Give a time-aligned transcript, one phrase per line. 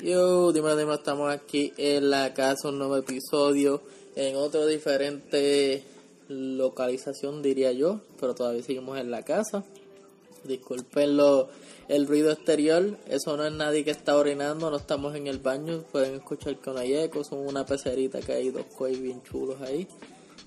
[0.00, 3.80] Yo, dime, dime, estamos aquí en la casa, un nuevo episodio,
[4.16, 5.84] en otro diferente
[6.28, 9.64] localización diría yo, pero todavía seguimos en la casa.
[10.42, 11.48] Disculpen lo,
[11.88, 15.84] el ruido exterior, eso no es nadie que está orinando, no estamos en el baño,
[15.92, 19.86] pueden escuchar con hay eco, son una pecerita que hay dos cois bien chulos ahí,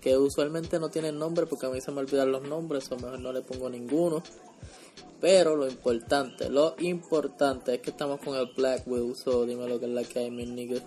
[0.02, 3.20] que usualmente no tienen nombre porque a mí se me olvidan los nombres, o mejor
[3.20, 4.22] no le pongo ninguno.
[5.20, 8.84] Pero lo importante, lo importante es que estamos con el Black
[9.16, 10.80] so dime lo que es la que hay, mi nigga.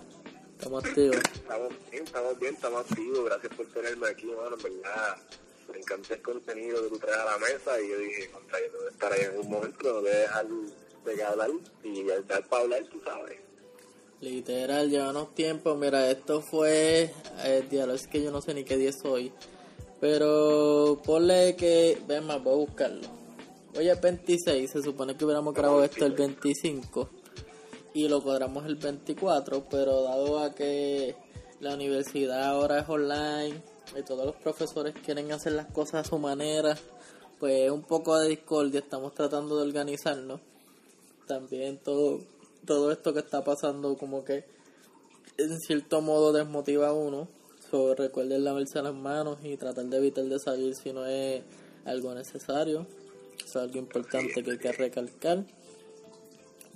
[0.57, 1.17] Estamos activos.
[1.33, 3.25] Estamos bien, estamos bien, estamos activos.
[3.25, 4.55] Gracias por tenerme aquí, mano.
[4.55, 5.17] En verdad,
[5.71, 8.87] me encanta el contenido que tú traes a la mesa y yo dije, contra, yo
[8.87, 10.45] estar ahí en un momento, no voy a dejar
[11.05, 11.49] de hablar
[11.83, 13.39] y dar para hablar, tú sabes.
[14.21, 15.75] Literal, llevamos tiempo.
[15.75, 17.11] Mira, esto fue.
[17.43, 19.33] Eh, diablo, es que yo no sé ni qué día es hoy.
[19.99, 21.97] Pero ponle que.
[22.07, 23.20] Ven más, voy a buscarlo.
[23.73, 27.09] Hoy es 26, se supone que hubiéramos grabado esto el 25
[27.93, 31.15] y lo cuadramos el 24, pero dado a que
[31.61, 33.61] la universidad ahora es online
[33.97, 36.77] y todos los profesores quieren hacer las cosas a su manera,
[37.39, 40.41] pues un poco de discordia, estamos tratando de organizarnos.
[41.25, 42.19] También todo,
[42.65, 44.43] todo esto que está pasando como que
[45.37, 47.29] en cierto modo desmotiva a uno.
[47.69, 51.41] So, recuerden lavarse las manos y tratar de evitar de salir si no es
[51.85, 52.85] algo necesario
[53.43, 55.45] es algo importante que hay que recalcar.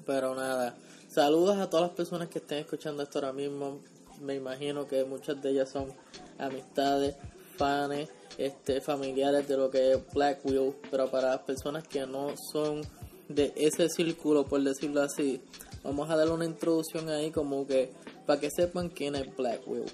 [0.06, 0.76] Pero nada,
[1.08, 3.82] saludos a todas las personas que estén escuchando esto ahora mismo.
[4.22, 5.92] Me imagino que muchas de ellas son
[6.38, 7.16] amistades,
[7.58, 10.76] fans, este, familiares de lo que es Black Wheel.
[10.92, 12.82] Pero para las personas que no son
[13.28, 15.42] de ese círculo, por decirlo así,
[15.84, 17.92] vamos a darle una introducción ahí como que
[18.26, 19.86] para que sepan quién es Black Wheel.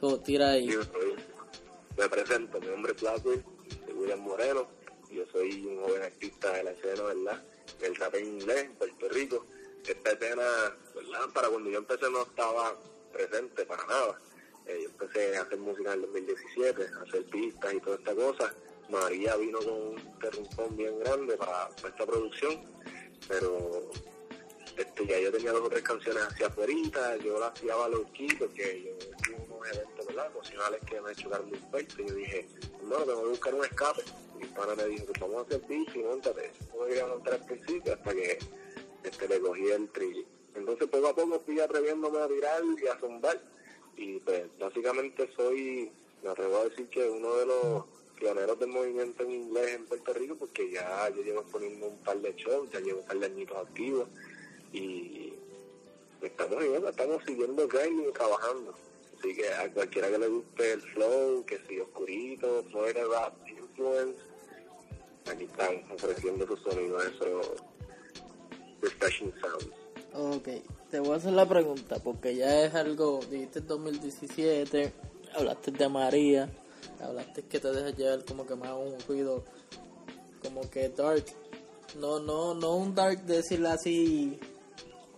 [0.00, 0.68] So, tira ahí.
[1.96, 3.44] Me presento, mi nombre es Black Wheel,
[3.94, 4.81] William Moreno
[5.12, 7.42] yo soy un joven artista de la escena, ¿verdad?
[7.80, 9.46] El rap inglés en Puerto Rico.
[9.86, 10.44] Esta escena,
[10.94, 11.28] ¿verdad?
[11.34, 12.76] Para cuando yo empecé no estaba
[13.12, 14.18] presente para nada.
[14.66, 18.14] Eh, yo empecé a hacer música en el 2017, a hacer pistas y toda esta
[18.14, 18.54] cosa.
[18.88, 22.62] María vino con un terrumpón bien grande para, esta producción,
[23.26, 23.90] pero
[24.76, 28.84] este, ya yo tenía dos o tres canciones hacia afuera, yo las hacía loquito, que
[28.84, 30.26] yo tuve unos eventos ¿verdad?
[30.26, 32.48] emocionales que me chocaron muy fuerte y yo dije,
[32.84, 34.02] no, tengo que buscar un escape
[34.42, 36.50] mi pana me dijo, vamos a hacer bici, montate.
[36.74, 38.38] No me quería montar al principio hasta que
[39.04, 40.24] este, le cogí el trillo.
[40.54, 43.40] Entonces poco a poco fui atreviéndome a tirar y a zumbar.
[43.96, 45.90] Y pues básicamente soy,
[46.22, 47.84] me atrevo a decir que uno de los
[48.18, 52.18] pioneros del movimiento en inglés en Puerto Rico porque ya yo llevo poniendo un par
[52.18, 54.08] de shows, ya llevo un par de añitos activos
[54.72, 55.34] y
[56.22, 58.74] estamos estamos siguiendo grinding y trabajando.
[59.18, 64.31] Así que a cualquiera que le guste el flow, que si oscurito, fuera rap, influence,
[65.30, 67.40] aquí están ofreciendo tu sonido, eso
[68.80, 69.70] refreshing sounds.
[70.14, 70.48] Ok,
[70.90, 74.92] te voy a hacer la pregunta porque ya es algo, dijiste 2017,
[75.34, 76.50] hablaste de María,
[77.00, 79.44] hablaste que te dejas llevar como que más un ruido
[80.42, 81.24] como que dark,
[81.98, 84.38] no, no, no un dark de decirlo así,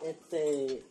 [0.04, 0.84] este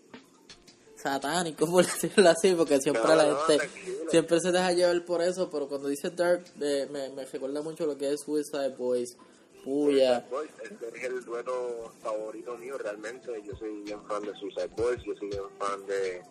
[1.03, 3.69] satánico, por decirlo así, porque siempre la gente
[4.09, 7.97] siempre se deja llevar por eso, pero cuando dice Dark me, me recuerda mucho lo
[7.97, 9.17] que es Suicide Boys,
[9.63, 10.25] Puya.
[10.61, 15.15] Este es el dueto favorito mío realmente, yo soy bien fan de Suicide Boys, yo
[15.15, 16.21] soy bien fan de,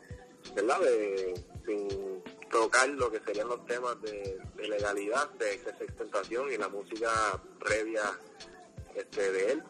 [0.55, 0.81] ¿verdad?
[0.81, 1.35] De,
[1.67, 8.03] sin tocar lo que serían los temas de, legalidad, de extentación y la música previa
[8.95, 9.63] este, de él.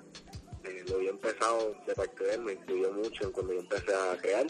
[0.65, 4.17] Eh, lo había empezado de parte de él, me influyó mucho cuando yo empecé a
[4.21, 4.47] crear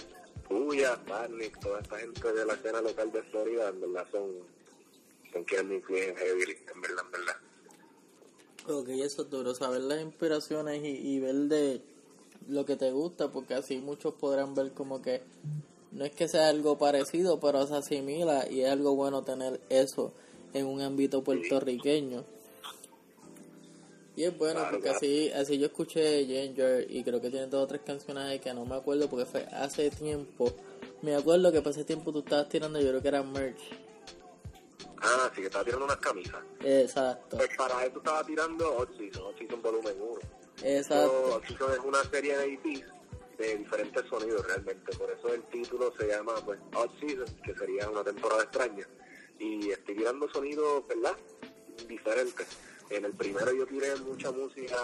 [0.48, 4.30] Puya, Barnick, toda esta gente de la escena local de Florida, en verdad son,
[5.32, 7.36] son quienes me influyen heavy, en verdad, en verdad.
[8.68, 11.82] Ok, eso es duro, saber las inspiraciones y, y ver de
[12.48, 15.22] lo que te gusta, porque así muchos podrán ver como que
[15.92, 20.12] no es que sea algo parecido, pero se asimila y es algo bueno tener eso
[20.54, 22.24] en un ámbito puertorriqueño.
[24.14, 27.66] Y es bueno porque así así yo escuché Ginger y creo que tiene dos o
[27.66, 30.54] tres canciones ahí que no me acuerdo porque fue hace tiempo.
[31.00, 33.60] Me acuerdo que ese tiempo tú estabas tirando, yo creo que era merch.
[34.98, 36.42] Ah, sí, que estaba tirando unas camisas.
[36.60, 37.38] Exacto.
[37.38, 40.20] Pues para eso estaba tirando Hot Season, Hot Season volumen 1.
[40.62, 41.32] Exacto.
[41.32, 42.84] Hot Season es una serie de EPs
[43.38, 47.88] de diferentes sonidos realmente, por eso el título se llama pues Hot Season, que sería
[47.88, 48.86] una temporada extraña.
[49.38, 51.16] Y estoy tirando sonidos, ¿verdad?
[51.88, 52.46] Diferentes
[52.96, 54.76] en el primero yo tiré mucha música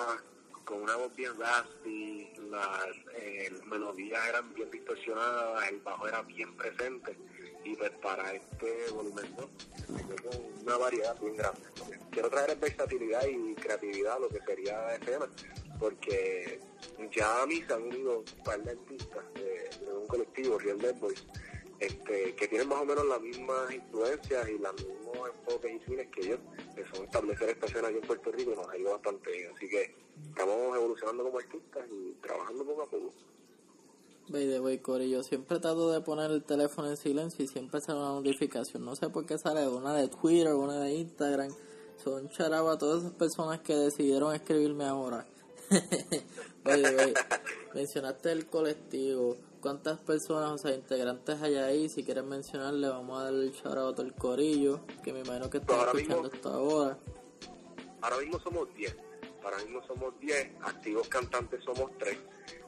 [0.65, 6.55] con una voz bien raspy, las eh, melodías eran bien distorsionadas, el bajo era bien
[6.57, 7.17] presente
[7.65, 9.49] y pues para este volumen ¿no?
[10.23, 11.61] con una variedad bien grande.
[12.11, 15.27] Quiero traer versatilidad y creatividad a lo que sería escena
[15.79, 16.61] porque
[17.15, 20.95] ya a mí se han unido un par de artistas de un colectivo, Real Dead
[20.97, 21.25] Boys,
[21.81, 26.09] este, que tienen más o menos las mismas influencias y los mismos enfoques y fines
[26.09, 26.37] que yo,
[26.75, 29.53] que son establecer esta escena aquí en Puerto Rico y nos ha ido bastante bien.
[29.55, 29.95] Así que
[30.29, 33.13] estamos evolucionando como artistas y trabajando poco a poco.
[34.31, 37.81] By the way, Corey, yo siempre trato de poner el teléfono en silencio y siempre
[37.81, 38.85] sale una notificación.
[38.85, 41.51] No sé por qué sale una de Twitter, una de Instagram.
[42.05, 45.27] Son charaba a todas esas personas que decidieron escribirme ahora.
[46.65, 47.15] By the way,
[47.75, 49.37] mencionaste el colectivo.
[49.61, 51.89] ¿Cuántas personas, o sea, integrantes hay ahí?
[51.89, 55.79] Si quieres mencionarle, vamos a darle el shoutout al corillo, que me imagino que están
[55.79, 56.99] Ahora escuchando mismo- esto ahora.
[58.01, 58.97] Ahora mismo somos 10.
[59.43, 60.53] Ahora mismo somos 10.
[60.63, 62.19] Activos cantantes somos 3.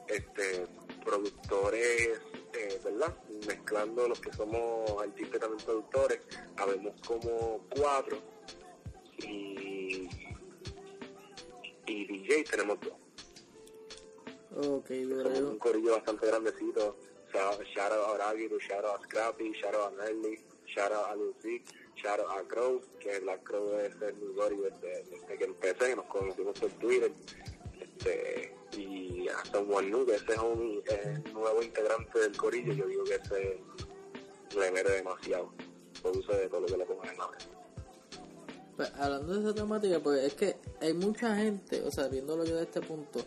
[0.07, 0.67] Este,
[1.05, 2.19] productores,
[2.53, 3.15] eh, ¿verdad?
[3.47, 6.19] Mezclando los que somos artistas y también productores.
[6.57, 8.17] Habemos como 4.
[9.19, 10.09] Y,
[11.87, 12.91] y DJ tenemos 2.
[14.55, 15.29] Ok, duro.
[15.29, 16.97] Un corillo bastante grandecito.
[17.33, 21.15] Shout out a Ragged, shout out a Scrappy, shout out a Nelly, shout out a
[21.15, 21.63] Lucy,
[21.95, 25.95] shout out a Crow, que Black Crow es el mi Gori desde, desde que empecé,
[25.95, 27.11] nos conocimos por Twitter.
[27.79, 32.85] Este, y a Someone New, que ese es un eh, nuevo integrante del corillo, yo
[32.87, 33.59] digo que ese
[34.57, 35.53] le mete demasiado.
[36.01, 37.49] Produce de todo lo que le pongan en la mesa.
[38.75, 42.55] Pues, hablando de esa temática, pues es que hay mucha gente, o sea, viéndolo yo
[42.55, 43.19] de este punto,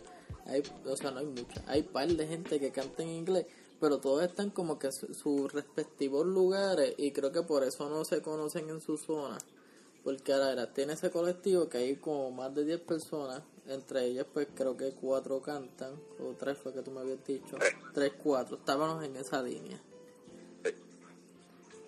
[0.45, 3.45] hay, o sea, no hay mucha, hay par de gente que canta en inglés,
[3.79, 7.89] pero todos están como que en su- sus respectivos lugares y creo que por eso
[7.89, 9.37] no se conocen en su zona.
[10.03, 14.47] Porque ahora tiene ese colectivo que hay como más de 10 personas, entre ellas pues
[14.53, 17.73] creo que cuatro cantan, o tres fue que tú me habías dicho, Tres.
[17.93, 19.81] tres, cuatro, estábamos en esa línea.
[20.63, 20.71] Sí.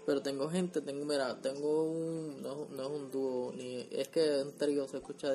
[0.05, 4.41] Pero tengo gente, tengo, mira, tengo un, no, no es un dúo, ni, es que
[4.41, 5.31] un trío se escucha,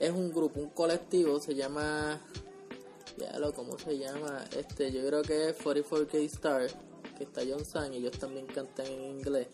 [0.00, 2.20] es un grupo, un colectivo, se llama,
[3.16, 4.44] ya lo, ¿cómo se llama?
[4.56, 6.66] Este, yo creo que es 44K Star,
[7.16, 9.46] que está John San y ellos también cantan en inglés,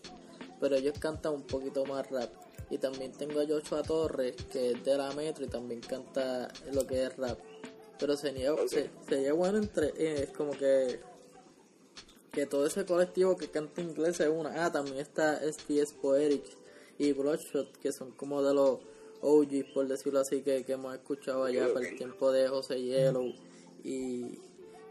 [0.59, 2.31] pero ellos cantan un poquito más rap.
[2.69, 6.85] Y también tengo a Joshua Torres, que es de la Metro y también canta lo
[6.85, 7.39] que es rap.
[7.99, 8.67] Pero sería, Ok.
[8.67, 10.99] se, sería bueno entre, eh, es como que
[12.31, 14.63] que todo ese colectivo que canta inglés es una.
[14.63, 16.43] Ah, también está SPS Poetic
[16.99, 18.79] y Bloodshot, que son como de los
[19.21, 22.81] OGs, por decirlo así, que, que hemos escuchado allá Ok, para el tiempo de José
[22.81, 23.33] Yellow
[23.83, 24.39] y,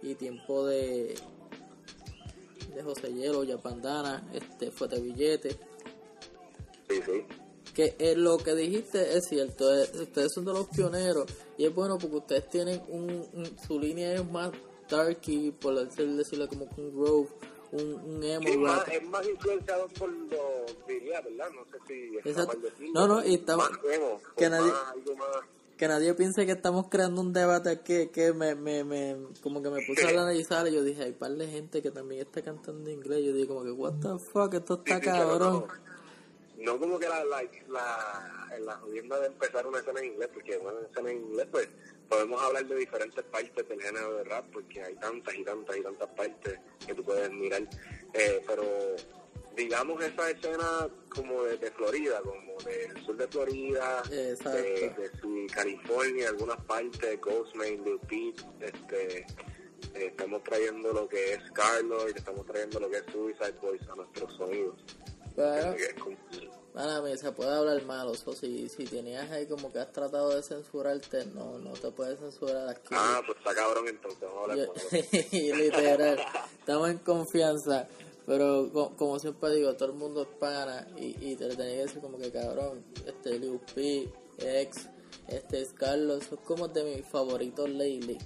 [0.02, 1.14] y tiempo de
[2.74, 5.50] de José Yellow, ya Pandana, este Fuete Billete.
[6.88, 7.24] Sí, sí.
[7.74, 11.26] Que eh, lo que dijiste es cierto, eh, ustedes son de los pioneros
[11.58, 14.50] y es bueno porque ustedes tienen un, un- su línea es más
[14.90, 17.28] darky, por decir- decirlo como un grove,
[17.76, 18.62] un, un emo Es rap.
[18.62, 21.50] más, es más influenciado por los diría, ¿verdad?
[21.54, 22.58] No sé si está Exacto.
[22.58, 22.92] decirlo.
[22.94, 24.72] No, no, y estamos- emo, que nadie-
[25.16, 25.28] más,
[25.76, 29.68] que nadie piense que estamos creando un debate aquí, que me, me, me, como que
[29.70, 32.88] me puse a analizar y yo dije, hay par de gente que también está cantando
[32.90, 35.66] inglés, yo dije como que, what the fuck, esto Sí, está sí, cabrón.
[36.58, 40.30] No, no como que la, la, la, la jodienda de empezar una escena en inglés,
[40.32, 41.68] porque una escena en inglés, pues
[42.08, 45.82] podemos hablar de diferentes partes del género de rap, porque hay tantas y tantas y
[45.82, 47.62] tantas partes que tú puedes mirar.
[48.14, 48.64] Eh, pero
[49.56, 54.02] digamos esa escena como de, de Florida, como del sur de Florida,
[54.52, 59.26] de, de California, algunas partes, Ghostman, Lil Peep, este, eh,
[59.94, 63.94] estamos trayendo lo que es Carlos y estamos trayendo lo que es Suicide Boys a
[63.96, 64.76] nuestros sonidos.
[65.74, 66.16] Es como-
[66.76, 69.90] Para mí se puede hablar mal, o sea, si, si tenías ahí como que has
[69.92, 72.88] tratado de censurarte, no, no te puedes censurar aquí.
[72.90, 76.18] Ah, pues está cabrón entonces, vamos a hablar Yo- literal,
[76.58, 77.88] estamos en confianza,
[78.26, 81.82] pero co- como siempre digo, todo el mundo es pana y, y te tenía que
[81.86, 84.88] decir como que cabrón, este Liu P, ex,
[85.28, 88.18] este es Carlos, son como de mis favoritos lately.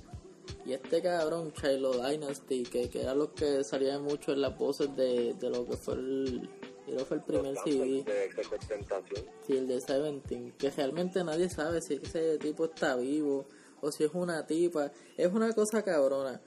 [0.67, 4.95] Y este cabrón, Chilo Dynasty, que, que era lo que salía mucho en las voces
[4.97, 6.51] de, de lo que fue el,
[6.91, 8.03] creo fue el primer CD.
[8.05, 9.25] de Tentación.
[9.47, 13.47] Sí, el de Seventeen, que realmente nadie sabe si ese tipo está vivo
[13.81, 14.93] o si es una tipa.
[15.17, 16.41] Es una cosa cabrona.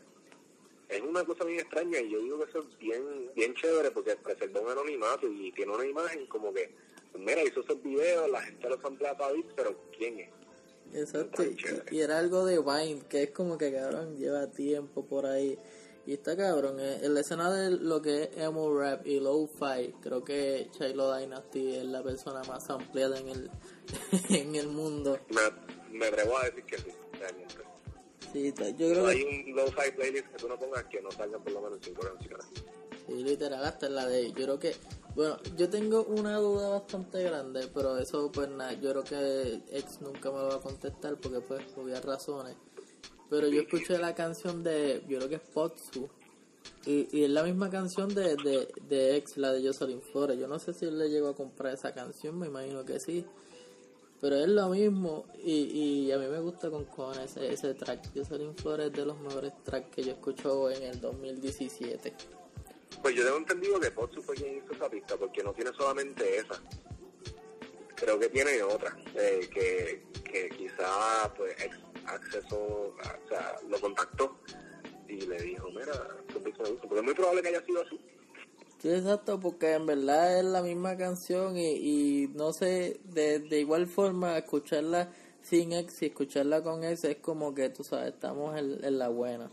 [0.89, 4.15] Es una cosa bien extraña y yo digo que eso es bien, bien chévere porque
[4.15, 6.71] preserva un anonimato y tiene una imagen como que,
[7.17, 10.29] mira, hizo esos videos, la gente los emplea para ver, pero ¿quién es?
[10.93, 11.43] Exacto.
[11.43, 11.57] Y,
[11.89, 15.57] y era algo de Vine, que es como que cabrón, lleva tiempo por ahí.
[16.05, 19.93] Y está cabrón, eh, en la escena de lo que es emo rap y lo-fi,
[20.01, 23.51] creo que Shiloh Dynasty es la persona más ampliada en el,
[24.29, 25.17] en el mundo.
[25.29, 27.55] Me, me atrevo a decir que sí, realmente.
[28.33, 31.01] Sí, ta- yo creo No que hay un low-fi playlist que tú no pongas que
[31.01, 32.47] no salga por lo menos cinco canciones.
[33.07, 34.75] Sí, literal, hasta la de Yo creo que,
[35.15, 40.01] bueno, yo tengo una duda bastante grande, pero eso, pues nada, yo creo que ex
[40.01, 42.55] nunca me va a contestar porque, pues, obvias razones.
[43.33, 46.07] Pero yo escuché la canción de, yo creo que es Potsu,
[46.85, 50.37] y, y es la misma canción de, de, de ex, la de Jocelyn Flores.
[50.37, 53.25] Yo no sé si él le llegó a comprar esa canción, me imagino que sí.
[54.21, 58.11] Pero es lo mismo y, y a mí me gusta con cojones ese, ese track.
[58.15, 62.13] Jocelyn Flores es de los mejores tracks que yo escucho en el 2017.
[63.01, 66.37] Pues yo tengo entendido que Potsu fue quien hizo esa pista, porque no tiene solamente
[66.37, 66.61] esa.
[67.95, 71.55] Creo que tiene otra, eh, que, que quizá pues
[72.05, 72.95] acceso, o
[73.29, 74.37] sea, lo contactó
[75.07, 75.93] y le dijo, mira,
[76.31, 77.99] porque es muy probable que haya sido así.
[78.81, 83.59] Sí, exacto, porque en verdad es la misma canción y, y no sé, de, de
[83.61, 85.09] igual forma escucharla
[85.41, 89.09] sin ex y escucharla con ex es como que, tú sabes, estamos en, en la
[89.09, 89.49] buena.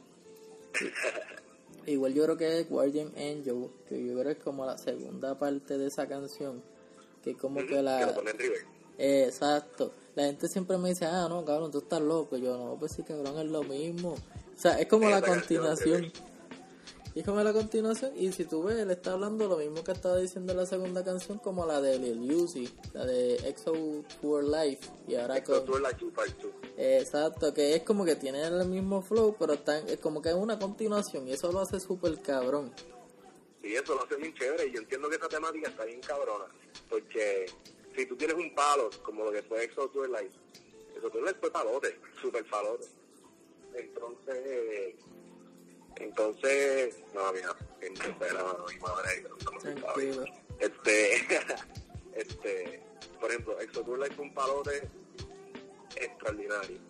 [1.87, 5.39] Igual yo creo que es Guardian Angel, que yo creo que es como la segunda
[5.39, 6.63] parte de esa canción,
[7.23, 8.15] que como que Que lo la...
[8.15, 8.39] pone en
[8.99, 9.93] exacto.
[10.15, 12.37] La gente siempre me dice, ah, no, cabrón, tú estás loco.
[12.37, 14.13] Yo, no, pues sí, cabrón, es lo mismo.
[14.13, 16.13] O sea, es como la continuación.
[17.15, 18.13] Y es como la continuación.
[18.17, 21.05] Y si tú ves, él está hablando lo mismo que estaba diciendo en la segunda
[21.05, 24.89] canción, como la de Lil Uzi, la de EXO Tour Life.
[25.09, 25.83] Y ahora Esto con.
[26.77, 30.29] Eh, exacto, que es como que tiene el mismo flow, pero está, es como que
[30.29, 31.27] es una continuación.
[31.27, 32.73] Y eso lo hace súper cabrón.
[33.61, 36.47] Sí, eso lo hace bien chévere y yo entiendo que esa temática está bien cabrona.
[36.89, 37.47] Porque
[37.97, 40.37] si tú tienes un palo, como lo que fue Exo Tour Life,
[40.95, 42.87] Exo Tour Life fue palote, super palote.
[43.75, 44.95] Entonces,
[45.97, 50.25] entonces, no, mira, espera, mi madre, no.
[50.59, 51.15] Este,
[52.15, 52.83] este,
[53.21, 54.89] por ejemplo, Exo Tour Life fue un palote
[55.97, 56.90] extraordinario.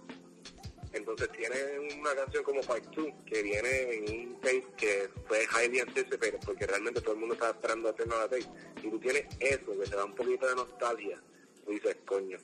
[0.92, 1.56] Entonces tiene
[2.00, 6.66] una canción como Fight 2 que viene en un tape que fue highly anticipated porque
[6.66, 8.46] realmente todo el mundo estaba esperando hacer la tape.
[8.82, 11.22] Y tú tienes eso que te da un poquito de nostalgia.
[11.64, 12.38] Tú dices, coño,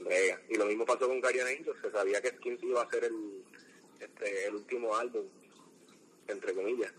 [0.00, 0.40] brega.
[0.48, 3.44] Y lo mismo pasó con Guardian Angels, se sabía que Skins iba a ser el,
[4.00, 5.26] este, el último álbum,
[6.26, 6.92] entre comillas.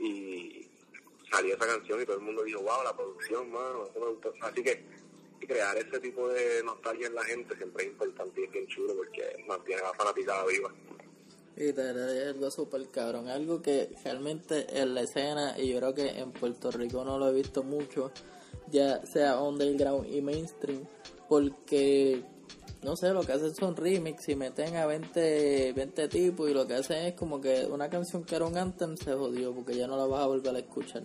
[0.00, 0.68] Y
[1.30, 4.46] salió esa canción y todo el mundo dijo, wow, la producción, mano, eso me.
[4.46, 4.97] Así que y
[5.38, 8.94] crear ese tipo de nostalgia en la gente siempre es importante y es bien chulo
[8.96, 10.72] porque mantiene la fanaticada viva.
[11.56, 15.92] Y verdad es algo súper cabrón, algo que realmente en la escena, y yo creo
[15.92, 18.12] que en Puerto Rico no lo he visto mucho,
[18.70, 20.86] ya sea underground y mainstream,
[21.28, 22.22] porque,
[22.82, 26.64] no sé, lo que hacen son remix y meten a 20, 20 tipos y lo
[26.64, 29.88] que hacen es como que una canción que era un anthem se jodió porque ya
[29.88, 31.02] no la vas a volver a escuchar.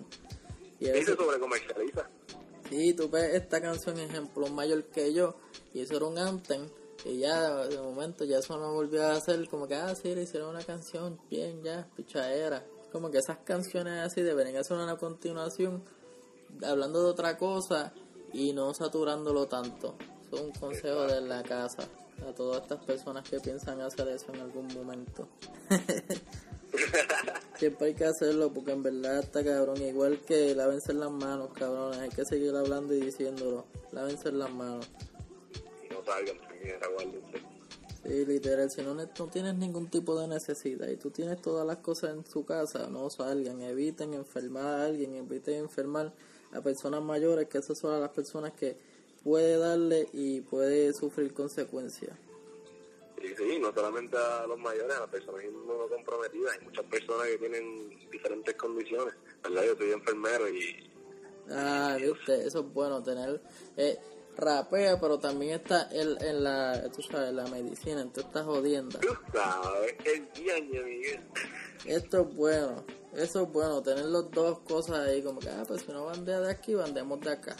[0.80, 2.08] Y a veces, sobre comercializa.
[2.74, 5.36] Sí, tú ves esta canción, ejemplo, mayor que yo,
[5.74, 6.68] y eso era un anthem,
[7.06, 10.24] y ya de momento ya eso no volvió a hacer como que, ah, sí, le
[10.24, 12.65] hicieron una canción, bien, ya, pichadera.
[12.92, 15.84] Como que esas canciones así deberían hacer una continuación
[16.63, 17.92] hablando de otra cosa
[18.32, 19.96] y no saturándolo tanto.
[20.25, 21.89] Eso es un consejo de la casa
[22.27, 25.27] a todas estas personas que piensan hacer eso en algún momento.
[27.58, 29.82] Siempre hay que hacerlo porque en verdad está cabrón.
[29.82, 32.00] Igual que lávense las manos, cabrones.
[32.00, 33.65] Hay que seguir hablando y diciéndolo.
[33.92, 34.89] Lávense las manos.
[35.84, 37.53] Y no salgan, puñeta, guárdense.
[38.03, 41.77] Sí, literal, si no, no tienes ningún tipo de necesidad y tú tienes todas las
[41.77, 46.12] cosas en su casa, no salgan, eviten enfermar a alguien, eviten enfermar
[46.51, 48.75] a personas mayores, que esas son las personas que
[49.24, 52.12] puede darle y puede sufrir consecuencias.
[53.24, 56.58] Y sí, no solamente a los mayores, a las personas inmunocomprometidas.
[56.58, 59.13] Hay muchas personas que tienen diferentes condiciones.
[59.42, 59.63] ¿Verdad?
[59.65, 60.92] Yo soy enfermero y
[61.50, 63.42] Ah, viste, eso es bueno, tener...
[63.77, 63.98] Eh,
[64.36, 69.01] rapea, pero también está en, en la, tú sabes, la medicina, en todas estas jodiendas.
[69.01, 71.22] tú sabes, el diaño, Miguel.
[71.86, 75.82] Esto es bueno, eso es bueno, tener las dos cosas ahí, como que, ah, pues
[75.82, 77.56] si no bandea de aquí, bandemos de acá.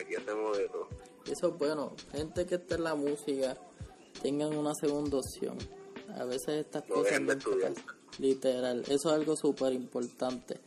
[0.00, 0.88] Aquí hacemos de todo.
[1.30, 1.94] Eso es bueno.
[2.12, 3.56] Gente que está en la música
[4.24, 5.58] tengan una segunda opción.
[6.18, 7.74] A veces estas No cosas dejen de nunca estudiar.
[7.74, 7.94] pasan.
[8.18, 8.80] Literal.
[8.88, 10.58] Eso es algo súper importante.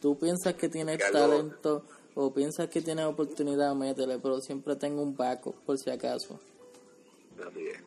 [0.00, 1.84] Tú piensas que tienes Que algo- talento
[2.14, 6.38] o piensas que tienes oportunidad, métele, pero siempre tenga un backup por si acaso.
[7.44, 7.78] Así es.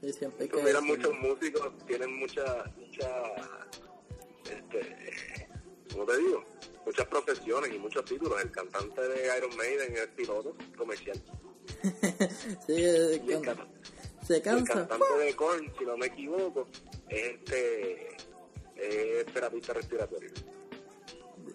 [0.00, 0.82] Sí, siempre que decirlo.
[0.82, 3.08] muchos músicos, tienen mucha, mucha,
[4.44, 5.48] este,
[5.92, 6.44] ¿cómo te digo?
[6.86, 8.40] Muchas profesiones y muchos títulos.
[8.42, 11.20] El cantante de Iron Maiden es piloto comercial.
[12.66, 13.20] sí, Y el,
[14.30, 14.86] se el cansa.
[14.88, 16.68] cantante de Korn, si no me equivoco,
[17.08, 18.16] es este,
[18.76, 20.30] es terapista respiratorio.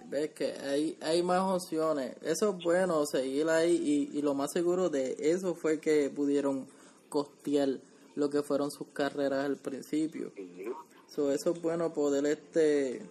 [0.07, 2.15] Ves que hay, hay más opciones.
[2.21, 4.09] Eso es bueno, seguir ahí.
[4.13, 6.67] Y, y lo más seguro de eso fue que pudieron
[7.09, 7.79] costear
[8.15, 10.31] lo que fueron sus carreras al principio.
[10.35, 10.65] Y
[11.07, 13.01] So, eso es bueno poder este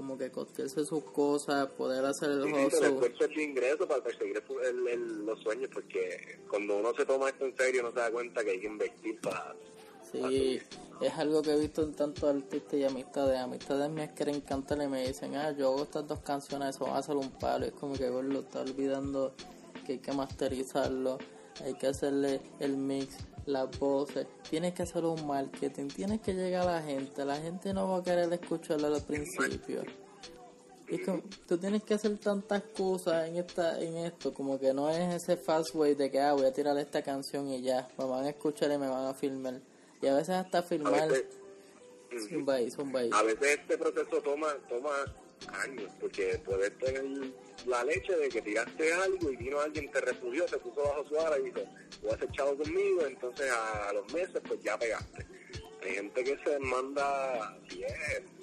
[0.00, 2.70] como que costearse sus cosas, poder hacer el Sí, juego.
[2.70, 7.04] sí, pero esfuerzo es ingreso para perseguir el- el- los sueños, porque cuando uno se
[7.04, 9.54] toma esto en serio, no se da cuenta que hay que invertir para...
[10.10, 10.58] Sí,
[11.02, 13.38] es algo que he visto en tantos artistas y amistades.
[13.38, 16.96] Amistades mías quieren cantar y me dicen, ah, yo hago estas dos canciones, eso va
[16.96, 17.66] a ser un palo.
[17.66, 19.34] Es como que lo está olvidando
[19.84, 21.18] que hay que masterizarlo,
[21.62, 24.26] hay que hacerle el mix, las voces.
[24.48, 27.24] Tienes que hacer un marketing, tienes que llegar a la gente.
[27.24, 29.82] La gente no va a querer escucharlo al principio.
[30.88, 34.74] Y es como, tú tienes que hacer tantas cosas en esta en esto, como que
[34.74, 37.88] no es ese fast way de que ah, voy a tirar esta canción y ya,
[37.96, 39.60] me van a escuchar y me van a filmar.
[40.02, 41.26] Y a veces hasta A filmar, veces,
[42.28, 43.10] zumba ahí, zumba ahí.
[43.12, 44.90] a veces este proceso toma toma
[45.48, 47.04] años, porque puedes tener
[47.66, 51.18] la leche de que tiraste algo y vino alguien, te repudió, te puso bajo su
[51.18, 51.60] ala y dijo,
[52.02, 55.26] voy a hacer chavo conmigo, entonces a, los meses pues ya pegaste.
[55.82, 57.92] Hay gente que se manda 10,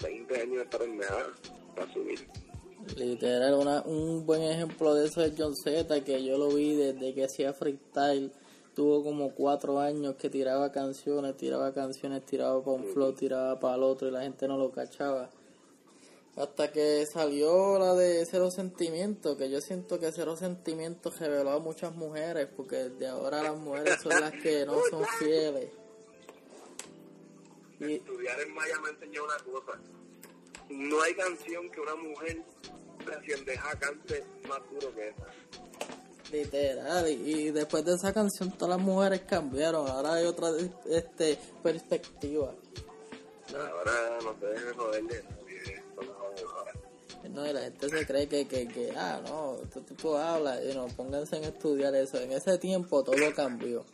[0.02, 1.34] 20 años de estar en nada
[1.76, 2.28] para subir.
[2.96, 7.14] Literal, una, un buen ejemplo de eso es John Z, que yo lo vi desde
[7.14, 8.32] que hacía freestyle.
[8.74, 13.76] Tuvo como cuatro años que tiraba canciones, tiraba canciones, tiraba para un flow, tiraba para
[13.76, 15.30] el otro y la gente no lo cachaba.
[16.38, 21.60] Hasta que salió la de Cero Sentimientos, que yo siento que Cero Sentimientos reveló a
[21.60, 25.72] muchas mujeres, porque desde ahora las mujeres son las que no son fieles.
[27.80, 29.80] Y, Estudiar en Maya me enseñó una cosa.
[30.70, 32.44] No hay canción que una mujer
[33.04, 35.26] recién deja cante más duro que esa.
[36.32, 40.50] Literal, y, y después de esa canción todas las mujeres cambiaron, ahora hay otra
[40.86, 42.54] este perspectiva.
[43.56, 45.37] Ahora no se dejen joderle.
[47.30, 50.74] No, y la gente se cree que, que, que ah, no, este tipo habla, y
[50.74, 52.20] no, pónganse en estudiar eso.
[52.20, 53.86] En ese tiempo todo cambió.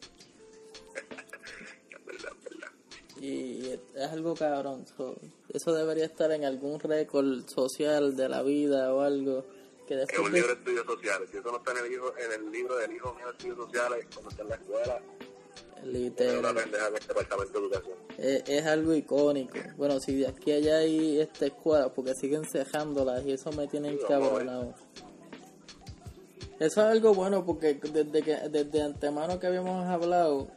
[3.20, 4.86] Y, es algo cabrón.
[4.98, 5.16] so,
[5.54, 9.46] eso debería estar en algún récord social de la vida o algo.
[9.88, 11.30] Que Es después un de- libro de estudios sociales.
[11.32, 13.58] Si eso no está en el, hijo, en el libro del hijo mío de estudios
[13.58, 15.02] sociales, cuando está en la escuela,
[15.86, 17.98] literal, pendeja en el departamento de educación.
[18.18, 19.58] es, es algo icónico.
[19.78, 23.68] Bueno, si de aquí a allá hay esta escuela, porque siguen cejándolas y eso me
[23.68, 24.74] tiene Sí, encabronado.
[26.60, 30.48] Eso es algo bueno porque desde que desde antemano que habíamos hablado,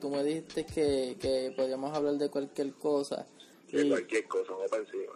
[0.00, 3.26] tú me dijiste que, que podíamos hablar de cualquier cosa.
[3.72, 5.12] De cualquier cosa, no para encima.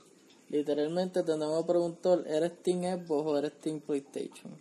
[0.49, 4.59] literalmente te tengo preguntar, ¿eres Team Xbox o eres Team PlayStation?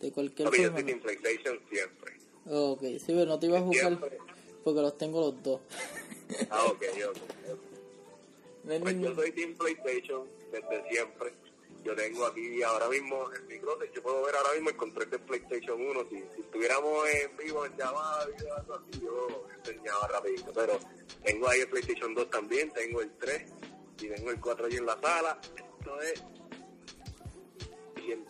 [0.00, 2.15] De cualquier Papi, yo en PlayStation siempre.
[2.48, 4.18] Ok, sí, pero no te iba a jugar Siempre.
[4.62, 5.60] porque los tengo los dos.
[6.50, 7.16] Ah, ok, ok.
[8.80, 11.32] Pues yo soy Team PlayStation desde siempre.
[11.84, 15.08] Yo tengo aquí ahora mismo en mi closet, yo puedo ver ahora mismo el control
[15.08, 16.00] de PlayStation 1.
[16.10, 18.26] Si, si estuviéramos en vivo en llamada,
[19.00, 20.52] yo enseñaba rapidito.
[20.52, 20.80] Pero
[21.22, 23.42] tengo ahí el PlayStation 2 también, tengo el 3
[24.00, 25.38] y tengo el 4 allí en la sala.
[25.56, 26.24] Esto es
[27.94, 28.24] bien.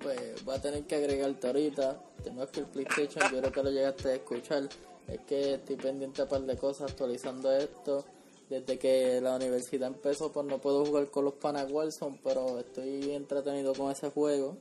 [0.00, 2.00] Pues voy a tener que agregarte ahorita.
[2.26, 4.68] Tengo el PlayStation, yo creo que lo llegaste a escuchar.
[5.06, 8.04] Es que estoy pendiente a un par de cosas actualizando esto.
[8.50, 13.12] Desde que la universidad empezó, pues no puedo jugar con los panas Warzone, pero estoy
[13.12, 14.56] entretenido con ese juego.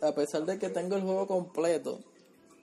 [0.00, 2.00] A pesar de que tengo el juego completo,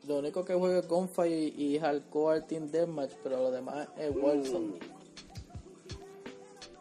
[0.08, 4.12] lo único que juego es Gunfight y, y Hardcore Team Deathmatch, pero lo demás es
[4.16, 4.80] Warzone.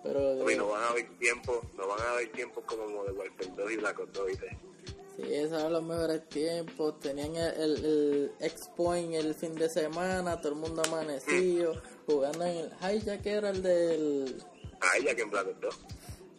[0.03, 3.53] Pero Papi, no van a haber tiempos, no van a haber tiempos como Modern Warfare
[3.55, 4.72] 2 y Black Ops 2, ¿viste?
[5.17, 6.99] Sí, esos eran los mejores tiempos.
[7.01, 12.57] Tenían el, el, el X-Point el fin de semana, todo el mundo amanecido, jugando en
[12.57, 14.43] el Hijack, era el del.
[14.81, 15.79] Ah, que en Black Ops 2.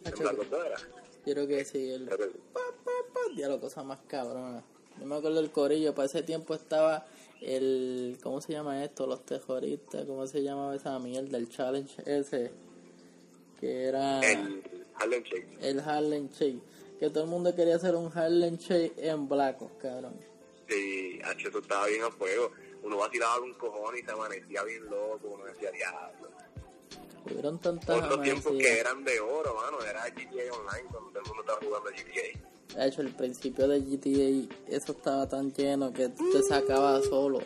[0.04, 0.76] En Hacho, Black Ops 2 era.
[1.26, 2.06] Yo creo que sí, el.
[2.06, 2.16] Pa,
[2.84, 4.62] pa, pa, diablo, cosa más cabrona.
[4.98, 7.06] Yo me acuerdo del corillo, para ese tiempo estaba
[7.40, 8.18] el.
[8.22, 9.06] ¿Cómo se llama esto?
[9.06, 11.38] Los terroristas, ¿cómo se llamaba esa mierda?
[11.38, 12.50] El challenge ese.
[13.60, 14.20] Que era.
[14.20, 14.62] El
[14.96, 15.58] Harlem Shake.
[15.60, 16.73] el Harlem Shake.
[16.98, 20.14] Que todo el mundo quería hacer un Harlem Shake en Black Ops, cabrón.
[20.68, 22.52] Sí, H, eso estaba bien a fuego.
[22.82, 25.28] Uno vacilaba un cojón y se amanecía bien loco.
[25.28, 26.28] Uno decía, diablo.
[27.24, 29.82] Hubieron tantas Otros tiempos que eran de oro, mano.
[29.82, 32.78] Era GTA Online cuando todo el mundo estaba jugando GTA.
[32.80, 37.40] De hecho, el principio de GTA, eso estaba tan lleno que te sacaba solo.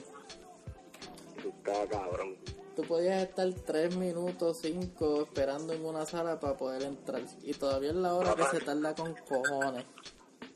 [1.38, 2.36] Eso estaba cabrón.
[2.78, 7.20] Tú podías estar 3 minutos, 5 esperando en una sala para poder entrar.
[7.42, 9.84] Y todavía es la hora que se tarda con cojones.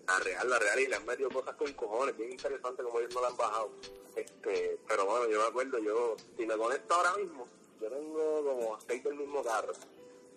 [0.06, 3.12] La real, la real, y le han metido cosas con cojones, bien interesante como ellos
[3.12, 3.70] no la han bajado.
[4.14, 7.48] Este, pero bueno, yo me acuerdo, yo, si me conecto ahora mismo,
[7.80, 9.72] yo tengo como seis del mismo carro.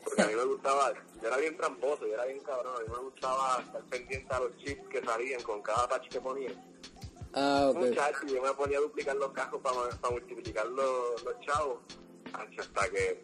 [0.03, 2.87] Porque a mí me gustaba, yo era bien tramposo, yo era bien cabrón, a mí
[2.91, 6.49] me gustaba estar pendiente a los chips que salían con cada patch que ponía.
[7.35, 7.77] Ah, ok.
[7.77, 11.79] Muchacho, yo me ponía a duplicar los cajos para, para multiplicar los, los chavos.
[12.33, 13.23] Hasta que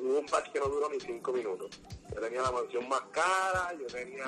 [0.00, 1.70] hubo un un patch que no duró ni cinco minutos.
[2.14, 4.26] Yo tenía la mansión más cara, yo tenía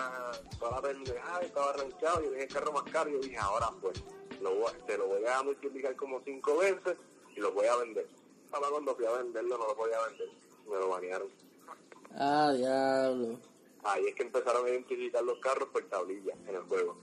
[0.59, 3.71] toda la pendejada, estaba arrancado, yo tenía el carro más caro y yo dije, ahora
[3.81, 4.03] pues,
[4.41, 6.97] lo voy, te lo voy a multiplicar como cinco veces
[7.37, 8.07] y lo voy a vender.
[8.53, 10.29] Ahora cuando fui a venderlo no lo podía vender,
[10.69, 11.29] me lo banearon.
[12.15, 13.39] Ah, diablo.
[13.85, 16.97] Ahí es que empezaron a identificar los carros por tablilla en el juego.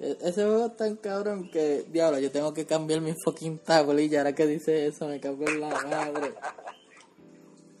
[0.00, 4.20] E- Ese juego es tan cabrón que, diablo, yo tengo que cambiar mi fucking tablilla.
[4.20, 6.34] Ahora que dice eso, me cago en la madre.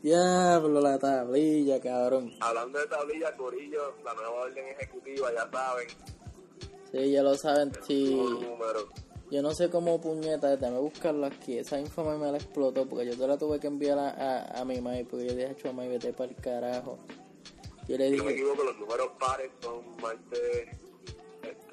[0.02, 2.32] Diablo, la tablilla, cabrón.
[2.40, 5.88] Hablando de tablilla, Corillo, la nueva orden ejecutiva, ya saben,
[6.92, 8.20] Sí, ya lo saben, sí.
[9.30, 11.58] Yo no sé cómo puñeta, déjame buscarlo aquí.
[11.58, 14.64] Esa info me la explotó porque yo te la tuve que enviar a, a, a
[14.64, 16.98] mi madre porque yo dije, chuma, vete para el carajo.
[17.88, 20.68] Yo le Si no me dije, equivoco, los números pares son martes,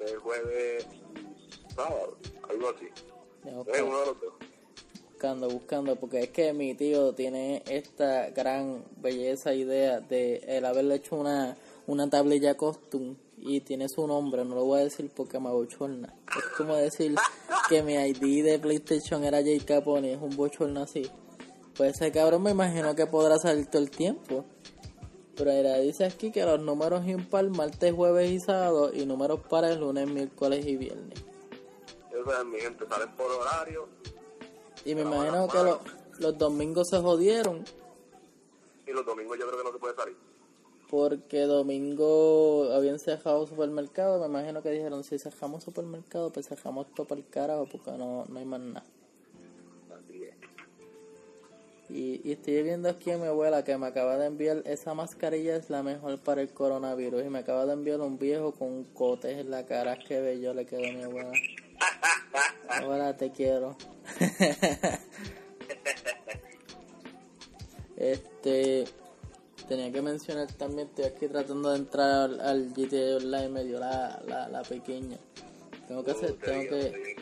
[0.04, 0.86] este, jueves
[1.74, 2.16] sábado,
[2.48, 2.88] algo así.
[3.42, 4.34] Tengo Es uno de los dos.
[5.10, 10.96] buscando, buscando, porque es que mi tío tiene esta gran belleza idea de el haberle
[10.96, 15.40] hecho una, una tablilla costume y tiene su nombre, no lo voy a decir porque
[15.40, 16.14] me abochorna.
[16.36, 17.14] Es como decir
[17.68, 21.10] que mi ID de PlayStation era Jay Capone, es un bochorno así.
[21.76, 24.44] Pues ese cabrón me imagino que podrá salir todo el tiempo.
[25.36, 29.78] Pero mira, dice aquí que los números impar martes, jueves y sábado y números pares
[29.78, 31.18] lunes, miércoles y viernes.
[32.10, 33.88] Eso es mi gente, salen por horario
[34.84, 35.78] Y me imagino que los,
[36.18, 37.64] los domingos se jodieron
[38.86, 40.16] y los domingos yo creo que no se puede salir.
[40.90, 44.20] porque domingo habían cerrado supermercado.
[44.20, 48.26] Me imagino que dijeron: si cerramos supermercado, pues cerramos todo para el carajo porque no,
[48.28, 48.84] no hay más nada.
[51.92, 55.56] Y, y estoy viendo aquí a mi abuela que me acaba de enviar esa mascarilla
[55.56, 58.84] es la mejor para el coronavirus y me acaba de enviar un viejo con un
[58.84, 61.32] cote en la cara que bello le quedó a mi abuela.
[62.68, 63.76] Abuela te quiero.
[67.94, 68.84] Este
[69.68, 73.78] tenía que mencionar también estoy aquí tratando de entrar al, al GTA Online me dio
[73.78, 75.18] la, la, la pequeña.
[75.86, 77.16] Tengo que hacer te tengo que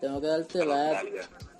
[0.00, 1.00] tengo que darte La.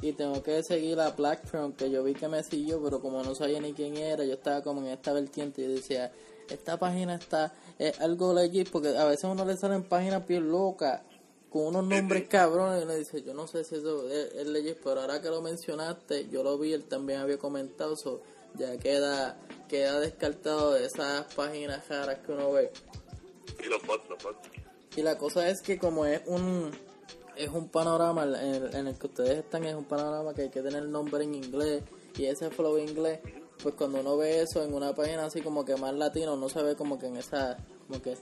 [0.03, 3.35] Y tengo que seguir a Blackstream que yo vi que me siguió, pero como no
[3.35, 6.13] sabía ni quién era, yo estaba como en esta vertiente y decía,
[6.49, 11.03] esta página está, es algo legit, porque a veces uno le salen páginas bien locas,
[11.51, 14.79] con unos nombres cabrones, y uno dice, yo no sé si eso es, es legit,
[14.83, 18.21] pero ahora que lo mencionaste, yo lo vi, él también había comentado, so,
[18.55, 22.71] ya queda, queda descartado de esas páginas raras que uno ve.
[23.65, 24.49] Y los bots, los bots.
[24.97, 26.71] Y la cosa es que como es un
[27.37, 30.51] es un panorama en el, en el que ustedes están, es un panorama que hay
[30.51, 31.83] que tener el nombre en inglés
[32.16, 33.20] y ese flow inglés,
[33.62, 36.62] pues cuando uno ve eso en una página así como que más latino, no se
[36.62, 38.16] ve como que en esa, como que,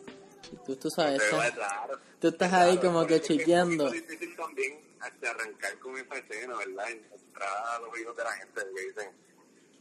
[0.66, 1.98] tú, tú sabes, es raro.
[2.20, 3.86] tú estás ahí como que es chequeando.
[3.86, 6.90] poquito difícil también hasta arrancar con esa escena, ¿verdad?
[6.90, 9.10] Entrar a los oídos de la gente que dicen,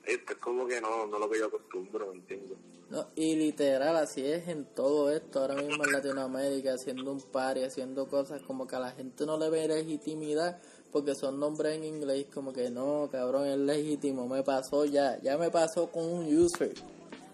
[0.03, 2.57] esto es como que no, no lo que yo acostumbro, ¿me entiendes?
[2.93, 7.63] No, y literal, así es en todo esto, ahora mismo en Latinoamérica, haciendo un party,
[7.63, 10.59] haciendo cosas como que a la gente no le ve legitimidad
[10.91, 15.39] porque son nombres en inglés, como que no, cabrón, es legítimo, me pasó ya, ya
[15.39, 16.75] me pasó con un user.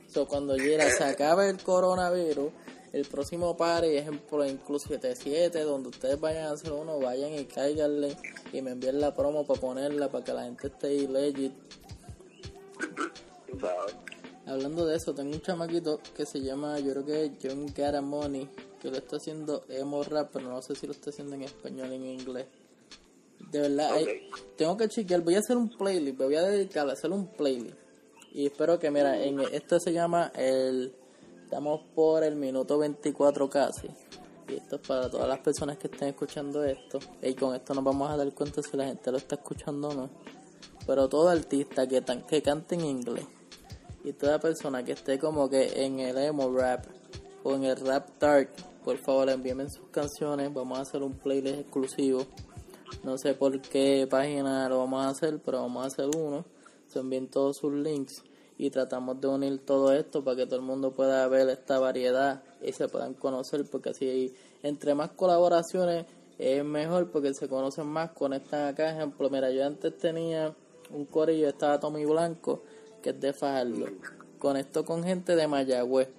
[0.07, 2.53] So, cuando llega, se acaba el coronavirus,
[2.93, 8.15] el próximo party, ejemplo, Inclu 77, donde ustedes vayan a hacer uno, vayan y cáiganle
[8.53, 11.51] y me envíen la promo para ponerla, para que la gente esté legit.
[14.49, 18.47] Hablando de eso, tengo un chamaquito que se llama, yo creo que John Garamoni,
[18.81, 21.89] que lo está haciendo emo rap, pero no sé si lo está haciendo en español
[21.91, 22.47] o en inglés.
[23.51, 24.55] De verdad, hay- Ok.
[24.57, 27.27] tengo que chequear, voy a hacer un playlist, me voy a dedicar a hacer un
[27.27, 27.75] playlist.
[28.33, 30.93] Y espero que, mira, en esto se llama el,
[31.43, 33.87] estamos por el minuto 24 casi.
[34.47, 36.99] Y esto es para todas las personas que estén escuchando esto.
[37.21, 39.93] Y con esto nos vamos a dar cuenta si la gente lo está escuchando o
[39.93, 40.09] no.
[40.87, 43.25] Pero todo artista que, tan- que cante en inglés
[44.09, 46.83] y toda persona que esté como que en el emo rap
[47.43, 48.49] o en el rap dark,
[48.83, 52.25] por favor envíenme sus canciones, vamos a hacer un playlist exclusivo.
[53.03, 56.43] No sé por qué página lo vamos a hacer, pero vamos a hacer uno.
[56.87, 58.23] Se envíen todos sus links
[58.57, 62.41] y tratamos de unir todo esto para que todo el mundo pueda ver esta variedad
[62.63, 66.07] y se puedan conocer porque así entre más colaboraciones
[66.39, 68.89] es mejor porque se conocen más, conectan acá.
[68.89, 70.55] Ejemplo, mira, yo antes tenía
[70.89, 72.63] un corillo, estaba Tommy Blanco,
[73.01, 73.87] que es de Fajardo.
[74.37, 76.09] Conectó con gente de Mayagüez.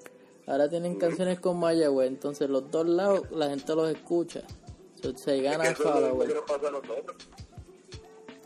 [0.47, 4.43] Ahora tienen canciones con Mayagüez, entonces los dos lados la gente los escucha.
[5.01, 7.17] Se, se Es gana que eso es lo que nos pasa a nosotros.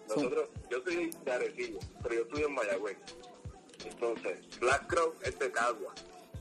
[0.08, 2.96] Nosotros, yo soy de Arecibo, pero yo estudio en Mayagüez.
[3.84, 5.94] Entonces, Black Crow es de Cagua,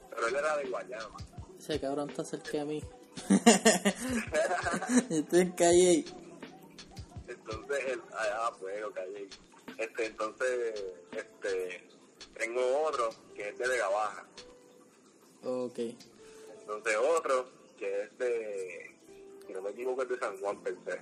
[0.10, 1.18] pero él era de Guayama.
[1.58, 2.84] Ese cabrón está cerca de mí.
[5.10, 6.06] Estoy en calle.
[7.28, 9.00] Entonces, él, ah, pues, ok.
[9.84, 11.88] Este, entonces, este,
[12.38, 14.26] tengo otro que es de Vega Baja.
[15.44, 15.80] Ok.
[16.60, 18.96] Entonces otro que es de,
[19.46, 21.02] si no me equivoco, es de San Juan pensé.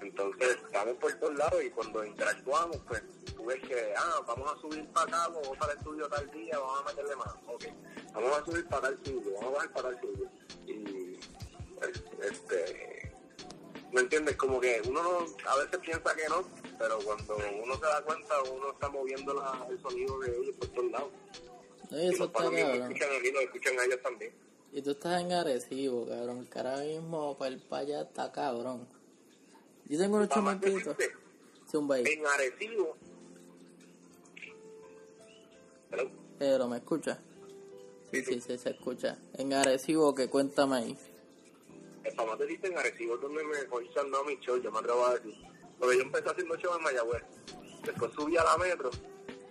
[0.00, 3.02] Entonces estamos por todos lados y cuando interactuamos, pues
[3.36, 6.58] tú ves que, ah, vamos a subir para acá, vamos para el estudio tal día,
[6.58, 7.34] vamos a meterle más.
[7.46, 7.64] Ok,
[8.14, 10.30] vamos a subir para tal sitio, vamos a bajar para tal sitio.
[10.66, 11.20] Y,
[12.22, 13.12] este,
[13.92, 14.36] ¿me entiendes?
[14.36, 16.44] Como que uno no- a veces piensa que no,
[16.78, 20.68] pero cuando uno se da cuenta, uno está moviendo la- el sonido de ellos por
[20.68, 21.10] todos lados.
[21.90, 22.58] No, y eso los está cabrón.
[22.82, 24.32] escuchan a mí, escuchan a ellos también.
[24.72, 26.46] Y tú estás en Arecibo, cabrón.
[26.46, 28.88] Que ahora mismo para el allá está cabrón.
[29.86, 30.96] Yo tengo chamaquitos.
[30.96, 31.12] decirte,
[31.70, 32.04] Zumba ahí.
[32.06, 32.96] En Arecibo.
[35.92, 36.10] Hello.
[36.38, 37.18] Pero me escucha.
[38.10, 39.16] Sí, sí, sí, se escucha.
[39.34, 40.98] En Arecibo, que cuéntame ahí.
[42.02, 45.06] El famoso decirte en Arecibo es donde me voy dando mi show, yo me atrevo
[45.06, 45.34] a decir.
[45.84, 47.22] Porque yo empecé haciendo show en Mayagüez.
[47.84, 48.90] Después subí a la metro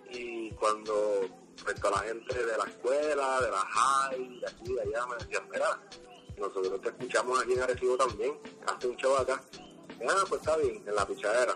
[0.10, 1.28] y cuando
[1.64, 5.16] pues, toda la gente de la escuela, de la high, de aquí, de allá, me
[5.18, 5.80] decían, mira,
[6.40, 9.44] nosotros te escuchamos aquí en Arecibo también, hazte un show acá.
[10.10, 11.56] Ah, pues está bien, en la pichadera.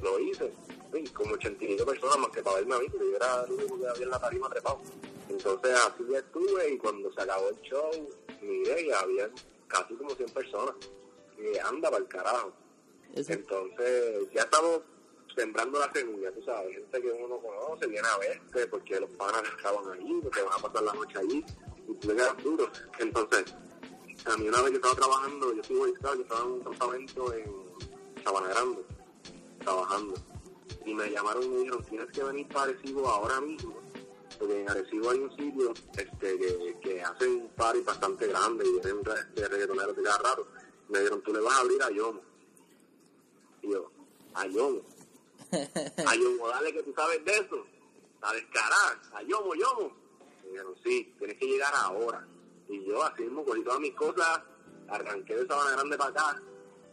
[0.00, 0.54] Lo hice,
[0.90, 3.78] sí, como 85 personas más que para verme a mí, porque yo era el único
[3.78, 4.80] que había en la tarima trepado.
[5.28, 7.90] Entonces así estuve y cuando se acabó el show,
[8.40, 9.28] miré y había
[9.68, 10.76] casi como 100 personas.
[11.36, 12.63] Y anda para el carajo.
[13.16, 14.80] Entonces, ya estamos
[15.36, 19.42] sembrando la semilla, tú sabes, gente que uno conoce, viene a verte, porque los panas
[19.56, 21.44] estaban allí, porque van a pasar la noche allí,
[21.88, 22.68] y tú quedas duro.
[22.98, 23.54] Entonces,
[24.24, 28.24] a mí una vez yo estaba trabajando, yo estuve yo estaba en un campamento en
[28.24, 28.84] Sabana Grande,
[29.60, 30.14] trabajando,
[30.84, 33.80] y me llamaron y me dijeron, tienes que venir para Arecibo ahora mismo,
[34.38, 39.02] porque en Arecibo hay un sitio este, que, que hacen party bastante grande y vienen
[39.06, 40.48] este, reggaetoneros de cada rato.
[40.88, 42.33] Me dijeron, tú le vas a abrir a Yomo.
[44.34, 44.82] A Yomo.
[45.52, 47.66] A Yomo, dale que tú sabes de eso.
[48.22, 49.96] A descarar, a Yomo, Yomo.
[50.42, 52.26] Me dijeron, sí, tienes que llegar ahora.
[52.68, 54.40] Y yo así mismo cogí todas mis cosas,
[54.88, 56.42] arranqué de Sabana Grande para acá.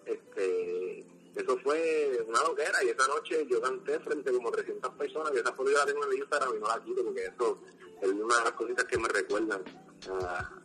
[0.06, 5.32] Este, eso fue una loquera y esa noche yo canté frente a como 300 personas
[5.34, 7.58] y esa foto yo la tengo en el Instagram y no la porque eso
[8.02, 9.64] es una de las cositas que me recuerdan
[10.10, 10.62] a,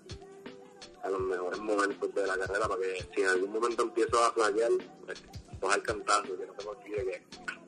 [1.03, 4.33] a los mejores momentos de la carrera para que si en algún momento empiezo a
[4.33, 4.73] flaquear,
[5.05, 5.23] pues,
[5.61, 7.23] coger cantazo, que no se me olvide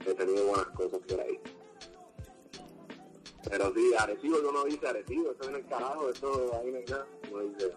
[0.04, 1.40] que he tenido buenas cosas por ahí.
[3.48, 6.84] Pero sí, Arecibo yo no dice Arecibo, eso viene el carajo, eso ahí no hay
[6.84, 7.72] nada, no dice.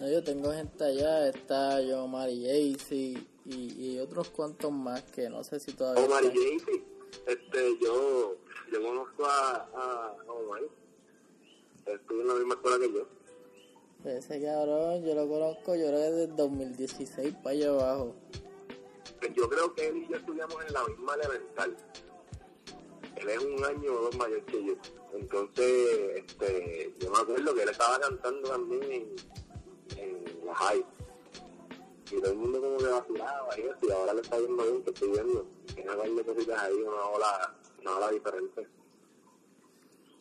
[0.00, 5.28] no, yo tengo gente allá, está yo, Mari Jaycee y, y otros cuantos más que
[5.28, 6.04] no sé si todavía.
[6.04, 6.84] Omar y Jaycee,
[7.26, 8.36] este, yo,
[8.70, 10.62] yo conozco a, a Omar,
[11.86, 13.06] estuvo en la misma escuela que yo.
[14.04, 18.14] Ese cabrón, yo lo conozco, yo creo que desde el 2016 para allá abajo.
[19.28, 21.76] Yo creo que él y yo estudiamos en la misma elemental.
[23.16, 24.74] Él es un año o dos mayor que yo.
[25.12, 29.16] Entonces, este, yo me acuerdo que él estaba cantando también en,
[29.98, 30.84] en la high.
[32.10, 34.82] Y todo el mundo como que vacilaba y eso, y ahora le está viendo bien
[34.82, 35.46] que estoy viendo.
[35.74, 38.68] Tiene varias cositas ahí, una ola, una ola diferente.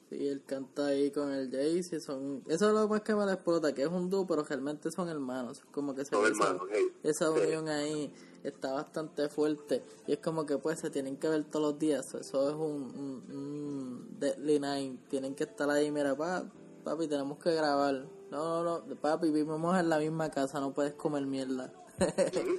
[0.09, 2.43] Sí, él canta ahí con el Jaycee, son...
[2.47, 5.07] Eso es lo más que me la explota, que es un dúo, pero realmente son
[5.07, 5.61] hermanos.
[5.71, 6.93] Como que se Son hermanos, esa, hey.
[7.03, 8.11] esa unión ahí
[8.43, 9.83] está bastante fuerte.
[10.07, 12.13] Y es como que pues se tienen que ver todos los días.
[12.13, 14.97] Eso es un, un, un deadline.
[15.09, 16.43] Tienen que estar ahí, mira, pa,
[16.83, 18.05] papi, tenemos que grabar.
[18.31, 21.73] No, no, no, papi, vivimos en la misma casa, no puedes comer mierda.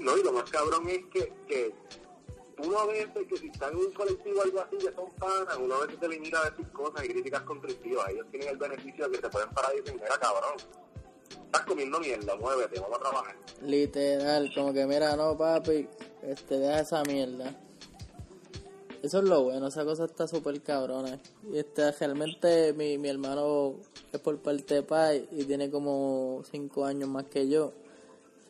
[0.01, 1.75] No, y lo más cabrón es que, que
[2.63, 5.77] uno a veces que si están en un colectivo algo así que son panas, uno
[5.77, 8.11] a veces se limita a decir cosas y críticas constructivas.
[8.11, 10.57] Ellos tienen el beneficio de que se pueden parar y decir, mira cabrón,
[11.31, 13.37] estás comiendo mierda, muévete, vamos a trabajar.
[13.63, 15.89] Literal, como que mira, no papi,
[16.23, 17.55] este, deja esa mierda.
[19.03, 21.19] Eso es lo bueno, esa cosa está súper cabrona.
[21.51, 23.77] Y este, realmente mi, mi hermano
[24.13, 27.73] es por parte de pai y tiene como 5 años más que yo.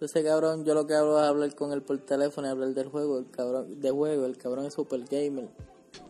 [0.00, 2.88] Ese cabrón, yo lo que hablo es hablar con él por teléfono y hablar del
[2.88, 5.48] juego, el cabrón, de juego, el cabrón es super gamer.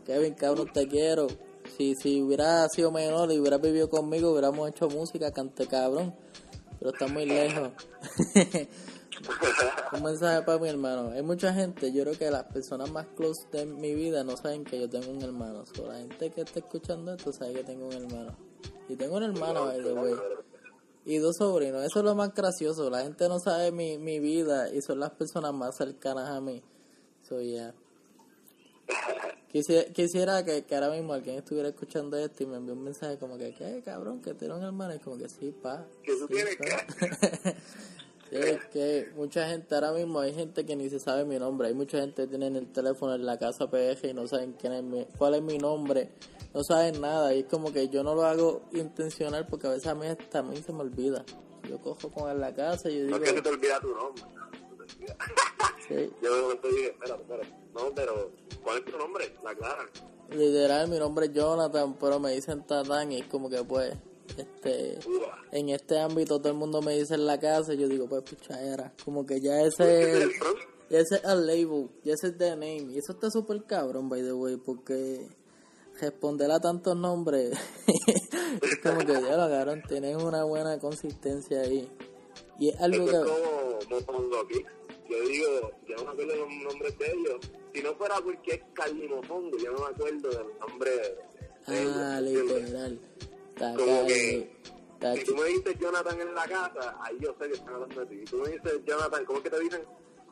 [0.06, 1.26] Kevin, cabrón, te quiero.
[1.76, 6.14] Si, si hubiera sido menor y hubiera vivido conmigo, hubiéramos hecho música, cante cabrón.
[6.80, 7.70] Pero está muy lejos.
[9.92, 11.10] Un mensaje para mi hermano.
[11.10, 14.64] Hay mucha gente, yo creo que las personas más close de mi vida no saben
[14.64, 15.64] que yo tengo un hermano.
[15.66, 18.36] So, la gente que está escuchando esto sabe que tengo un hermano.
[18.88, 20.14] Y tengo un hermano, by the way.
[21.04, 21.84] Y dos sobrinos.
[21.84, 22.88] Eso es lo más gracioso.
[22.88, 26.62] La gente no sabe mi, mi vida y son las personas más cercanas a mí.
[27.22, 27.74] So, yeah.
[29.50, 33.18] Quisiera, quisiera que, que ahora mismo alguien estuviera escuchando esto y me envíe un mensaje
[33.18, 34.22] como que, ¿qué, cabrón?
[34.22, 34.94] Que tiene un hermano.
[34.94, 35.84] Y como que sí, pa.
[36.02, 36.64] Que tú sí, tienes pa".
[36.64, 37.56] que...
[38.30, 41.66] Es que mucha gente ahora mismo, hay gente que ni se sabe mi nombre.
[41.66, 44.72] Hay mucha gente que tiene el teléfono en la casa PG y no saben quién
[44.72, 46.10] es mi, cuál es mi nombre.
[46.54, 47.34] No saben nada.
[47.34, 50.62] Y es como que yo no lo hago intencional porque a veces a mí también
[50.62, 51.24] se me olvida.
[51.68, 53.18] Yo cojo con en la casa y yo digo...
[53.18, 54.22] No es que se te olvida tu nombre.
[55.88, 56.10] Sí.
[56.22, 57.42] Yo me estoy espera, espera.
[57.74, 58.30] No, pero
[58.62, 59.34] ¿cuál es tu nombre?
[59.42, 59.86] La clara.
[60.30, 63.96] Literal, mi nombre es Jonathan, pero me dicen Tatán y es como que pues
[64.36, 64.98] este
[65.52, 68.22] en este ámbito todo el mundo me dice en la casa y yo digo pues
[68.48, 70.22] era como que ya ese
[70.88, 74.22] ese es el label ya ese es the name y eso está súper cabrón by
[74.22, 75.26] the way porque
[76.00, 77.58] responder a tantos nombres
[78.62, 81.88] es como que ya lo agarraron tienes una buena consistencia ahí
[82.58, 83.18] y es algo que
[83.88, 84.64] como, pongo aquí
[85.10, 88.60] yo digo yo no me acuerdo los nombres de ellos si no fuera porque es
[88.72, 91.18] Carly Mofongo yo no me acuerdo del nombre de,
[91.66, 92.98] ah literal
[93.60, 94.50] como que,
[95.16, 98.06] si tú me dices Jonathan en la casa, ahí yo sé que están hablando de
[98.06, 98.18] ti.
[98.20, 99.82] Si tú me dices Jonathan, ¿cómo es que te dicen?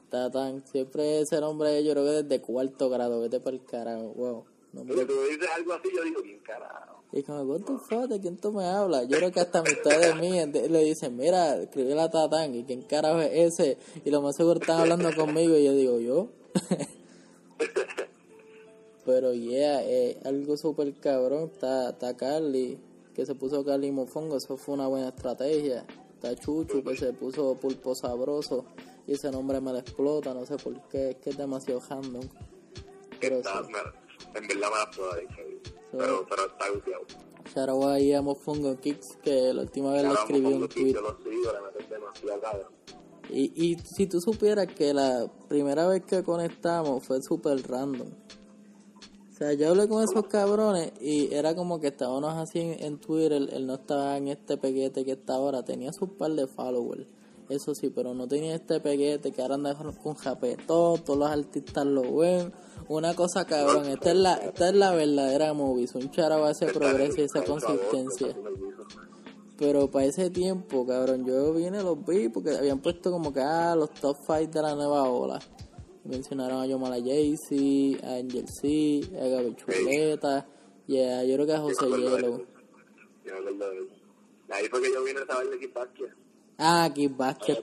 [0.08, 4.44] Tatán, siempre ese nombre yo creo que desde cuarto grado, vete para el carajo, wow.
[4.72, 5.04] Nombre...
[5.04, 6.97] tú me dices algo así, yo digo, bien carajo.
[7.12, 9.08] Y como, what the fuck, ¿de quién tú me hablas?
[9.08, 13.20] Yo creo que hasta de mí le dicen, mira, escribe la Tatán, ¿y quién carajo
[13.20, 13.78] es ese?
[14.04, 16.28] Y lo más seguro están hablando conmigo y yo digo, ¿yo?
[19.06, 22.78] Pero yeah, es algo súper cabrón, está, está Carly
[23.18, 25.84] que se puso Carly Mofongo, eso fue una buena estrategia.
[26.14, 28.64] Está Chuchu que se puso Pulpo Sabroso
[29.08, 32.28] y ese nombre me lo explota, no sé por qué, es que es demasiado random.
[33.20, 33.72] Pero está, sí.
[34.36, 37.04] en verdad me la pero, pero está gufiado.
[37.54, 40.94] Shout ahí a Mofongo Kicks que la última vez le escribí un tweet.
[43.30, 48.08] Y, y si tú supieras que la primera vez que conectamos fue súper random
[49.38, 53.48] o sea, yo hablé con esos cabrones y era como que estábamos así en, Twitter,
[53.52, 57.06] él no estaba en este peguete que está ahora, tenía su par de followers,
[57.48, 61.86] eso sí, pero no tenía este peguete que ahora anda con japetón, todos los artistas
[61.86, 62.52] lo ven,
[62.88, 66.66] una cosa cabrón, esta es la, esta es la verdadera movies, un charaba a ese
[66.66, 68.34] progreso y esa consistencia.
[69.58, 73.74] Pero para ese tiempo, cabrón, yo vine los vi porque habían puesto como que, ah,
[73.76, 75.38] los top 5 de la nueva ola
[76.04, 80.46] mencionaron a Yomala Jaycee, a Angel C, a Gaby Chuleta,
[80.86, 82.46] y a, yo creo que a José Hielo.
[84.50, 85.70] Ahí fue que yo vine a saber de Kid
[86.56, 87.12] Ah, Kid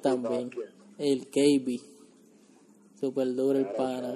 [0.01, 0.51] también.
[0.97, 1.81] El KB.
[2.99, 4.15] Super duro el pana.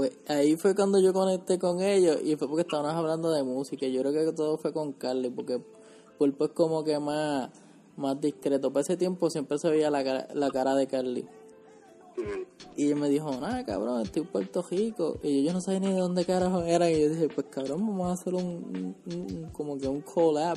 [0.00, 3.86] Pues ahí fue cuando yo conecté con ellos y fue porque estábamos hablando de música.
[3.86, 5.60] Yo creo que todo fue con Carly porque
[6.16, 7.50] Pulpo es como que más,
[7.98, 8.72] más discreto.
[8.72, 11.26] Para ese tiempo siempre se veía la cara, la cara de Carly.
[12.76, 15.18] Y ella me dijo, nada, cabrón, estoy en Puerto Rico.
[15.22, 16.90] Y yo, no sabía ni de dónde carajo era.
[16.90, 18.96] Y yo dije, pues cabrón, vamos a hacer un,
[19.52, 20.56] como que un collab.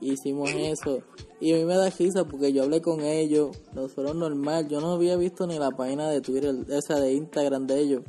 [0.00, 1.02] Hicimos eso.
[1.40, 3.56] Y a mí me da risa porque yo hablé con ellos.
[3.74, 4.68] No fueron normal.
[4.68, 8.02] Yo no había visto ni la página de Twitter, esa de Instagram de ellos.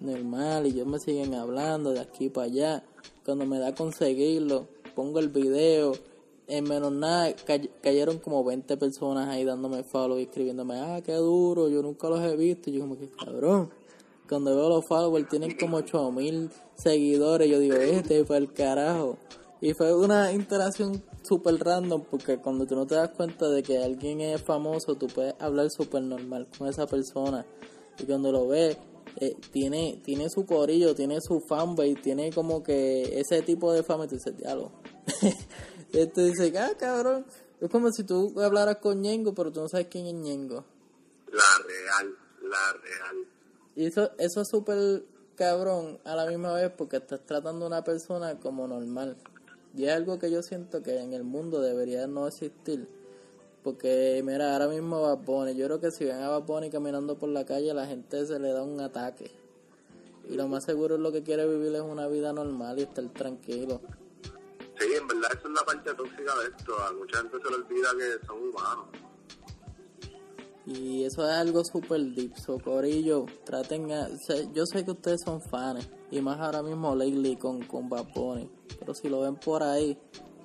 [0.00, 0.66] Normal.
[0.66, 2.84] Y ellos me siguen hablando de aquí para allá.
[3.24, 5.92] Cuando me da conseguirlo, pongo el video
[6.46, 7.34] en menos nada
[7.82, 12.20] cayeron como 20 personas ahí dándome follow y escribiéndome, ah, qué duro, yo nunca los
[12.20, 12.70] he visto.
[12.70, 13.70] Y yo como que cabrón.
[14.28, 19.18] Cuando veo los followers tienen como 8000 seguidores, yo digo, este fue el carajo.
[19.60, 23.82] Y fue una interacción súper random porque cuando tú no te das cuenta de que
[23.82, 27.46] alguien es famoso, tú puedes hablar súper normal con esa persona.
[27.98, 28.78] Y cuando lo ves,
[29.16, 34.06] eh, tiene, tiene su corillo, tiene su fanbase, tiene como que ese tipo de fama
[34.06, 34.72] dices, diálogo.
[35.92, 37.24] Este dice, ah, cabrón.
[37.60, 40.64] Es como si tú hablaras con Ñengo, pero tú no sabes quién es Ñengo.
[41.30, 43.26] La real, la real.
[43.76, 45.04] Y eso, eso es súper
[45.36, 49.16] cabrón a la misma vez porque estás tratando a una persona como normal.
[49.76, 52.88] Y es algo que yo siento que en el mundo debería no existir.
[53.64, 57.16] Porque, mira, ahora mismo Bad Bunny, yo creo que si ven a Bad Bunny caminando
[57.16, 59.30] por la calle, la gente se le da un ataque.
[60.28, 63.08] Y lo más seguro es lo que quiere vivir es una vida normal y estar
[63.08, 63.80] tranquilo.
[64.78, 66.78] Sí, en verdad eso es la parte tóxica de esto.
[66.78, 68.86] A mucha gente se le olvida que son humanos.
[70.66, 73.24] Y eso es algo súper deep, socorillo.
[73.44, 74.08] Traten a,
[74.52, 78.08] yo sé que ustedes son fans, y más ahora mismo Lately con, con Bad
[78.78, 79.98] Pero si lo ven por ahí,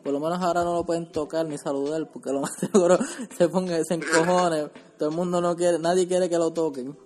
[0.03, 2.97] por lo menos ahora no lo pueden tocar ni saludar, porque lo más seguro
[3.37, 4.69] se ponga se encojones.
[4.97, 6.97] Todo el mundo no quiere, nadie quiere que lo toquen.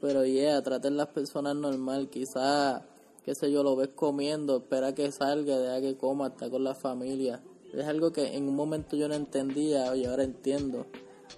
[0.00, 2.82] Pero yeah, traten las personas normal, quizás
[3.24, 6.74] qué sé yo, lo ves comiendo, espera que salga, deja que coma, está con la
[6.74, 7.42] familia.
[7.74, 10.86] Es algo que en un momento yo no entendía y ahora entiendo.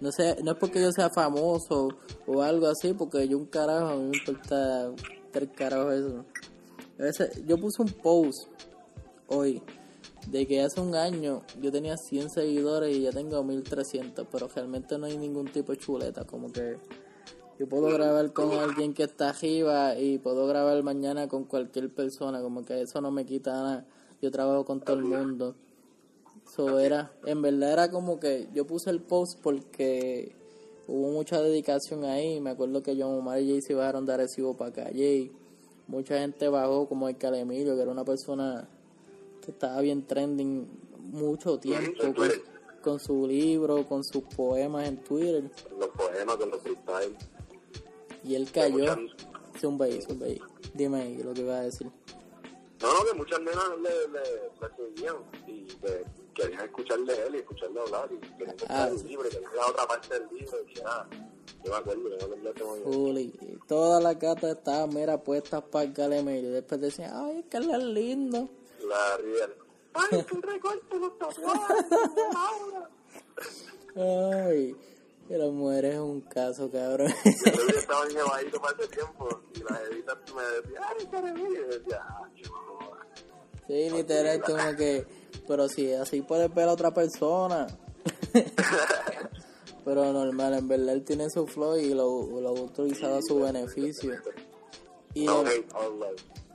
[0.00, 1.88] No sé, no es porque yo sea famoso
[2.28, 4.92] o algo así, porque yo un carajo, a mí me importa
[5.32, 5.94] tres carajos
[6.98, 7.32] eso.
[7.46, 8.48] yo puse un post
[9.26, 9.60] hoy
[10.28, 14.98] de que hace un año yo tenía 100 seguidores y ya tengo 1300, pero realmente
[14.98, 16.76] no hay ningún tipo de chuleta, como que
[17.60, 22.40] yo puedo grabar con alguien que está arriba y puedo grabar mañana con cualquier persona,
[22.40, 23.86] como que eso no me quita nada.
[24.22, 25.54] Yo trabajo con todo el mundo.
[26.54, 30.34] So era, en verdad era como que yo puse el post porque
[30.88, 32.40] hubo mucha dedicación ahí.
[32.40, 34.84] Me acuerdo que John Omar y Jay se bajaron de recibo para acá.
[34.94, 35.30] Jay,
[35.86, 38.70] mucha gente bajó, como el Calemilio, que era una persona
[39.40, 40.68] que estaba bien trending
[40.98, 42.14] mucho tiempo
[42.82, 45.50] con, su libro, con sus poemas en Twitter.
[45.78, 47.16] Los poemas, con los freestyle.
[48.24, 48.96] Y él cayó.
[49.58, 49.78] Sí, un
[50.74, 51.90] Dime ahí lo que iba a decir.
[52.80, 54.20] No, no, que muchas nenas le, le,
[54.60, 55.16] le seguían
[55.46, 59.28] y que querían escuchar de él y escucharle hablar y querían escuchar ah, el libro
[59.28, 61.06] y querían la otra parte del libro y dije, ah,
[61.62, 62.36] yo me acuerdo, yo me acuerdo
[64.46, 68.48] de estaban, mira, puestas para el y después decían, ay, es que él es lindo.
[68.90, 69.16] La.
[69.94, 70.96] Ay, recorte
[73.96, 74.76] Ay,
[75.28, 77.12] que las mujeres es un caso, cabrón.
[77.24, 81.56] Yo estaba en llevadito para ese tiempo y las editas me decían, ay, Caremillo, y
[81.56, 82.28] yo decía, ah,
[83.68, 85.06] Sí, literal, como que,
[85.46, 87.68] pero si así puedes ver a otra persona.
[89.84, 93.38] pero normal, en verdad él tiene su flow y lo, lo ha utilizado a su
[93.38, 94.14] beneficio.
[95.14, 95.44] Y lo,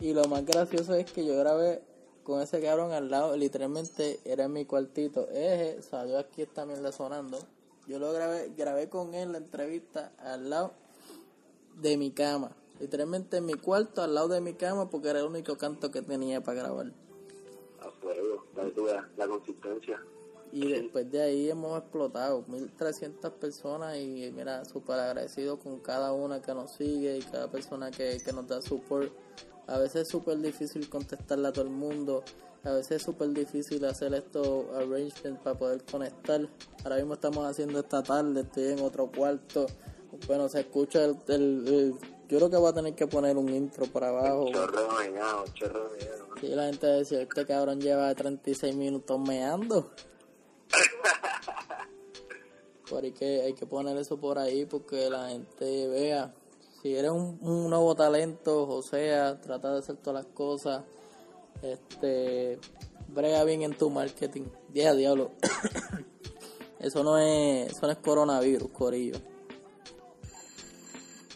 [0.01, 1.81] y lo más gracioso es que yo grabé
[2.25, 5.29] con ese cabrón al lado, literalmente era en mi cuartito.
[5.29, 7.37] Eje, salió aquí esta mierda sonando.
[7.87, 10.73] Yo lo grabé, grabé con él la entrevista al lado
[11.81, 12.51] de mi cama.
[12.79, 16.01] Literalmente en mi cuarto, al lado de mi cama, porque era el único canto que
[16.01, 16.91] tenía para grabar
[19.17, 20.01] la consistencia.
[20.51, 26.41] Y después de ahí hemos explotado 1300 personas y mira, súper agradecido con cada una
[26.41, 29.11] que nos sigue y cada persona que, que nos da support.
[29.67, 32.23] A veces es súper difícil contestarle a todo el mundo,
[32.63, 36.47] a veces es súper difícil hacer estos arrangements para poder conectar.
[36.83, 39.65] Ahora mismo estamos haciendo esta tarde, estoy en otro cuarto.
[40.27, 41.97] Bueno, se escucha el
[42.27, 44.49] yo creo que voy a tener que poner un intro por abajo.
[44.51, 45.91] Chorro meado, chorro
[46.41, 49.91] Sí, la gente decía, este cabrón lleva 36 minutos meando.
[52.89, 56.33] por ahí que hay que poner eso por ahí porque la gente vea.
[56.85, 60.83] Si eres un, nuevo talento, o sea, trata de hacer todas las cosas.
[61.63, 62.59] Este,
[63.07, 64.43] brega bien en tu marketing.
[64.71, 65.31] Diablo.
[66.79, 69.17] eso no es, eso no es coronavirus, corillo.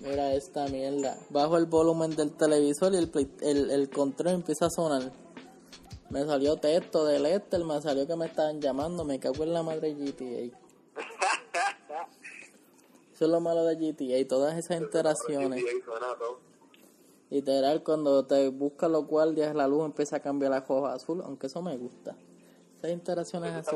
[0.02, 1.18] Mira esta mierda.
[1.32, 5.12] Bajo el volumen del televisor y el, el, el control empieza a sonar.
[6.12, 9.64] Me salió texto de Lester, me salió que me estaban llamando, me cago en la
[9.64, 10.59] madre GTA.
[13.20, 15.62] Eso es lo malo de GTA, todas esas interacciones.
[17.30, 21.48] Literal, cuando te buscan los guardias, la luz empieza a cambiar la hoja azul, aunque
[21.48, 22.16] eso me gusta.
[22.78, 23.76] Esas interacciones así.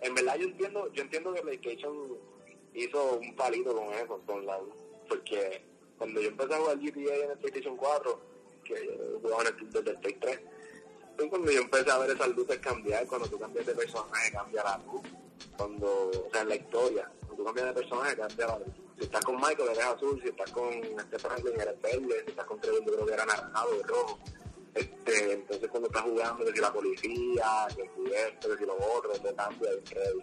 [0.00, 1.92] En verdad, yo entiendo, yo entiendo que PlayStation
[2.72, 4.76] hizo un palito con eso, con la luz
[5.08, 5.60] porque
[5.96, 8.20] cuando yo empecé a jugar GTA en el PlayStation 4,
[8.62, 10.40] que yo jugaba en el desde el Play 3,
[11.16, 14.62] fue cuando yo empecé a ver esas luces cambiar, cuando tú cambias de personaje cambia
[14.62, 15.02] la luz,
[15.56, 18.58] cuando, o sea, en la historia, tú cambias de personaje cambia.
[18.98, 22.46] Si estás con Michael eres azul, si estás con este Franklin eres verde, si estás
[22.46, 24.18] con Trevor yo creo que era naranjado rojo.
[24.74, 28.74] Este, entonces cuando estás jugando, que si la policía, que si esto, que si lo
[28.74, 30.20] otro, te cambia Eso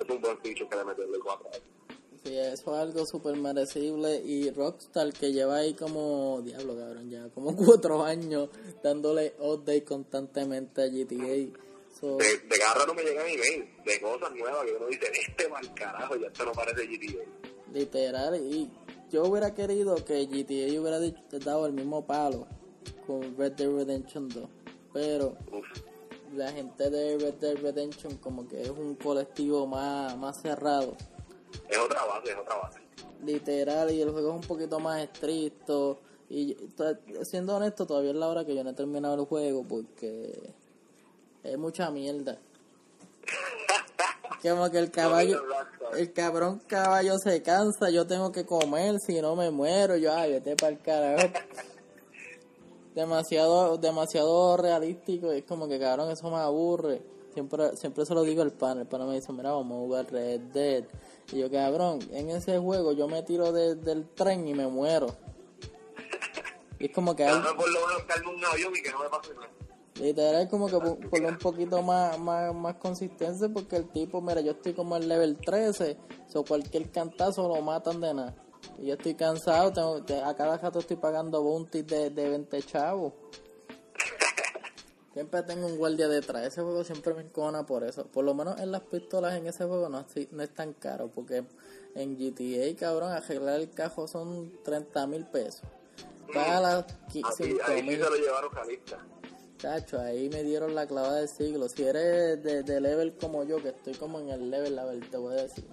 [0.00, 1.50] es un buen feature que le metió el 4
[2.24, 4.20] Sí, eso es algo súper merecible.
[4.22, 8.50] Y Rockstar, que lleva ahí como, diablo cabrón, ya como cuatro años
[8.82, 11.71] dándole update constantemente a GTA.
[12.02, 15.74] De, de cada no me llegan email de cosas nuevas que uno dice, este mal
[15.74, 17.24] carajo, ya esto no parece GTA.
[17.72, 18.70] Literal, y
[19.10, 21.00] yo hubiera querido que GTA hubiera
[21.44, 22.46] dado el mismo palo
[23.06, 24.48] con Red Dead Redemption 2.
[24.92, 25.36] Pero
[26.34, 30.96] la gente de Red Dead Redemption como que es un colectivo más, más cerrado
[31.68, 32.80] es otra base, es otra base.
[33.24, 36.00] Literal, y el juego es un poquito más estricto.
[36.28, 36.56] Y
[37.22, 40.54] siendo honesto, todavía es la hora que yo no he terminado el juego porque
[41.42, 42.38] es mucha mierda.
[44.42, 45.40] Como que el caballo,
[45.96, 50.32] el cabrón caballo se cansa, yo tengo que comer, si no me muero, yo, ay,
[50.32, 51.28] vete para el carajo.
[52.94, 57.02] demasiado, demasiado realístico, es como que cabrón, eso me aburre.
[57.34, 60.12] Siempre, siempre se lo digo al pan, el pan me dice, mira, vamos a jugar
[60.12, 60.84] Red Dead.
[61.32, 65.06] Y yo, cabrón, en ese juego yo me tiro del tren y me muero.
[66.78, 67.24] Y es como que...
[67.24, 67.40] Hay...
[67.40, 69.48] por lo menos un avión y que no me pase nada.
[69.96, 74.52] Literal, como que por un poquito más, más, más consistencia, porque el tipo, mira, yo
[74.52, 75.96] estoy como en level 13,
[76.34, 78.34] o cualquier cantazo lo matan de nada.
[78.78, 79.70] Y yo estoy cansado,
[80.04, 83.12] tengo, a cada rato estoy pagando bounty de, de 20 chavos.
[85.12, 86.46] Siempre tengo un guardia detrás.
[86.46, 88.06] Ese juego siempre me encona por eso.
[88.06, 91.08] Por lo menos en las pistolas en ese juego no, es- no es tan caro.
[91.14, 91.44] Porque
[91.94, 95.64] en GTA, cabrón, arreglar el cajo son 30 mil pesos.
[96.32, 98.02] Paga las qui- Así, 5 ahí sí mil.
[98.02, 99.06] se lo llevaron calista.
[99.62, 101.68] Chacho, ahí me dieron la clavada del siglo.
[101.68, 105.08] Si eres de, de level como yo, que estoy como en el level, a ver,
[105.08, 105.64] te voy a decir.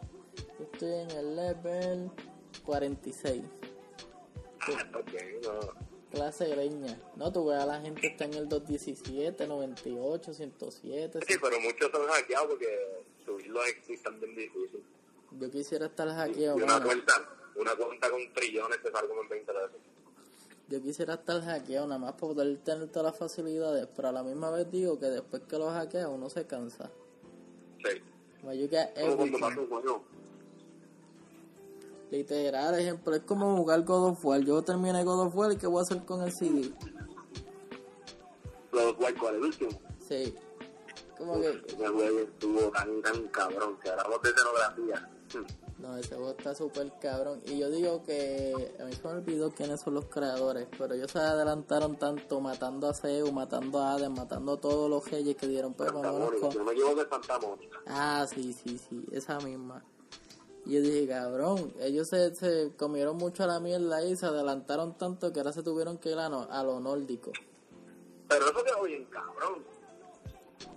[0.59, 2.11] Yo estoy en el level
[2.65, 3.41] 46.
[4.61, 4.99] Ah, no.
[6.11, 6.99] Clase greña.
[7.15, 11.19] No, tú ves a la gente está en el 217, 98, 107.
[11.27, 14.83] Sí, pero muchos son hackeados porque subirlos es también difícil.
[15.31, 16.85] Yo quisiera estar Y hackeado, una mano.
[16.85, 17.13] cuenta,
[17.55, 19.71] una cuenta con trillones te sale como en 20 pesos.
[20.69, 24.21] Yo quisiera estar hackeado nada más para poder tener todas las facilidades, pero a la
[24.21, 26.91] misma vez digo que después que lo hackea uno se cansa.
[27.83, 28.01] Sí.
[28.43, 28.95] You get.
[32.11, 34.41] Literal, ejemplo, es como jugar God of War.
[34.41, 36.71] Yo terminé God of War y ¿qué voy a hacer con el CD?
[38.71, 39.71] Los cual, ¿cuál es el último?
[40.07, 40.35] Sí.
[41.17, 45.09] Como que, Ese juego estuvo tan, tan cabrón, que hablamos de escenografía.
[45.79, 47.41] No, ese juego está súper cabrón.
[47.45, 51.09] Y yo digo que, a mí se me olvidó quiénes son los creadores, pero ellos
[51.09, 55.47] se adelantaron tanto matando a Zeus, matando a Hades, matando a todos los reyes que
[55.47, 57.77] dieron pues Santa Mónica, con- no me equivoco Santa Mónica.
[57.87, 59.81] Ah, sí, sí, sí, esa misma.
[60.65, 64.97] Y yo dije, cabrón, ellos se, se comieron mucho a la mierda ahí, se adelantaron
[64.97, 67.31] tanto que ahora se tuvieron que ir a, no- a lo nórdico.
[68.27, 69.63] Pero eso quedó bien cabrón.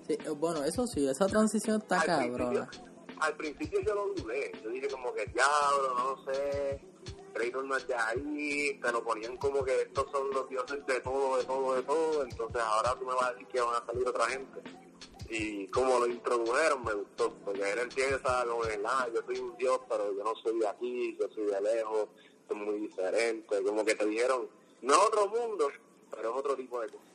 [0.07, 2.67] Sí, eh, bueno, eso sí, esa transición está al cabrona.
[2.67, 2.92] Principio,
[3.23, 4.53] al principio yo lo dudé.
[4.63, 6.81] Yo dije como que diablo, no sé.
[7.33, 8.81] Kratos no es de ahí.
[8.81, 12.25] Te lo ponían como que estos son los dioses de todo, de todo, de todo.
[12.25, 14.61] Entonces ahora tú me vas a decir que van a salir otra gente.
[15.31, 17.33] Y como lo introdujeron me gustó.
[17.45, 20.69] Porque él empieza como que, ah, yo soy un dios, pero yo no soy de
[20.69, 22.09] aquí, yo soy de lejos.
[22.51, 23.63] Es muy diferente.
[23.63, 24.49] Como que te dijeron,
[24.83, 25.69] no es otro mundo,
[26.11, 27.07] pero es otro tipo de cosas.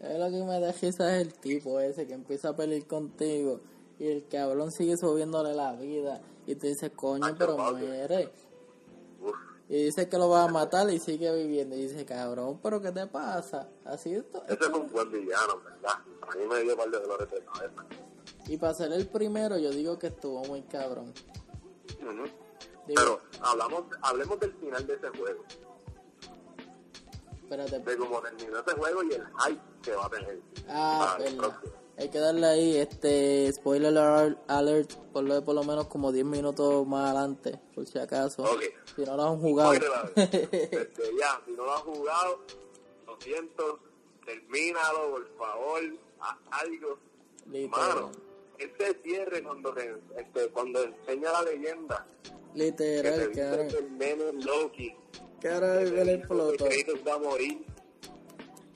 [0.00, 3.60] Es lo que me da risa es el tipo ese que empieza a pelear contigo
[3.98, 8.30] y el cabrón sigue subiéndole la vida y te dice, coño, pero muere.
[9.68, 11.76] Y dice que lo va a matar y sigue viviendo.
[11.76, 13.68] Y dice, cabrón, pero ¿qué te pasa?
[13.84, 14.42] Así esto.
[14.48, 15.98] Ese fue un buen villano, ¿verdad?
[16.22, 17.84] A mí me dio par de dolores de cabeza.
[18.46, 21.12] Y para ser el primero, yo digo que estuvo muy cabrón.
[22.86, 25.44] Pero hablamos, hablemos del final de ese juego,
[27.42, 27.78] espérate.
[27.80, 30.40] de cómo terminó ese juego y el hype que va a tener.
[30.68, 31.60] Ah, verdad.
[31.98, 33.96] Hay que darle ahí este spoiler
[34.46, 38.42] alert, por lo de por lo menos como 10 minutos más adelante, por si acaso.
[38.44, 38.62] Ok.
[38.94, 39.72] Si no lo han jugado.
[39.72, 40.88] Desde
[41.20, 42.38] ya, si no lo has jugado,
[43.06, 43.80] lo siento,
[44.24, 45.80] termínalo, por favor,
[46.20, 46.98] haz algo.
[47.50, 47.88] literal.
[47.94, 48.12] Mano,
[48.58, 52.06] ese cierre cuando, te- este, cuando enseña la leyenda,
[52.54, 53.68] que te Literal, dice cabrón.
[53.68, 54.96] que el nene es Loki,
[55.40, 56.64] que le te explotó.
[56.68, 57.64] que va a morir.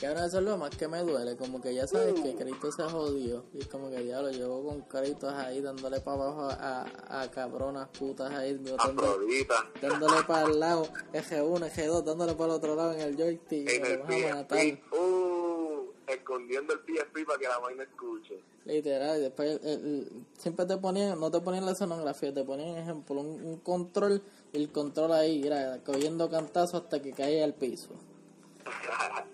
[0.02, 1.36] Cabrón, eso es lo más que me duele.
[1.36, 3.44] Como que ya sabes que Cristo se jodió.
[3.54, 7.88] Y es como que diablo, llevo con Cristo ahí dándole para abajo a, a, cabronas
[7.96, 8.54] putas ahí.
[8.54, 9.46] Dándole,
[9.80, 13.70] dándole para el lado, F1, F2, dándole para el otro lado en el joystick.
[13.70, 14.58] en y el lo vas a matar.
[14.58, 18.40] PSP, uh, escondiendo el PSP para que la vaina escuche.
[18.64, 22.76] Literal, y después el- el- siempre te ponían, no te ponían la sonografía, te ponían,
[22.76, 24.20] ejemplo, un, un control,
[24.52, 27.90] el control ahí, era cogiendo cantazos hasta que caía al piso.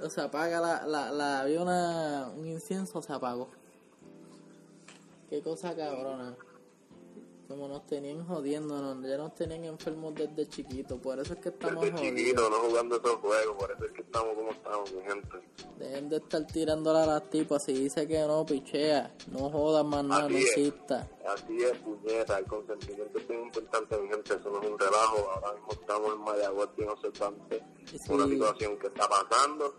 [0.01, 3.49] O sea, apaga la, la, la, había un incienso, se apagó.
[5.29, 6.37] Qué cosa cabrona.
[7.49, 11.82] Como nos tenían jodiendo, ya nos tenían enfermos desde chiquitos, por eso es que estamos
[11.82, 12.16] Desde jodidos.
[12.18, 15.38] chiquito, no jugando esos juegos, por eso es que estamos como estamos, mi gente.
[15.78, 20.05] Dejen de estar tirándola a las tipas, si dice que no, pichea, no jodas más
[20.05, 21.09] nada, Así no exista.
[21.26, 25.30] Así es, puñeta, el consentimiento es muy importante, mi gente, eso no es un relajo.
[25.30, 27.99] Ahora mismo estamos en Mayagüez bien observante Sí.
[28.12, 29.74] una situación que está pasando.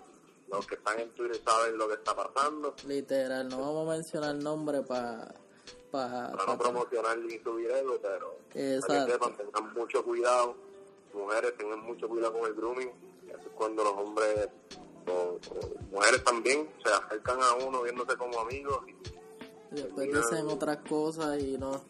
[0.52, 2.74] Los que están en Twitter saben lo que está pasando.
[2.88, 5.32] Literal, no vamos a mencionar nombre para...
[5.92, 9.06] Pa, Para pa- no promocionar ni subir ego, pero para Exacto.
[9.06, 10.56] que sepan, tengan mucho cuidado.
[11.14, 12.92] Mujeres, tengan mucho cuidado con el grooming.
[13.28, 14.50] Eso es cuando los hombres,
[15.08, 18.80] o, o mujeres también, se acercan a uno viéndose como amigos.
[19.72, 21.82] y después dicen otras cosas y no,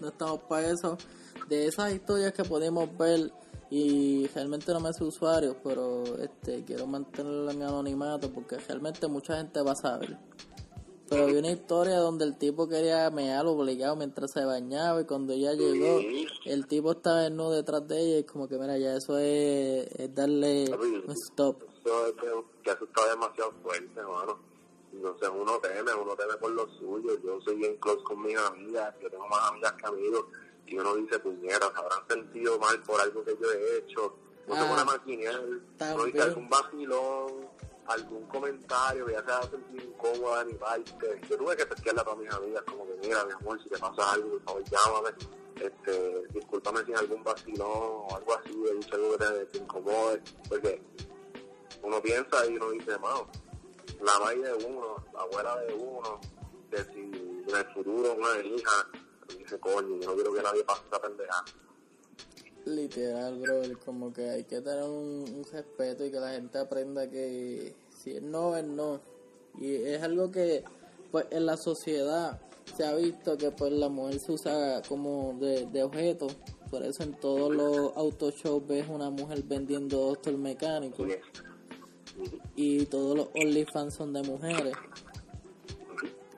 [0.00, 0.96] no estamos para eso.
[1.48, 3.32] De esas historias que podemos ver
[3.70, 9.06] y realmente no me sé usuarios, pero este quiero mantenerlo en mi anonimato porque realmente
[9.08, 10.16] mucha gente va a saber.
[11.10, 15.32] Pero vi una historia donde el tipo quería mear obligado mientras se bañaba y cuando
[15.32, 16.00] ella llegó,
[16.44, 20.14] el tipo estaba desnudo detrás de ella y como que mira, ya eso es, es
[20.14, 21.62] darle un stop.
[21.84, 22.26] Eso es que,
[22.70, 24.38] eso está demasiado fuerte, hermano.
[24.92, 27.18] Entonces uno teme, uno teme por lo suyo.
[27.24, 30.24] Yo soy bien close con mis amigas, yo tengo más amigas que amigos.
[30.66, 34.14] Y uno dice, puñeras, habrán sentido mal por algo que yo he hecho.
[34.46, 36.20] No se Ah, pone a maquinear, uno dice también.
[36.22, 37.32] algún vacilón,
[37.90, 42.20] algún comentario que ya sea sentir incómoda ni parte, yo tuve que testearla a todas
[42.20, 45.10] mis amigas, como que mira, mi amor, si te pasa algo, por favor, llámame,
[45.60, 50.82] este, discúlpame si algún vacilón o algo así, he dicho algo que te, incomode, porque
[51.82, 53.28] uno piensa y uno dice, mano,
[54.00, 56.20] la madre de uno, la abuela de uno,
[56.70, 58.88] de si en el una hija,
[59.36, 61.44] dice, coño, yo no quiero que nadie pase esa pendeja.
[62.66, 67.74] Literal, bro, como que hay que tener un, respeto y que la gente aprenda que
[67.96, 69.00] si es no, es no.
[69.58, 70.62] Y es algo que,
[71.10, 72.40] pues, en la sociedad
[72.76, 76.26] se ha visto que, pues, la mujer se usa como de, objeto.
[76.70, 81.06] Por eso en todos los auto shows ves una mujer vendiendo doctor mecánico.
[82.54, 84.74] Y todos los OnlyFans son de mujeres.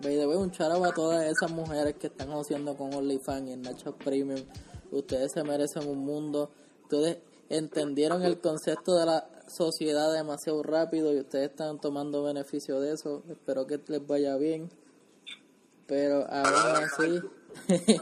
[0.00, 3.94] Ve, un charaba a todas esas mujeres que están haciendo con OnlyFans y en Nacho
[3.96, 4.40] Premium
[4.92, 6.50] ustedes se merecen un mundo.
[6.84, 7.18] Ustedes
[7.48, 13.22] entendieron el concepto de la sociedad demasiado rápido y ustedes están tomando beneficio de eso.
[13.30, 14.70] Espero que les vaya bien.
[15.86, 17.20] Pero aún así,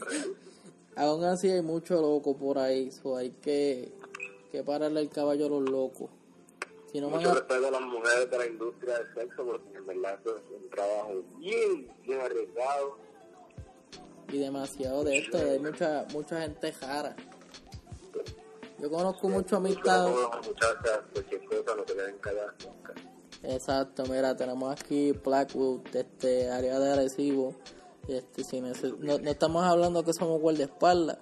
[0.96, 2.90] aún así hay mucho loco por ahí.
[2.90, 3.92] So hay que,
[4.52, 6.10] que pararle el caballo a los locos.
[6.92, 10.18] Si no mucho respeto a las mujeres de la industria del sexo porque en verdad
[10.24, 12.96] es un trabajo bien, bien arriesgado
[14.32, 17.16] y demasiado de esto, hay mucha mucha gente jara.
[18.78, 20.08] Yo conozco mucho amistad.
[23.42, 27.54] Exacto, mira, tenemos aquí Blackwood, este área de Arecibo.
[28.08, 31.18] Este, si no, no, estamos hablando que somos guardaespaldas,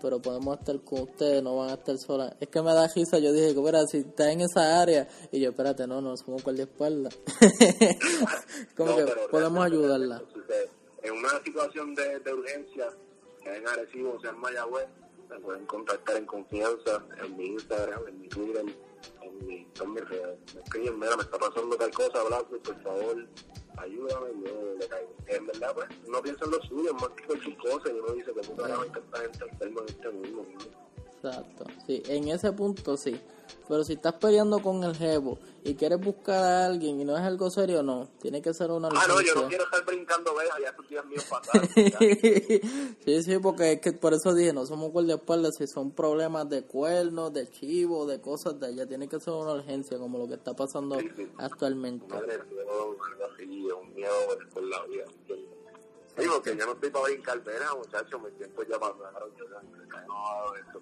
[0.00, 2.34] pero podemos estar con ustedes, no van a estar solas.
[2.40, 5.50] Es que me da risa, yo dije, mira, si está en esa área, y yo,
[5.50, 7.16] espérate, no, no, somos guardaespaldas.
[8.76, 10.22] Como que podemos ayudarla
[11.04, 12.88] en una situación de, de urgencia,
[13.42, 14.88] sea en Arecibo sea en Mayagüez,
[15.28, 18.64] me pueden contactar en confianza en mi Instagram, en mi Twitter,
[19.22, 20.38] en mi, en mis redes.
[20.54, 23.26] Me escriben, mira, me está pasando tal cosa, Blanco, por favor,
[23.76, 25.14] ayúdame, yo le caigo.
[25.26, 28.32] En verdad, pues, no piensa en lo suyo, más que cualquier cosa, y uno dice,
[28.32, 30.46] ¿cómo carajo hay tanta gente enferma en este mundo?
[31.28, 33.18] Exacto, sí, en ese punto sí.
[33.68, 37.22] Pero si estás peleando con el jevo y quieres buscar a alguien y no es
[37.22, 38.08] algo serio, no.
[38.20, 41.06] Tiene que ser una Ah, no, yo no quiero estar brincando veas, ya estos días
[41.06, 41.68] míos pasados.
[43.04, 46.64] sí, sí, porque es que por eso dije, no somos guardaespaldas, si son problemas de
[46.64, 50.34] cuernos, de chivo, de cosas de allá, tiene que ser una urgencia, como lo que
[50.34, 50.98] está pasando
[51.38, 52.06] actualmente.
[52.08, 52.96] Madre algo
[53.32, 54.12] así, un miedo
[54.52, 55.04] por la vida.
[56.16, 60.54] Digo que yo no estoy para brincar venas, muchachos, me tiempo ya pasaron, yo no,
[60.54, 60.80] eso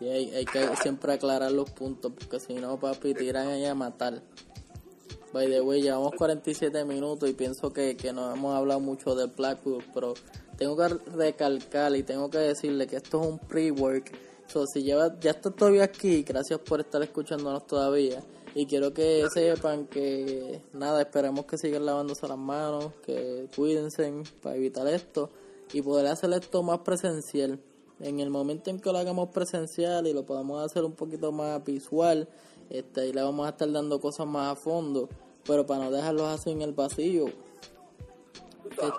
[0.00, 3.74] y hay, hay que siempre aclarar los puntos, porque si no, papi, tiran ahí a
[3.74, 4.22] matar.
[5.32, 9.26] By the way, llevamos 47 minutos y pienso que, que no hemos hablado mucho de
[9.26, 10.14] Blackwood, pero
[10.56, 14.10] tengo que recalcar y tengo que decirle que esto es un pre-work.
[14.46, 18.22] So, si lleva, ya está todavía aquí, gracias por estar escuchándonos todavía.
[18.54, 24.10] Y quiero que sepan que, nada, esperemos que sigan lavándose las manos, que cuídense
[24.42, 25.30] para evitar esto
[25.74, 27.60] y poder hacer esto más presencial
[28.00, 31.62] en el momento en que lo hagamos presencial y lo podamos hacer un poquito más
[31.64, 32.28] visual,
[32.70, 35.08] este, ahí le vamos a estar dando cosas más a fondo,
[35.44, 37.26] pero para no dejarlos así en el vacío.
[38.70, 38.92] Este,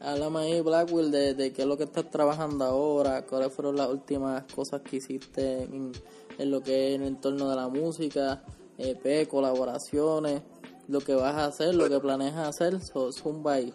[0.00, 3.88] háblame ahí, Blackwell, de, de qué es lo que estás trabajando ahora, cuáles fueron las
[3.88, 5.92] últimas cosas que hiciste en,
[6.38, 8.42] lo que es el entorno de la música,
[8.78, 10.42] EP, colaboraciones,
[10.88, 13.72] lo que vas a hacer, lo que planeas hacer, so, zumba ahí.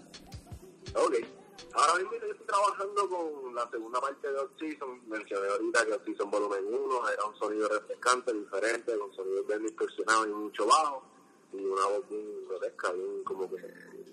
[0.93, 1.25] Okay.
[1.73, 5.01] Ahora mismo trabajando con la segunda parte de Oxygen.
[5.07, 10.27] Mencioné ahorita que Oxygen Volumen 1 era un sonido refrescante, diferente, con sonidos bien distorsionados
[10.27, 11.03] y mucho bajo.
[11.53, 13.57] Y una voz bien grotesca, bien como que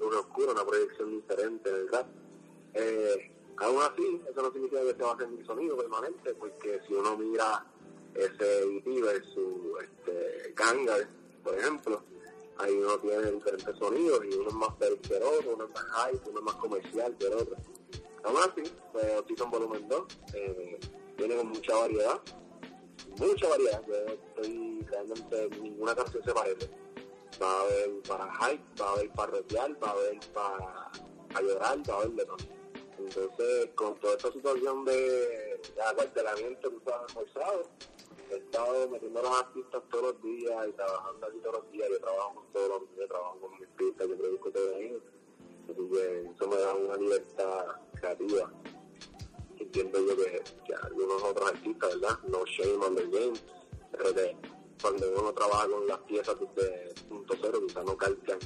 [0.01, 2.07] una oscura, una proyección diferente del rap.
[2.75, 6.81] Eh, aún así, eso no significa que se va a hacer mi sonido permanente, porque
[6.87, 7.65] si uno mira
[8.15, 11.09] ese EP su este, Gangar,
[11.43, 12.03] por ejemplo,
[12.59, 16.39] ahí uno tiene diferentes sonidos y uno es más otro, uno es más high, uno
[16.39, 17.57] es más comercial que el otro.
[18.27, 19.07] Aún así, pues
[19.41, 20.05] en Volumen 2
[20.35, 20.81] eh,
[21.17, 22.21] viene con mucha variedad,
[23.21, 26.69] mucha variedad, yo estoy realmente ninguna canción se parece.
[27.41, 30.91] Va a haber para hype, va a haber para retear, va a haber para,
[31.33, 32.37] para llorar, va a haber de todo.
[32.99, 37.63] Entonces, con toda esta situación de, de acuartelamiento que está forzado,
[38.33, 41.89] he estado metiendo a los artistas todos los días y trabajando aquí todos los días.
[41.91, 45.03] Yo trabajo con todos los días, trabajo con mis pistas, yo produzco todo ellos.
[45.71, 48.53] Así que eso me da una libertad creativa.
[49.59, 50.43] Entiendo yo que,
[50.83, 52.19] algunos otros artistas, ¿verdad?
[52.29, 53.39] No shame on the game,
[53.93, 54.37] pero que
[54.81, 58.39] cuando uno trabaja con las piezas desde punto cero, quizás no calcan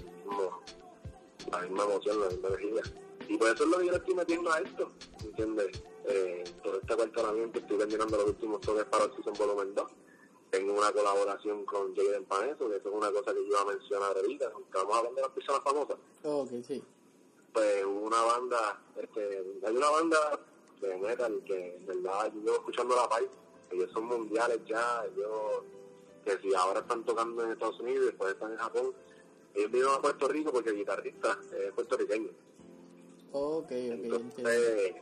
[1.51, 2.82] la misma emoción, la misma energía.
[3.28, 4.90] Y por eso es lo que yo le estoy metiendo a esto,
[5.24, 5.82] ¿entiendes?
[6.07, 9.92] eh, por este acuartelamiento estoy terminando los últimos toques para el Season Volumen 2
[10.51, 13.64] tengo una colaboración con Jaden Paneso, que eso es una cosa que yo iba a
[13.66, 15.96] mencionar ahorita, estamos hablando de las personas famosas.
[16.24, 16.82] Ok, sí.
[17.53, 20.40] Pues hubo una banda, este, hay una banda
[20.80, 23.28] de metal que en verdad yo llevo escuchando la país,
[23.70, 25.64] ellos son mundiales ya, ellos
[26.24, 28.92] que si ahora están tocando en Estados Unidos y después están en Japón,
[29.55, 32.30] ellos vinieron a Puerto Rico porque el guitarrista es puertorriqueño.
[33.32, 33.72] Ok, ok.
[33.72, 34.94] Entonces,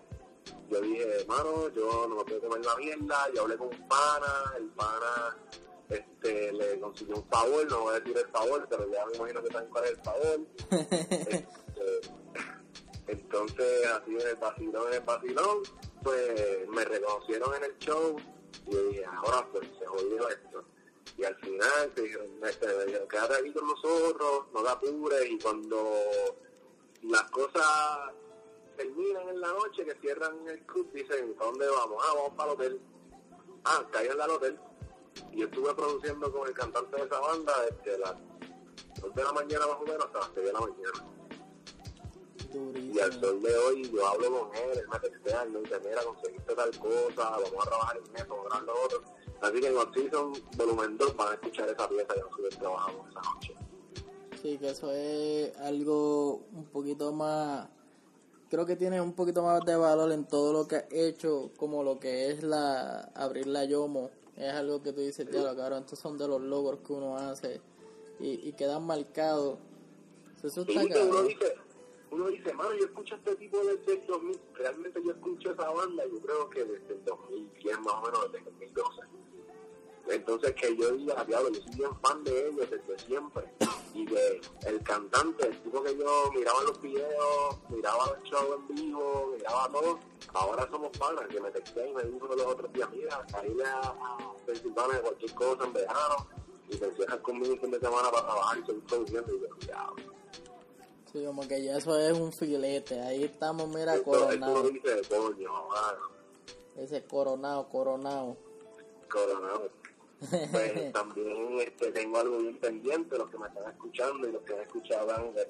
[0.70, 4.52] yo dije, hermano, yo no me puedo comer la mierda, yo hablé con un pana,
[4.56, 5.36] el pana
[5.88, 9.42] este, le consiguió un favor, no voy a decir el favor, pero ya me imagino
[9.42, 10.40] que saben cuál es el favor.
[11.78, 12.10] Este,
[13.08, 15.62] entonces, así en el vacilón, en el vacilón,
[16.02, 18.16] pues me reconocieron en el show
[18.66, 20.64] y dije, ahora pues se jodió esto.
[21.16, 25.38] Y al final te dijeron, me dijeron, quédate aquí con nosotros, no te apures y
[25.38, 25.90] cuando
[27.02, 28.12] las cosas
[28.76, 32.04] terminan en la noche, que cierran el club, dicen, ¿a dónde vamos?
[32.06, 32.80] Ah, vamos para el hotel.
[33.64, 34.58] Ah, caigan al hotel.
[35.32, 38.14] Y estuve produciendo con el cantante de esa banda desde las
[39.00, 41.17] 2 de la mañana más o menos hasta las 6 de la mañana.
[42.54, 45.78] Y al sol de hoy yo hablo con él, él me textea, él me dice,
[45.80, 49.02] mira, conseguiste tal cosa, vamos a trabajar en esto, vamos a grabar lo otro.
[49.42, 53.20] Así que en Off-Season, volumen 2, van a escuchar esa pieza que nosotros trabajamos esa
[53.20, 53.54] noche.
[54.40, 57.68] Sí, que eso es algo un poquito más,
[58.48, 61.82] creo que tiene un poquito más de valor en todo lo que has hecho, como
[61.82, 64.10] lo que es la abrir la Yomo.
[64.36, 67.60] Es algo que tú dices, ya, cabrón, estos son de los logros que uno hace
[68.20, 69.58] y, y quedan marcados.
[70.42, 71.54] Eso está Y que uno dice,
[72.10, 76.04] uno dice, mano, yo escucho este tipo desde el 2000, realmente yo escucho esa banda,
[76.06, 79.02] yo creo que desde el 2010 más o menos, desde el 2012.
[80.08, 83.44] Entonces que yo diga, diablo, yo soy bien fan de ellos desde siempre.
[83.92, 88.74] Y que el cantante, el tipo que yo miraba los videos, miraba los shows en
[88.74, 89.98] vivo, miraba todo,
[90.32, 93.94] ahora somos panas, que me texté y me dijo los otros días, mira, caíle a,
[94.46, 96.26] Pensilvania cualquier cosa en verano
[96.70, 99.48] y te encierras conmigo un fin de semana para trabajar y seguir produciendo y yo,
[99.66, 100.17] diablo.
[101.12, 103.00] Sí, como que ya eso es un filete.
[103.00, 104.62] Ahí estamos, mira, Esto, coronado.
[104.62, 105.98] lo dice, coño, mano,
[106.76, 108.36] Ese coronado, coronado.
[109.10, 109.70] coronado.
[110.50, 114.52] Pues también este, tengo algo bien pendiente, los que me están escuchando y los que
[114.52, 115.48] me ver,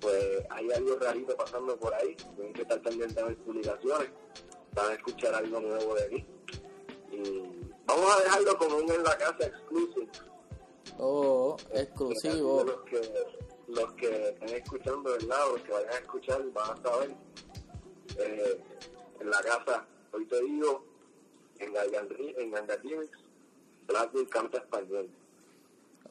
[0.00, 4.10] pues hay algo rarito pasando por ahí, tienen que estar pendientes a mis publicaciones,
[4.74, 6.26] van a escuchar algo nuevo de mí.
[7.10, 10.08] Y vamos a dejarlo como un en la casa exclusive.
[10.98, 12.66] Oh, exclusivo.
[13.68, 15.48] Los que, estén escuchando, ¿verdad?
[15.48, 17.14] O los que vayan a escuchar van a saber.
[18.18, 18.60] Eh,
[19.20, 20.84] en la casa, hoy te digo,
[21.58, 23.18] en en Remix,
[23.86, 25.10] Blackwood canta español.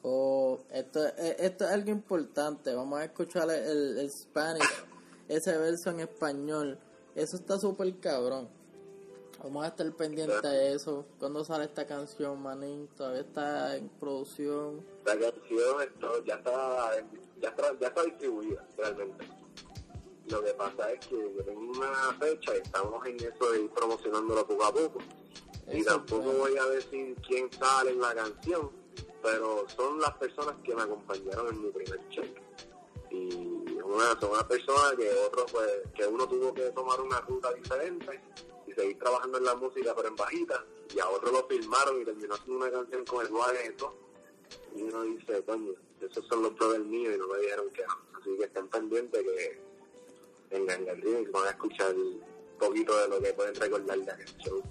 [0.02, 2.74] Oh, esto, eh, esto es algo importante.
[2.74, 4.84] Vamos a escuchar el, el Spanish,
[5.28, 6.78] ese verso en español.
[7.14, 8.48] Eso está súper cabrón.
[9.42, 11.06] Vamos a estar pendientes de eso.
[11.18, 12.88] ¿Cuándo sale esta canción, manín?
[12.96, 14.84] Todavía está en producción.
[15.04, 16.90] La canción esto, ya, está,
[17.40, 19.26] ya, está, ya está distribuida realmente.
[20.28, 23.70] Lo que pasa es que yo tengo una fecha y estamos en eso de ir
[23.70, 24.98] promocionándolo poco a poco.
[25.72, 28.70] Y tampoco voy a decir quién sale en la canción,
[29.22, 32.40] pero son las personas que me acompañaron en mi primer check.
[33.10, 37.52] Y una, son unas personas que otro pues, que uno tuvo que tomar una ruta
[37.54, 38.20] diferente
[38.66, 40.64] y seguir trabajando en la música pero en bajita,
[40.94, 43.94] y a otro lo filmaron y terminó haciendo una canción con el guagueto.
[44.74, 48.18] Y uno dice, coño, esos son los brothers míos y no me dijeron que no.
[48.18, 49.60] Así que estén pendientes que
[50.50, 52.20] en Gangan Remix van a escuchar un
[52.58, 54.62] poquito de lo que pueden recordar de aquel show.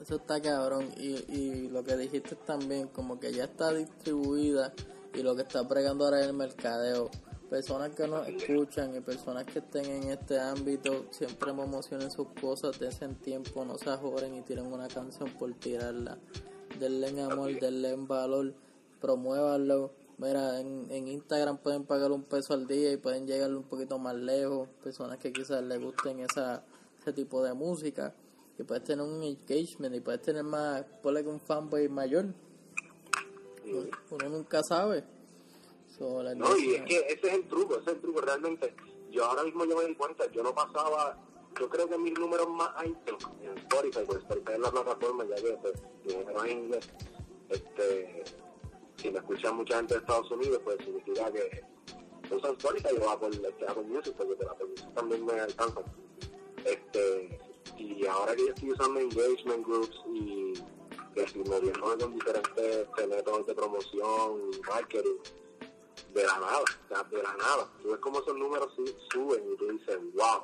[0.00, 0.92] Eso está cabrón.
[0.96, 4.72] Y, y lo que dijiste también, como que ya está distribuida
[5.14, 7.10] y lo que está bregando ahora es el mercadeo.
[7.48, 12.78] Personas que nos escuchan y personas que estén en este ámbito siempre promocionen sus cosas,
[12.80, 16.18] desen tiempo, no se ajoren y tiren una canción por tirarla.
[16.80, 18.52] Denle en amor, denle en valor,
[19.00, 19.92] promuévanlo.
[20.18, 23.98] Mira, en, en Instagram pueden pagar un peso al día y pueden llegar un poquito
[23.98, 24.68] más lejos.
[24.82, 26.64] Personas que quizás les gusten esa,
[27.00, 28.14] ese tipo de música.
[28.58, 32.26] Y puedes tener un engagement y puedes tener más, ponle que un fanboy mayor.
[34.10, 35.04] Uno nunca sabe.
[35.98, 38.74] So, No, y es que ese es el truco, ese es el truco realmente.
[39.10, 41.18] Yo ahora mismo yo me di cuenta, yo no pasaba,
[41.58, 45.36] yo creo que mis números más altos en Spotify, pues Spotify es la plataforma, ya
[45.36, 45.74] que pues,
[46.04, 46.88] mi número en inglés,
[47.48, 48.24] este,
[48.96, 51.62] si me escucha mucha gente de Estados Unidos, pues significa que
[52.34, 55.84] usan Spotify o Apple, este, Apple Music, porque la Apple Music también me alcanzan.
[56.64, 57.38] Este,
[57.78, 60.52] y ahora que yo estoy usando engagement groups y
[61.14, 65.16] que estoy moviéndome con diferentes este, métodos de promoción y marketing,
[66.14, 67.70] de la nada, de la nada.
[67.82, 70.42] Tú ves cómo esos números su- suben y tú dices, wow,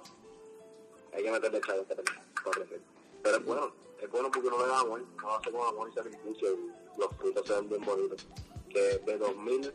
[1.12, 2.74] hay que meterle chavo a correcto.
[3.22, 5.94] Pero es bueno, es bueno porque no le da amor, no hace con amor y
[5.94, 8.26] sacrificio y los frutos se ven bien bonitos.
[8.68, 9.72] Que de 2.000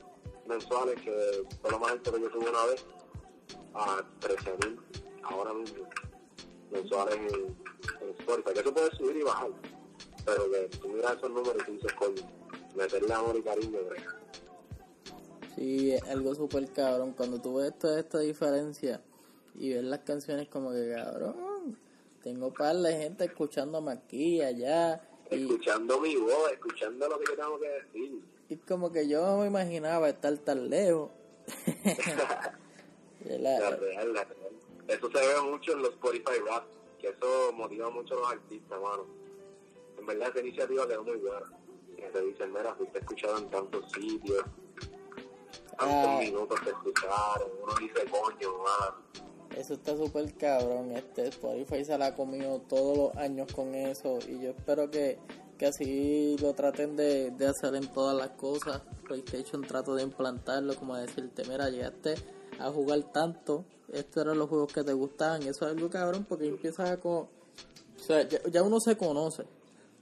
[0.47, 2.86] mensuales, que fue lo más alto que yo tuve una vez,
[3.74, 4.80] a 13.000
[5.24, 5.88] ahora mismo
[6.72, 9.49] mensuales en, en que eso puede subir y bajar,
[10.26, 12.22] pero que tú miras esos números y tú dices, coño,
[12.76, 14.15] meterle amor y cariño, brega.
[15.55, 17.13] Sí, algo súper cabrón.
[17.13, 19.01] Cuando tú ves toda esta diferencia
[19.55, 21.78] y ves las canciones como que cabrón,
[22.22, 25.01] tengo par de gente escuchándome aquí, allá.
[25.30, 28.21] Escuchando mi voz, escuchando lo que yo tengo que decir.
[28.49, 31.09] y como que yo no me imaginaba estar tan lejos.
[33.25, 34.51] La- La real, la real.
[34.88, 36.63] Eso se ve mucho en los Spotify Rap,
[36.99, 39.05] que eso motiva mucho a los artistas, mano.
[39.97, 41.51] En verdad, esa iniciativa quedó muy buena.
[41.97, 44.43] Que te dicen, mira, fuiste escuchado en tantos sitios,
[45.78, 46.17] tantos Ah.
[46.21, 49.26] minutos te escucharon, uno dice, coño, mano.
[49.55, 50.91] Eso está súper cabrón.
[50.91, 54.19] Este Spotify se la ha comido todos los años con eso.
[54.27, 55.19] Y yo espero que,
[55.57, 58.81] que así lo traten de, de hacer en todas las cosas.
[59.05, 62.15] PlayStation trato de implantarlo, como decirte, mira, llegaste
[62.59, 63.65] a jugar tanto.
[63.91, 65.41] Estos eran los juegos que te gustaban.
[65.43, 66.99] Eso es algo cabrón porque empiezas a.
[67.03, 67.29] O
[67.97, 69.45] sea, ya, ya uno se conoce.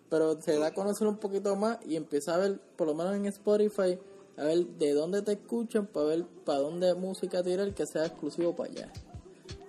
[0.09, 3.15] Pero se da a conocer un poquito más y empieza a ver, por lo menos
[3.15, 3.97] en Spotify,
[4.37, 8.55] a ver de dónde te escuchan, para ver para dónde música tirar que sea exclusivo
[8.55, 8.93] para allá.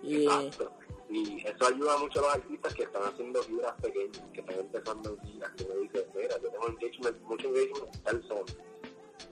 [0.07, 0.73] Y Exacto.
[1.09, 5.11] Y eso ayuda mucho a los artistas que están haciendo giras pequeñas, que están empezando
[5.11, 8.53] en giras, que me dicen, mira, yo tengo engagement, mucho engagement en tal zona.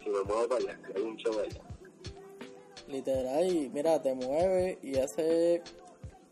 [0.03, 1.61] Si me muevo para allá, hay un show allá.
[2.87, 5.63] literal, y mira, te mueve y hace,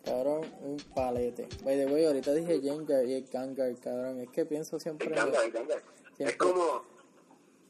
[0.05, 1.49] cabrón, un palete.
[1.65, 4.21] By the way, ahorita dije Jenga y el Kangar, cabrón.
[4.21, 5.15] Es que pienso siempre en...
[5.15, 5.83] encanta, me encanta.
[6.19, 6.85] Es como,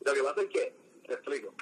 [0.04, 0.74] lo que pasa es que,
[1.06, 1.54] te explico,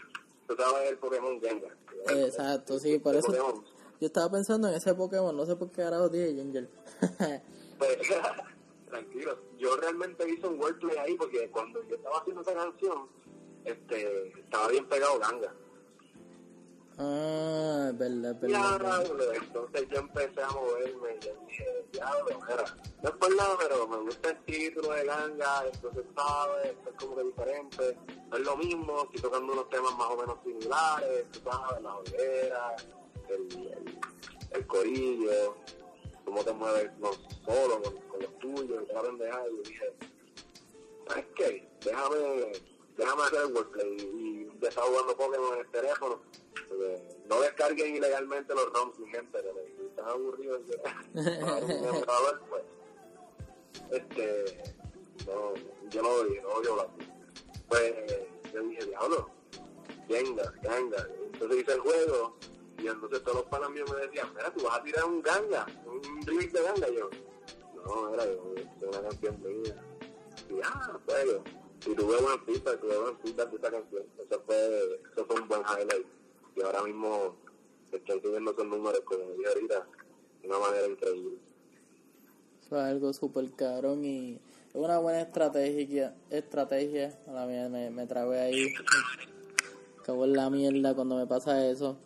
[0.49, 1.77] tú sabes el Pokémon Gengar.
[2.09, 3.65] Exacto, sí, por eso Pokémon.
[4.01, 6.69] Yo estaba pensando en ese Pokémon, no sé por qué ahora dije Ginger.
[7.79, 7.97] Pues,
[8.91, 13.09] tranquilo, yo realmente hice un wordplay ahí porque cuando yo estaba haciendo esa canción,
[13.65, 15.55] este, estaba bien pegado Ganga.
[16.99, 18.79] ah, es verdad, es verdad.
[18.79, 22.39] Diablo, entonces yo empecé a moverme y yo dije, diablo,
[23.03, 26.97] no es por nada, pero me gusta el título de Ganga, entonces sabes, esto es
[26.97, 27.99] como que diferente,
[28.31, 31.97] no es lo mismo, estoy tocando unos temas más o menos similares, tú sabes, la
[31.97, 32.77] hoguera,
[33.31, 33.99] el, el,
[34.53, 35.57] el corillo,
[36.25, 37.11] cómo te mueves no
[37.45, 39.93] solo con, los tuyos, y toda la pendejada, y yo dije,
[41.09, 41.69] ¿sabes qué?
[41.85, 42.53] Déjame,
[42.97, 46.21] déjame hacer el wordplay y ya estaba jugando Pokémon en el teléfono.
[47.29, 50.81] no descarguen ilegalmente los ROMs, mi gente, que están aburridos de
[52.49, 52.65] pues,
[53.91, 54.75] este,
[55.27, 55.55] no,
[55.91, 56.87] yo no odio, no odio la
[57.69, 57.95] Pues,
[58.53, 59.31] yo dije, diablo,
[60.09, 61.09] venga, ganga.
[61.33, 62.37] Entonces hice el juego,
[62.83, 65.67] y entonces todos los panas míos me decían, mira, tú vas a tirar un ganga,
[65.85, 67.11] un remix de ganga, yo.
[67.85, 69.77] No, era es una canción mía.
[70.49, 71.45] Y ah, juego.
[71.87, 74.03] Y tuve buen feedback, tuve buen feedback de esta canción.
[74.19, 76.07] Eso fue, eso fue un buen highlight.
[76.57, 77.37] Y ahora mismo
[77.93, 79.87] estoy subiendo esos números, como dije ahorita,
[80.43, 81.39] de una manera increíble.
[82.65, 86.15] Eso es algo súper cabrón y es una buena estrategia.
[86.31, 87.19] estrategia.
[87.27, 88.75] A la mía me, me trabé ahí.
[90.01, 91.99] Acabó en la mierda cuando me pasa eso.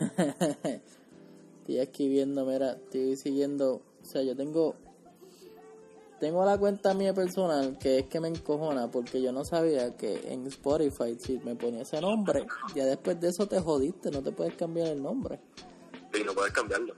[1.60, 3.82] estoy aquí viendo, mira, estoy siguiendo.
[4.02, 4.74] O sea, yo tengo.
[6.18, 10.30] Tengo la cuenta mía personal que es que me encojona porque yo no sabía que
[10.30, 14.30] en Spotify si me ponía ese nombre, ya después de eso te jodiste, no te
[14.30, 15.40] puedes cambiar el nombre.
[16.12, 16.94] Y no puedes cambiarlo.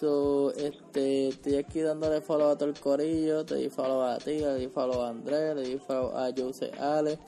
[0.00, 4.38] So, este, estoy aquí dándole follow a todo el corillo, te di follow a ti,
[4.38, 7.18] le di follow a Andrés, le di follow a Jose Ale.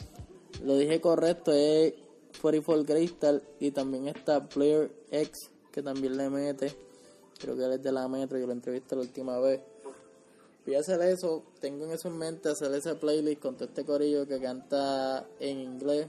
[0.65, 1.93] Lo dije correcto, es
[2.45, 6.75] 44 Crystal y también está Player X, que también le mete.
[7.41, 9.63] Creo que él es de la Metro, yo lo entrevisté la última vez.
[10.67, 13.87] Voy a hacer eso, tengo en eso en mente, hacer ese playlist con todo este
[13.87, 16.07] corillo que canta en inglés.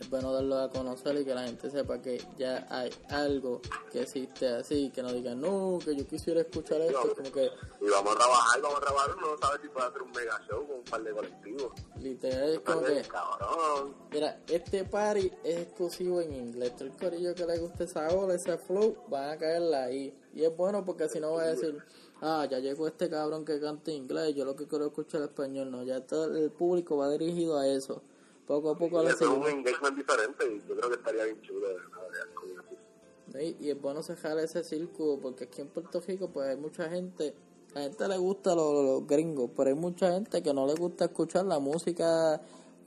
[0.00, 3.60] Es bueno darlo a conocer y que la gente sepa que ya hay algo
[3.92, 7.90] que existe así, que no digan, no, que yo quisiera escuchar esto, como que Y
[7.90, 9.16] vamos a trabajar, vamos a trabajar.
[9.18, 11.72] Uno no sabe si puede hacer un mega show con un par de colectivos.
[12.00, 13.94] literal es como que, Cabrón.
[14.10, 18.34] mira, este party es exclusivo en inglés, todo el corillo que le guste esa ola,
[18.34, 20.18] ese flow, van a caerle ahí.
[20.32, 21.76] Y es bueno porque si no va a decir,
[22.22, 25.70] ah, ya llegó este cabrón que canta inglés, yo lo que quiero es escuchar español,
[25.70, 28.02] no, ya todo el público va dirigido a eso.
[28.50, 29.48] Poco a poco eso es un seguimos.
[29.48, 33.56] engagement diferente y yo creo que estaría bien chulo de verdad.
[33.60, 37.32] Y, es bueno cerrar ese círculo porque aquí en Puerto Rico pues hay mucha gente,
[37.76, 40.74] a la gente le gusta los, los gringos, pero hay mucha gente que no le
[40.74, 42.40] gusta escuchar la música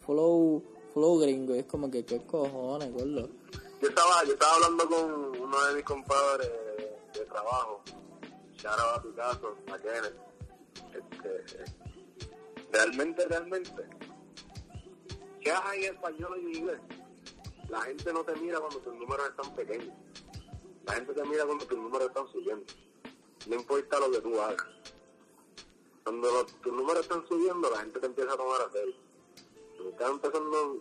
[0.05, 0.61] flow,
[0.93, 1.55] flow gringo.
[1.55, 3.29] Y es como que, ¿qué cojones, gordo?
[3.81, 6.51] Yo estaba, yo estaba hablando con uno de mis compadres
[7.13, 7.81] de trabajo,
[8.57, 10.17] shout out a tu caso, a Kenneth,
[10.93, 11.63] Este,
[12.69, 13.87] realmente, realmente,
[15.43, 16.79] ¿qué hay en español y en inglés?
[17.69, 19.95] La gente no te mira cuando tus números están pequeños.
[20.85, 22.65] La gente te mira cuando tus números están subiendo.
[23.47, 24.67] No importa lo que tú hagas.
[26.03, 28.95] Cuando tus números están subiendo, la gente te empieza a tomar a serio.
[29.89, 30.77] Están empezando,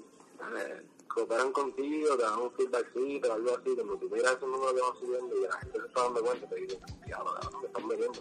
[0.58, 4.74] eh, cooperan contigo, te dan un feedbackcito o algo así, cuando tú miras esos números
[4.74, 7.86] que van subiendo y la gente se está dando cuenta, te dicen, diablo, me están
[7.86, 8.20] metiendo.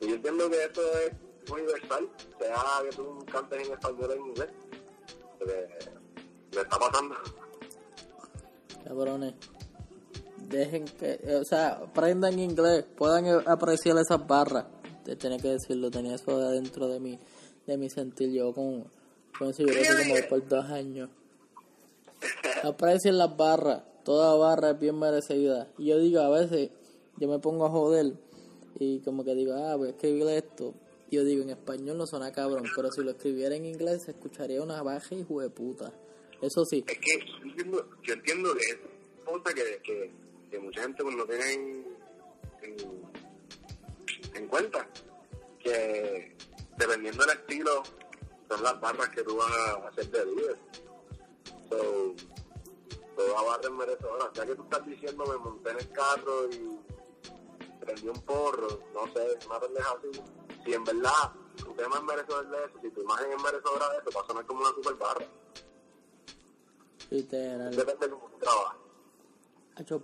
[0.00, 1.12] Y yo entiendo que esto es
[1.50, 4.50] universal, sea que tú cantes en español o en inglés,
[5.46, 7.14] me está pasando.
[8.84, 9.34] Cabrones.
[10.48, 14.66] Dejen que, eh, o sea, aprendan inglés, puedan apreciar esas barras.
[15.04, 17.18] Te tenía que decirlo, tenía eso de adentro de mi,
[17.66, 18.30] de mi sentir.
[18.30, 18.84] Yo con,
[19.38, 21.10] con eso como por dos años.
[22.62, 25.68] Aprecien las barras, toda barra es bien merecida.
[25.78, 26.70] Y yo digo, a veces,
[27.18, 28.14] yo me pongo a joder
[28.78, 30.74] y como que digo, ah, voy a escribir esto.
[31.10, 34.62] Yo digo, en español no suena cabrón, pero si lo escribiera en inglés se escucharía
[34.62, 35.92] una baja y puta.
[36.42, 38.78] Eso sí, Es que yo entiendo, yo entiendo que es
[39.24, 40.12] cosa que,
[40.50, 41.86] que, mucha gente pues, no tiene en,
[42.62, 42.76] en,
[44.34, 44.88] en cuenta.
[45.58, 46.36] Que
[46.76, 47.82] dependiendo del estilo,
[48.48, 50.58] son las barras que tú vas a hacer de líder.
[51.68, 52.14] So,
[53.16, 54.30] toda barra es merecedora.
[54.34, 56.78] Ya que tú estás diciendo, me monté en el carro y
[57.80, 60.20] prendí un porro, no sé, una pendeja así.
[60.68, 63.98] Si en verdad tu tema es merecedor de eso, si tu imagen es merecedora de
[64.00, 65.26] eso, va a sonar como una super barra.
[67.10, 67.74] literal.
[67.74, 68.76] Depende de cómo trabajas.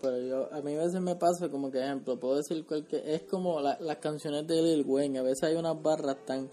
[0.01, 3.23] Pero yo, a mí a veces me pasa como que ejemplo, puedo decir cualquier, es
[3.25, 6.49] como la- las canciones de Lil Wayne, a veces hay unas barras tan,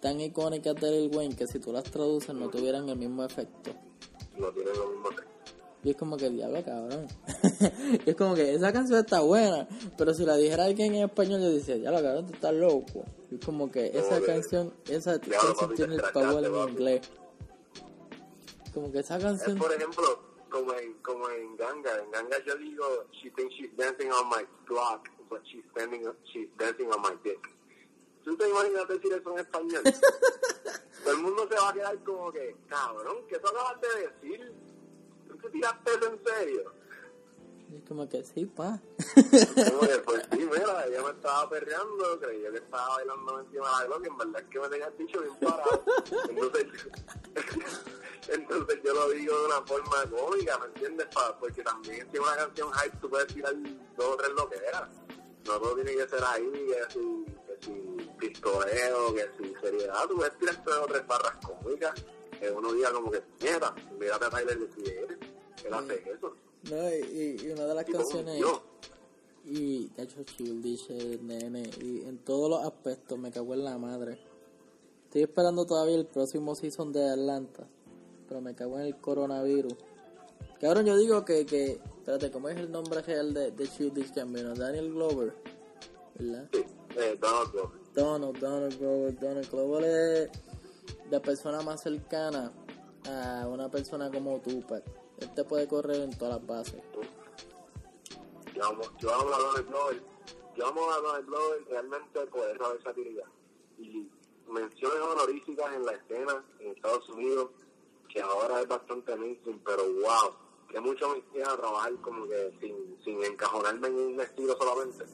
[0.00, 3.72] tan icónicas de Lil Wayne que si tú las traduces no tuvieran el mismo efecto.
[4.38, 5.22] no tienen lo mismo que
[5.82, 7.06] Y es como que el diablo cabrón.
[8.06, 9.66] y es como que esa canción está buena,
[9.96, 13.04] pero si la dijera alguien en español yo decía, diablo cabrón, tú estás loco.
[13.30, 16.72] Y es como que esa canción, esa diablo, canción papi, tiene el power en papi.
[16.72, 17.00] inglés.
[18.74, 19.58] Como que esa es canción...
[19.58, 24.10] por ejemplo como en como en Ganga en Ganga yo digo she thinks she's dancing
[24.10, 27.38] on my block but she's standing she's dancing on my dick
[28.24, 29.82] ¿tú te imaginas decir eso en español?
[31.04, 33.88] todo el mundo se va a quedar como que cabrón ¿qué tú acabas de
[34.28, 34.52] decir?
[35.40, 36.72] ¿Tú te tiraste eso en serio?
[37.70, 38.80] Y es como que sí, pa.
[39.70, 43.72] como que pues sí mira ella me estaba perreando creía que estaba bailando encima de
[43.78, 45.84] la gloria en verdad es que me tenía el bicho bien parado
[46.28, 46.66] entonces
[48.28, 51.06] entonces yo lo digo de una forma cómica ¿me entiendes?
[51.14, 53.54] Pa- porque también si una canción hype tú puedes tirar
[53.96, 54.88] dos o tres lo que era
[55.46, 60.16] no todo tiene que ser ahí que si, que si pistoleo que si seriedad tú
[60.16, 61.94] puedes tirar dos o tres barras cómicas
[62.38, 65.18] que uno diga como que mierda mírate a Tyler de Creator
[65.64, 66.34] él hace eso
[66.70, 68.42] No, y, y una de las canciones...
[69.44, 71.70] Y, de hecho, chill, dice nene.
[71.80, 74.18] Y en todos los aspectos me cago en la madre.
[75.04, 77.66] Estoy esperando todavía el próximo season de Atlanta.
[78.28, 79.74] Pero me cago en el coronavirus.
[80.60, 84.54] Cabrón, yo digo que, que espérate, ¿cómo es el nombre real de, de Childish Gambino?
[84.54, 85.34] Daniel Glover,
[86.18, 86.48] ¿verdad?
[86.52, 86.64] sí
[86.96, 90.30] eh, Donald Glover Donald, Donald Glover, Donald Glover es
[91.10, 92.52] la persona más cercana
[93.08, 94.84] a una persona como Tupac.
[95.20, 96.82] Él te puede correr en todas las bases.
[98.54, 100.02] yo amo, yo amo a Donald Glover,
[100.56, 103.26] yo amo a Donald Glover realmente por esa versatilidad.
[103.78, 104.08] Y
[104.48, 107.50] menciones honoríficas en la escena en Estados Unidos,
[108.08, 110.34] que ahora es bastante mainstream, pero wow,
[110.68, 115.04] que mucho me queda trabajar como que sin, sin encajonarme en un estilo solamente.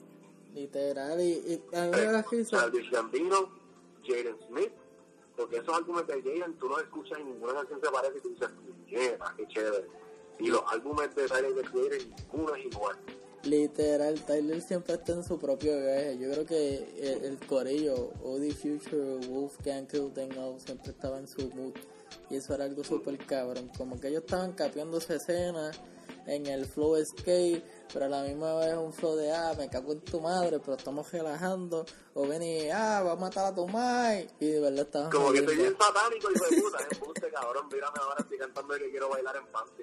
[0.55, 2.71] Literal, y, y a mí me da risa.
[2.71, 3.51] Childish Gambino,
[4.07, 4.73] Jaden Smith,
[5.37, 8.29] porque esos álbumes de Jaden tú no escuchas y ninguna canción se parece y tú
[8.31, 8.49] dices,
[8.85, 9.87] puñeta, qué chévere.
[10.39, 11.99] Y los álbumes de Tyler the Creator,
[12.33, 12.97] ninguno es igual.
[13.45, 16.19] Literal, Tyler siempre está en su propio viaje.
[16.19, 21.75] Yo creo que el, el corillo, OD Future, Wolfgang, Kildenau, siempre estaba en su mood.
[22.29, 23.71] Y eso era algo súper cabrón.
[23.77, 25.71] Como que ellos estaban capeando esa escena
[26.27, 29.93] en el flow skate, pero a la misma vez un flow de, ah, me cago
[29.93, 31.85] en tu madre, pero estamos relajando.
[32.15, 34.29] O ven y, ah, va a matar a tu madre.
[34.41, 37.69] Y de verdad estaban Como que estoy bien satánico y de puta, es embuste, cabrón,
[37.73, 39.83] mírame ahora estoy cantando que quiero bailar en panty.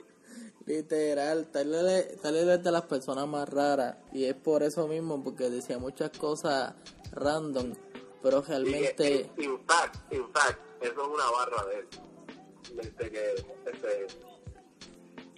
[0.65, 5.77] Literal, Tyler, es- de las personas más raras y es por eso mismo, porque decía
[5.77, 6.73] muchas cosas
[7.11, 7.73] random,
[8.21, 11.87] pero Y que, realmente, in, in fact, in fact, eso es una barra de él.
[12.75, 13.33] Desde que,
[13.65, 14.07] este,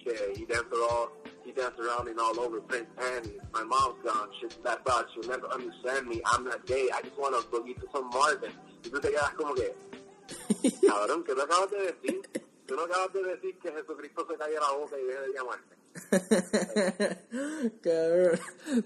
[0.06, 1.10] que he danced all,
[1.44, 3.40] he danced around in all over pink panties.
[3.52, 6.22] My mom's gone, she, that thought she'll never understand me.
[6.26, 8.52] I'm not gay, I just want to boogie to some Marvin.
[8.84, 9.74] Y tú te quedas como que,
[10.86, 12.22] cabrón, ¿qué tú acabas de decir?
[12.66, 15.76] Tú no acabas de decir que Jesucristo se calle la boca y deje de llamarte.
[17.80, 18.38] Cabrón,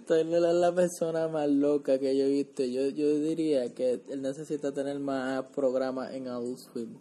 [0.06, 2.62] Tyler es la persona más loca que yo he visto.
[2.62, 6.98] Yo, yo diría que él necesita tener más programas en Adult Swim.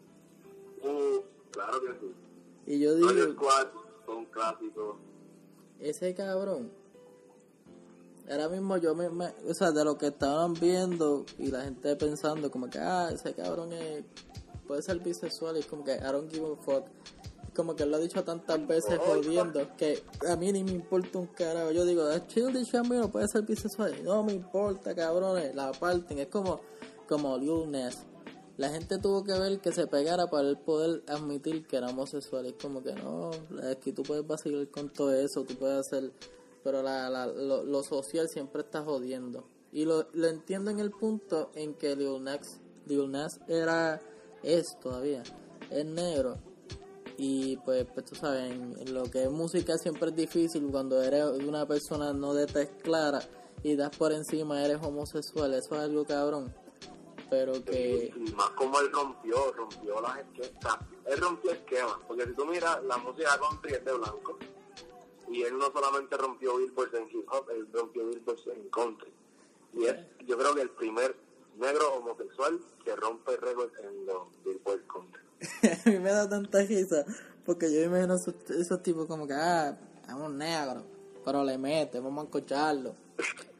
[0.82, 2.15] Uh, claro que sí.
[2.65, 3.36] Y yo digo,
[4.32, 4.95] Clásicos.
[5.80, 6.72] ese cabrón,
[8.30, 11.95] ahora mismo yo me, me- o sea, de lo que estaban viendo y la gente
[11.95, 14.03] pensando como que, ah, ese cabrón es,
[14.68, 16.86] puede ser bisexual y es como que, I don't give a fuck.
[17.55, 21.28] Como que lo ha dicho tantas veces jodiendo que a mí ni me importa un
[21.28, 21.72] carajo.
[21.72, 24.01] Yo digo, "Ah, Childish Gambino puede ser bisexual.
[24.03, 26.20] No me importa, cabrones, la parten.
[26.20, 26.62] Es como,
[27.07, 28.05] como Lil Nas.
[28.60, 32.45] La gente tuvo que ver que se pegara para él poder admitir que era homosexual.
[32.45, 33.32] Es como que no,
[33.82, 36.12] que tú puedes vacilar con todo eso, tú puedes hacer.
[36.62, 39.47] Pero la, la- lo, social siempre está jodiendo.
[39.72, 44.01] Y lo, lo entiendo en el punto en que Lil Nas, Lil Nas era,
[44.43, 45.24] es todavía,
[45.70, 46.38] es negro.
[47.18, 51.24] Y pues, pues tú sabes, en lo que es música siempre es difícil cuando eres
[51.47, 53.22] una persona no de tez clara
[53.64, 55.53] y das por encima, eres homosexual.
[55.53, 56.53] Eso es algo cabrón.
[57.30, 58.11] Pero que.
[58.15, 60.77] Y más como él rompió, rompió las esquemas.
[61.05, 61.97] Él rompió esquemas.
[62.07, 64.38] Porque si tú miras, la música country es de blanco.
[65.27, 69.11] Y él no solamente rompió billboards en hip hop, él rompió billboards en country.
[69.73, 71.15] Y es, yo creo que el primer
[71.57, 75.21] negro homosexual que rompe récords en los billboard country.
[75.86, 77.05] a mí me da tanta risa
[77.49, 79.75] porque yo imagino esos, esos tipos como que, ah,
[80.07, 80.84] es un negro,
[81.25, 82.93] pero le mete, vamos a escucharlo.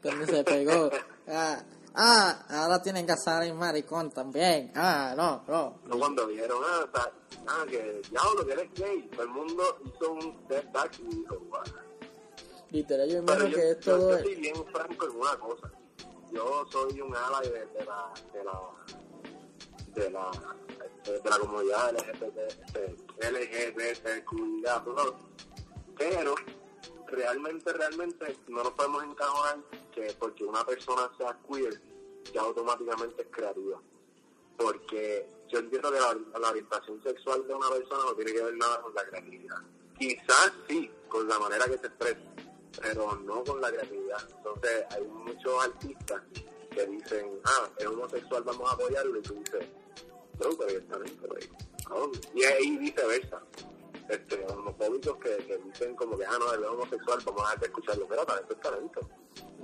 [0.00, 0.90] Cuando se pegó,
[1.26, 1.60] ah,
[1.94, 5.80] ah, ahora tienen que hacer el maricón también, ah, no, no.
[5.86, 7.12] No cuando vieron, ah, está-
[7.46, 9.08] ah, que diablo, que eres gay.
[9.12, 11.62] Todo el mundo hizo un step back y dijo, "Guau".
[12.70, 15.70] Literal, yo imagino yo, que es yo- todo yo soy bien franco en una cosa.
[16.32, 18.60] Yo soy un ally de, de la de la
[19.94, 20.30] de la
[21.04, 22.96] de, la comunidad LGBT, este,
[23.28, 24.84] LGBTQIA+,
[25.98, 26.34] pero
[27.10, 29.58] realmente, realmente no nos podemos encajonar
[29.94, 31.80] que porque una persona sea queer
[32.32, 33.80] ya automáticamente es creativa.
[34.56, 38.56] Porque yo entiendo que la, la orientación sexual de una persona no tiene que ver
[38.56, 39.56] nada con la creatividad.
[39.98, 42.20] Quizás sí, con la manera que se expresa,
[42.80, 44.28] pero no con la creatividad.
[44.36, 46.22] Entonces hay muchos artistas
[46.70, 49.66] que dicen, ah, es homosexual, vamos a apoyarlo, y tú dices,
[50.38, 51.34] no, pero está bien, pero
[51.86, 52.20] ¿a dónde?".
[52.34, 53.42] Y, y viceversa.
[54.10, 58.06] Este, homofóbicos que, que dicen como que, ah, no, él es homosexual, vamos a escucharlo,
[58.08, 59.00] pero talento es talento.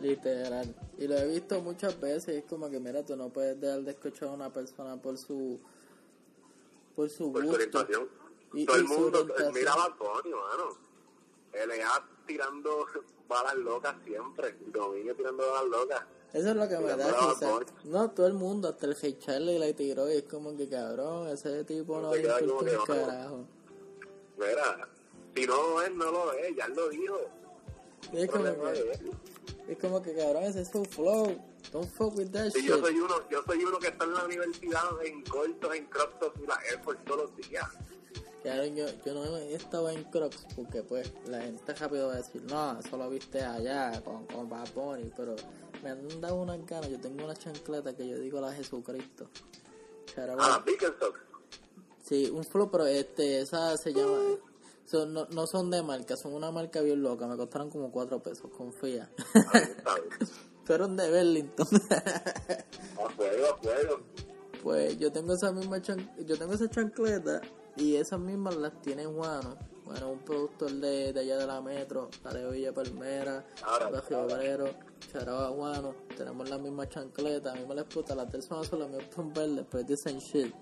[0.00, 0.74] Literal.
[0.98, 2.34] Y lo he visto muchas veces.
[2.34, 5.16] y Es como que, mira, tú no puedes dejar de escuchar a una persona por
[5.18, 5.58] su
[6.94, 7.54] por su por su gusto.
[7.54, 8.08] orientación.
[8.54, 10.78] Y- Todo y el su mundo mira a Bad mano.
[11.52, 12.86] LA tirando
[13.28, 14.56] balas locas siempre.
[14.66, 16.02] Domingo tirando balas locas.
[16.32, 17.58] Eso es lo que me da risa.
[17.84, 21.28] No, todo el mundo, hasta el Hey Charlie la tiró y es como que cabrón,
[21.28, 22.16] ese tipo no un
[22.78, 22.84] "Oh".
[22.84, 23.46] carajo.
[24.38, 24.88] Mira,
[25.34, 26.56] si no lo es, no lo es.
[26.56, 27.18] Ya lo dijo.
[28.12, 29.08] Es como que,
[29.68, 31.36] es como que cabrón, ese es su flow.
[31.72, 32.84] Don't fuck with that Y yo shit.
[32.84, 36.40] soy uno, yo soy uno que está en la universidad en cortos, en crop tops
[36.40, 37.66] y la Air Force todos los días.
[38.44, 42.16] Cabrón, yo, yo no he estado en Crocs porque pues la gente rápido va a
[42.18, 45.34] decir, no, eso lo viste allá con, con Bad Bunny, pero
[45.82, 49.28] me han dado unas ganas, yo tengo una chancleta que yo digo la Jesucristo.
[50.16, 50.38] Out.
[50.38, 51.18] Ah, Birkenstock.
[52.08, 54.18] Sí, un flow, pero este, esa se llama.
[54.84, 57.26] son- no, no son de marca, son una marca bien loca.
[57.26, 59.10] Me costaron como cuatro pesos, confía.
[59.52, 60.28] Ahí está, bien.
[60.64, 61.66] Fueron de Burlington.
[61.90, 64.00] A fuego, a fuego.
[64.62, 67.40] pues yo tengo esa misma chan yo tengo esa chancleta
[67.76, 69.56] y esas mismas las tiene Juano.
[69.84, 73.88] Bueno, un productor de, de allá de la metro, de Villa Palmera, ahora.
[74.24, 74.68] Obrero,
[75.12, 75.94] Charaba Juano.
[76.16, 79.04] Tenemos las mismas chancletas, a mí me las puta, las del son son las mías
[79.14, 80.52] son verdes, pero dicen shit.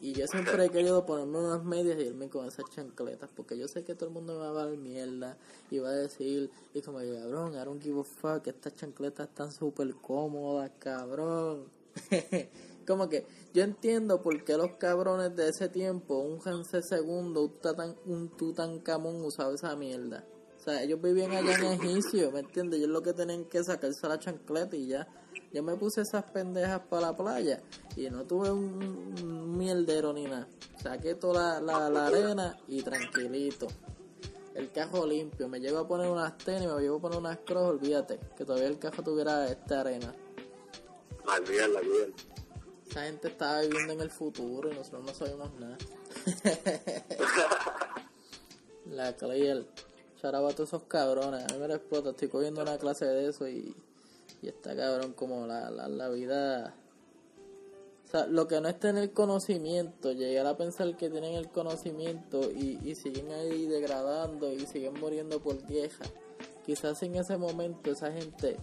[0.00, 3.66] Y yo siempre he querido ponerme unas medias y irme con esas chancletas, porque yo
[3.66, 5.36] sé que todo el mundo me va a dar mierda
[5.70, 9.28] y va a decir, y como que cabrón, I don't give a fuck, estas chancletas
[9.28, 11.64] están súper cómodas, cabrón.
[12.86, 17.96] como que yo entiendo por qué los cabrones de ese tiempo, un Hanse segundo, un,
[18.06, 20.24] un Tutankamón usaba esa mierda.
[20.56, 22.78] O sea, ellos vivían allá en Egipcio, ¿me entiendes?
[22.78, 25.06] Ellos lo que tenían que sacarse la chancleta y ya.
[25.52, 27.62] Yo me puse esas pendejas para la playa
[27.96, 30.46] y no tuve un, un mierdero ni nada.
[30.82, 33.66] Saqué toda la, la, la arena y tranquilito.
[34.54, 35.48] El cajo limpio.
[35.48, 38.18] Me llevo a poner unas tenis, me llevo a poner unas cross, olvídate.
[38.36, 40.14] Que todavía el cajo tuviera esta arena.
[41.26, 42.14] La bien, la bien.
[42.88, 45.76] Esa gente estaba viviendo en el futuro y nosotros no sabíamos nada.
[48.86, 49.64] la Clear.
[50.20, 51.44] Charaba a todos esos cabrones.
[51.44, 52.10] A mí me explota.
[52.10, 53.74] Estoy cogiendo una clase de eso y,
[54.42, 56.74] y está cabrón como la, la, la vida
[58.06, 62.50] O sea, lo que no es tener conocimiento, llegar a pensar que tienen el conocimiento
[62.50, 66.04] y, y siguen ahí degradando y siguen muriendo por vieja.
[66.64, 68.56] Quizás en ese momento esa gente,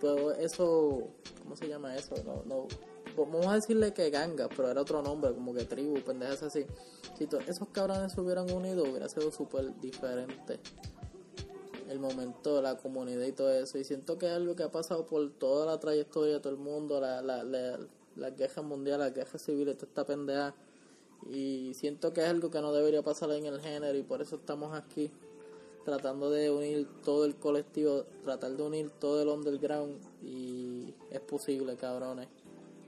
[0.00, 1.08] todo eso,
[1.42, 2.14] ¿cómo se llama eso?
[2.24, 2.68] No, no,
[3.16, 6.66] vamos a decirle que ganga, pero era otro nombre, como que tribu, pendejas así.
[7.18, 10.60] Si esos cabrones se hubieran unido, hubiera sido súper diferente
[11.88, 13.78] el momento, la comunidad y todo eso.
[13.78, 16.58] Y siento que es algo que ha pasado por toda la trayectoria de todo el
[16.58, 17.78] mundo, la, la, la,
[18.16, 20.54] las guerras mundiales, las guerras civiles, toda esta pendeja.
[21.30, 24.36] Y siento que es algo que no debería pasar en el género y por eso
[24.36, 25.10] estamos aquí
[25.84, 31.76] tratando de unir todo el colectivo, tratar de unir todo el underground y es posible,
[31.76, 32.28] cabrones.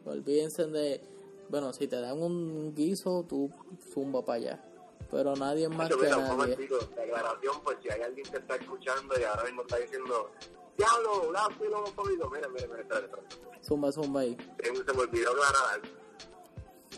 [0.04, 1.00] Olvídense de,
[1.48, 3.50] bueno, si te dan un guiso, tú
[3.92, 4.67] zumba para allá
[5.10, 6.56] pero nadie más que nadie.
[6.56, 10.30] declaración, pues si hay alguien que está escuchando y ahora mismo está diciendo,
[10.76, 13.22] diablo, la fui homofóbico, mira, mira, mira, espérate,
[13.62, 14.36] Zumba, zumba ahí.
[14.62, 15.82] Se me olvidó aclarar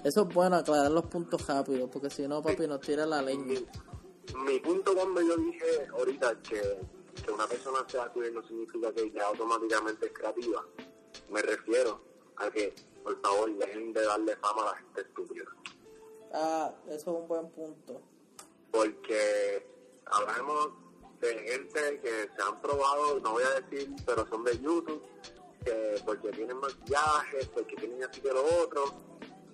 [0.04, 3.60] Eso es bueno, aclarar los puntos rápido, porque si no, papi, nos tira la leña.
[4.44, 6.78] Mi, punto cuando yo dije ahorita que,
[7.24, 10.64] que una persona sea queer no significa que ya automáticamente es creativa,
[11.30, 12.00] me refiero
[12.36, 15.44] a que, por favor, dejen de darle fama a la gente estúpida.
[16.32, 18.00] Ah, eso es un buen punto.
[18.70, 19.66] Porque
[20.06, 20.70] hablamos
[21.20, 25.02] de gente que se han probado, no voy a decir, pero son de YouTube,
[25.64, 28.84] que porque tienen maquillaje, porque tienen así que lo otro,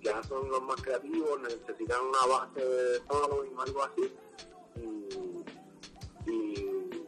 [0.01, 4.15] ya son los más creativos, necesitan una base de following o algo así.
[6.25, 7.05] Y,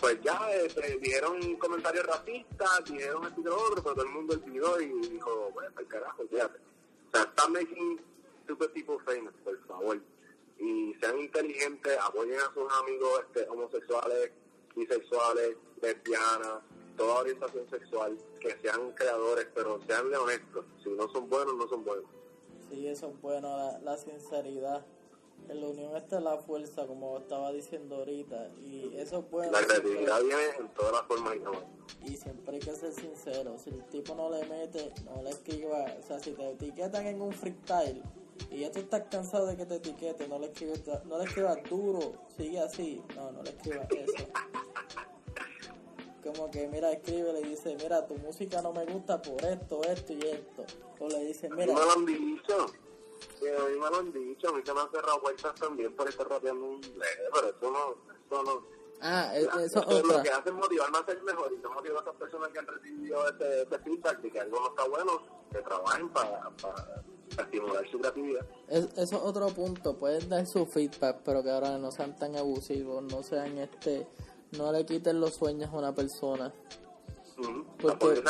[0.00, 4.34] pues ya este, dijeron comentarios racistas, dijeron así que lo otro, pero todo el mundo
[4.34, 6.58] olvidó y dijo, bueno, el carajo, fíjate.
[6.58, 8.13] O sea, están making
[8.46, 10.00] super people famous, por favor.
[10.58, 14.30] Y sean inteligentes, apoyen a sus amigos este, homosexuales,
[14.76, 16.62] bisexuales, lesbianas,
[16.96, 20.64] toda orientación sexual, que sean creadores, pero sean honestos.
[20.82, 22.04] Si no son buenos, no son buenos.
[22.70, 24.84] Sí, eso es bueno, la, la sinceridad.
[25.48, 29.52] En la unión está la fuerza, como estaba diciendo ahorita, y eso es bueno.
[29.52, 33.68] La creatividad viene en todas las formas y Y siempre hay que ser sincero, si
[33.68, 37.32] el tipo no le mete, no le escriba, o sea, si te etiquetan en un
[37.32, 38.02] freestyle,
[38.50, 41.58] y ya tú estás cansado de que te etiquete, no le escribas, no le escribas
[41.68, 44.26] duro, sigue así, no, no le escribas eso.
[46.22, 50.12] Como que, mira, escribe, le dice, mira, tu música no me gusta por esto, esto
[50.12, 50.64] y esto.
[50.98, 51.64] O le dice, mira...
[51.64, 54.72] A mí me lo han dicho, a mí me lo han dicho, a mí se
[54.72, 57.96] me han cerrado puertas también por estar rapeando inglés, pero eso no,
[58.26, 58.74] eso no...
[59.00, 62.02] Ah, eso, eso es Lo que hace es motivarme a ser mejor y motiva a
[62.02, 65.58] esas personas que han recibido ese, ese feedback de que algo no está bueno, que
[65.58, 66.50] trabajen para...
[66.62, 68.46] para estimular su creatividad.
[68.68, 73.02] eso es otro punto, pueden dar su feedback, pero que ahora no sean tan abusivos,
[73.02, 74.06] no sean este,
[74.52, 76.52] no le quiten los sueños a una persona.
[77.80, 78.22] porque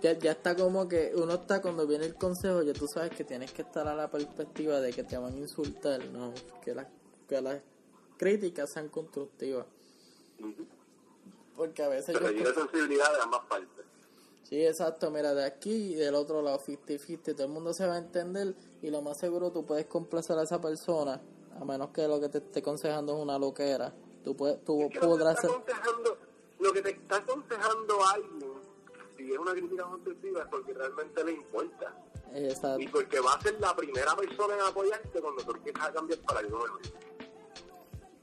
[0.00, 3.24] ya, ya está como que uno está cuando viene el consejo, ya tú sabes que
[3.24, 6.32] tienes que estar a la perspectiva de que te van a insultar, no,
[6.62, 6.86] que las
[7.28, 7.62] que las
[8.18, 9.66] críticas sean constructivas.
[11.56, 12.52] Porque a veces Pero yo...
[12.52, 13.81] sensibilidad de ambas partes.
[14.52, 17.94] Sí, exacto, mira, de aquí y del otro lado, 50-50, todo el mundo se va
[17.94, 21.18] a entender y lo más seguro tú puedes complacer a esa persona,
[21.58, 23.94] a menos que lo que te esté aconsejando es una loquera.
[24.22, 25.48] Tú, puedes, tú podrás ser...
[26.60, 28.52] Lo que te está aconsejando alguien,
[29.16, 32.04] si es una crítica constructiva, es porque realmente le importa.
[32.34, 32.80] Exacto.
[32.82, 36.40] Y porque va a ser la primera persona en apoyarte cuando tú a cambiar para
[36.40, 36.80] algo mejor.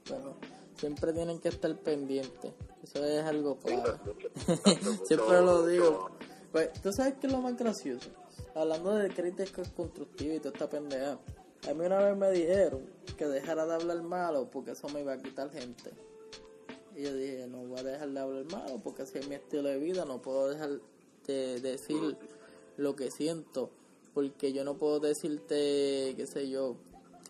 [0.08, 0.36] Bueno,
[0.80, 2.52] siempre tienen que estar pendientes.
[2.82, 3.98] Eso es algo claro.
[5.04, 6.10] Siempre lo digo.
[6.50, 8.08] Pues, ¿tú sabes qué es lo más gracioso?
[8.54, 11.18] Hablando de críticas constructivas y toda esta pendeja.
[11.68, 12.80] A mí una vez me dijeron
[13.18, 15.90] que dejara de hablar malo porque eso me iba a quitar gente.
[16.96, 19.68] Y yo dije, no voy a dejar de hablar malo porque así es mi estilo
[19.68, 20.80] de vida, no puedo dejar
[21.26, 22.16] de decir
[22.78, 23.70] lo que siento.
[24.14, 26.76] Porque yo no puedo decirte, qué sé yo,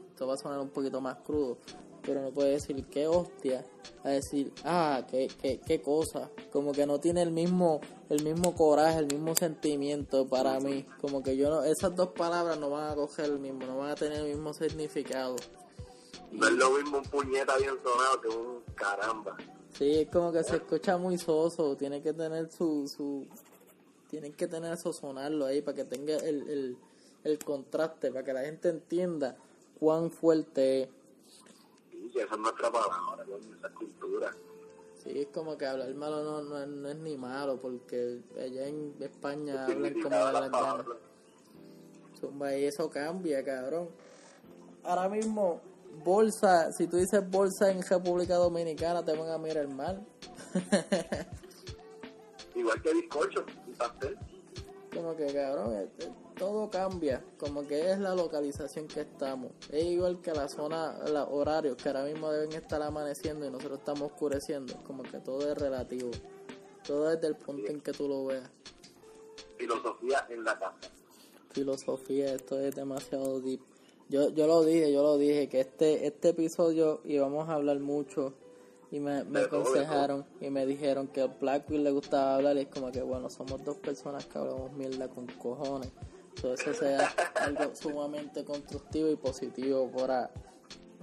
[0.08, 1.58] esto va a sonar un poquito más crudo,
[2.04, 3.64] pero no puede decir qué hostia
[4.04, 6.30] a decir ah qué, qué, qué cosa.
[6.52, 10.86] Como que no tiene el mismo el mismo coraje el mismo sentimiento para mí.
[11.00, 13.90] Como que yo no esas dos palabras no van a coger el mismo no van
[13.90, 15.36] a tener el mismo significado.
[16.32, 19.36] No es lo mismo un puñeta bien sonado que un caramba.
[19.76, 23.26] Sí es como que se escucha muy soso tiene que tener su su
[24.08, 26.76] tienen que tener eso sonarlo ahí para que tenga el, el,
[27.22, 29.36] el contraste para que la gente entienda
[29.78, 30.88] cuán fuerte es
[32.12, 34.34] y esa es nuestra palabra, con esa cultura.
[35.02, 38.94] Sí, es como que hablar malo no, no, no es ni malo, porque allá en
[39.00, 40.86] España hablan como de las ganas.
[42.20, 43.88] Zumba, y eso cambia, cabrón.
[44.82, 45.62] Ahora mismo,
[46.04, 50.04] bolsa, si tú dices bolsa en República Dominicana, te van a mirar mal.
[52.54, 54.18] Igual que bizcocho y pastel.
[54.94, 59.52] Como que cabrón, este, todo cambia, como que es la localización que estamos.
[59.70, 63.78] Es igual que la zona, los horarios que ahora mismo deben estar amaneciendo y nosotros
[63.78, 66.10] estamos oscureciendo, como que todo es relativo.
[66.86, 68.50] Todo desde el punto en que tú lo veas.
[69.56, 70.90] Filosofía en la casa.
[71.52, 73.60] Filosofía, esto es demasiado deep.
[74.08, 78.34] Yo, yo lo dije, yo lo dije, que este, este episodio íbamos a hablar mucho
[78.90, 82.60] y me, me todo, aconsejaron y me dijeron que a Blackwell le gustaba hablar y
[82.60, 85.90] es como que bueno, somos dos personas que hablamos mierda con cojones.
[86.40, 90.30] So, eso sea algo sumamente constructivo y positivo para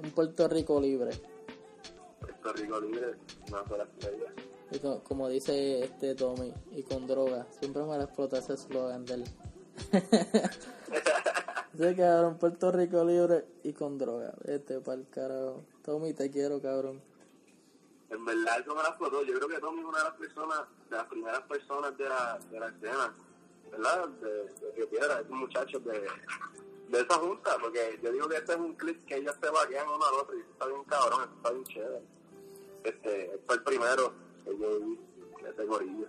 [0.03, 1.11] un Puerto Rico libre.
[2.19, 3.15] Puerto Rico libre,
[3.47, 4.33] sola estrella.
[4.71, 7.47] Y co- como dice este Tommy, y con droga.
[7.59, 9.23] Siempre me la explota ese slogan de él.
[11.73, 14.33] Ese cabrón, Puerto Rico libre y con droga.
[14.45, 15.61] Este pa'l carajo.
[15.83, 17.01] Tommy, te quiero, cabrón.
[18.09, 19.23] En verdad eso me la explotó.
[19.23, 20.59] Yo creo que Tommy es una de las personas,
[20.89, 23.13] de las primeras personas de la, de la escena,
[23.71, 24.07] ¿verdad?
[24.09, 26.07] De, de Río Piedra, es un muchacho de,
[26.89, 29.87] de esa junta, porque yo digo que este es un clip que ellos se vaquean
[29.89, 32.01] uno al otro y eso está bien cabrón, eso está bien chévere.
[32.83, 34.13] Este, fue el primero
[34.45, 34.99] que yo vi
[35.43, 36.07] de ese gorillo.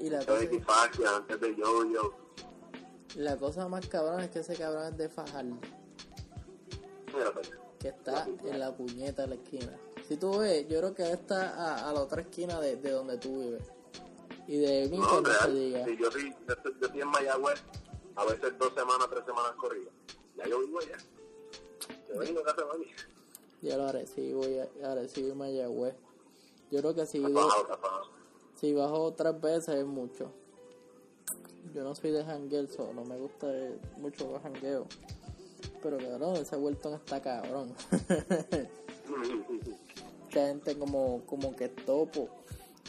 [0.00, 2.14] Y la De cosa, Facia, antes de Yo-Yo.
[3.16, 5.56] la cosa más cabrón es que ese cabrón es de Fajardo,
[7.14, 9.78] Mira, pues, que está en la puñeta de la esquina.
[10.10, 13.16] Si tú ves, yo creo que está a, a la otra esquina de, de donde
[13.18, 13.62] tú vives.
[14.48, 15.84] Y de mí no, no se diga.
[15.84, 16.18] Si yo, yo,
[16.48, 17.62] estoy- yo estoy en Mayagüez,
[18.16, 19.94] a veces dos semanas, tres semanas corridas.
[20.36, 20.96] Ya yo vivo allá.
[22.08, 22.84] Yo vengo cada semana.
[23.62, 25.94] Ya lo Arecibo y Arecibo y Mayagüez.
[26.72, 27.78] Yo creo que si, bajado.
[28.56, 30.32] si bajo tres veces es mucho.
[31.72, 32.66] Yo no soy de jangueo,
[32.96, 33.46] no me gusta
[33.98, 34.86] mucho el jangueo.
[35.82, 37.74] Pero cabrón, ese vuelto está cabrón.
[40.24, 42.28] Mucha gente como, como que topo,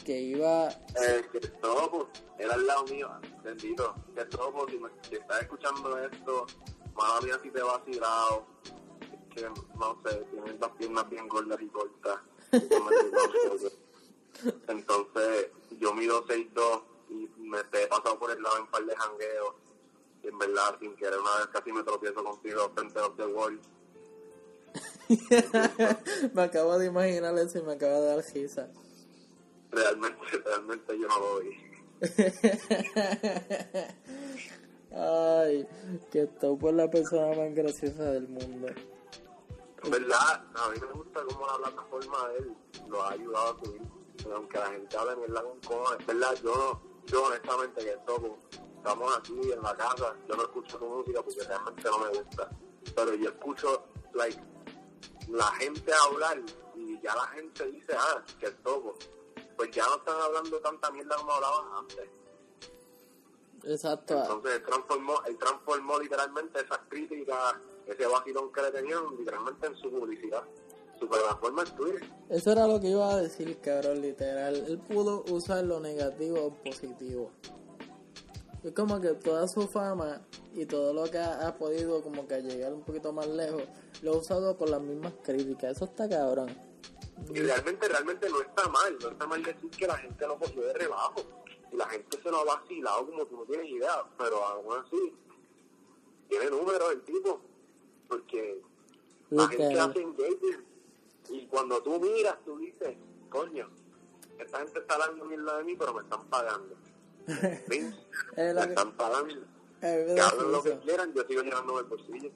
[0.04, 0.68] que iba...
[0.68, 2.08] Eh, que Topo,
[2.38, 3.10] era al lado mío,
[3.42, 3.94] bendito.
[4.14, 6.46] Que Topo, si, me, si estás escuchando esto,
[6.94, 8.46] madre mía, si te vacilado.
[9.00, 12.20] Es que, no sé, tienes las piernas bien gordas y cortas.
[14.68, 15.48] Entonces,
[15.78, 19.54] yo mido 6'2 y me he pasado por el lado en par de jangueos.
[20.22, 23.60] Y en verdad, sin querer, una vez casi me tropiezo contigo frente a The Wall.
[26.34, 28.68] me acabo de imaginar eso y me acaba de dar risa.
[29.70, 31.56] Realmente, realmente yo no lo vi.
[34.94, 35.66] Ay,
[36.10, 38.68] que topo es la persona más graciosa del mundo.
[39.84, 42.54] En verdad, a mí me gusta cómo la plataforma de él
[42.88, 43.82] lo ha ayudado a subir.
[44.32, 48.38] Aunque la gente hable mierda con cojones, es verdad, yo, yo honestamente que toco,
[48.82, 52.50] estamos aquí en la casa, yo no escucho tu música porque realmente no me gusta.
[52.96, 53.84] Pero yo escucho,
[54.14, 54.42] like,
[55.28, 56.42] la gente hablar
[56.74, 58.96] y ya la gente dice, ah, que toco.
[59.56, 62.10] Pues ya no están hablando tanta mierda como hablaban antes.
[63.64, 64.18] Exacto.
[64.18, 67.54] Entonces él transformó, él transformó literalmente esas críticas,
[67.86, 70.42] ese vacilón que le tenían, literalmente en su publicidad.
[70.98, 72.10] Su plataforma es Twitter.
[72.28, 74.56] Eso era lo que iba a decir, cabrón, literal.
[74.56, 77.30] Él pudo usar lo negativo o positivo.
[78.62, 80.20] Es como que toda su fama
[80.54, 83.62] y todo lo que ha, ha podido como que llegar un poquito más lejos,
[84.02, 85.76] lo ha usado con las mismas críticas.
[85.76, 86.56] Eso está cabrón.
[87.30, 90.62] Y realmente, realmente no está mal, no está mal decir que la gente lo cogió
[90.62, 91.22] de rebajo.
[91.72, 95.14] Y la gente se lo ha vacilado como tú no tienes idea, pero aún así,
[96.28, 97.40] tiene números el tipo,
[98.08, 98.60] porque
[99.30, 100.66] la gente hace engagement.
[101.30, 102.96] Y cuando tú miras, tú dices,
[103.30, 103.68] coño,
[104.38, 106.76] esta gente está hablando mierda de mí, pero me están pagando.
[107.26, 107.90] ¿Sí?
[108.36, 109.34] Es lo que- están pagando.
[109.34, 110.80] Me Que da hablen lo que risa.
[110.82, 112.30] quieran, yo sigo llenando el bolsillo.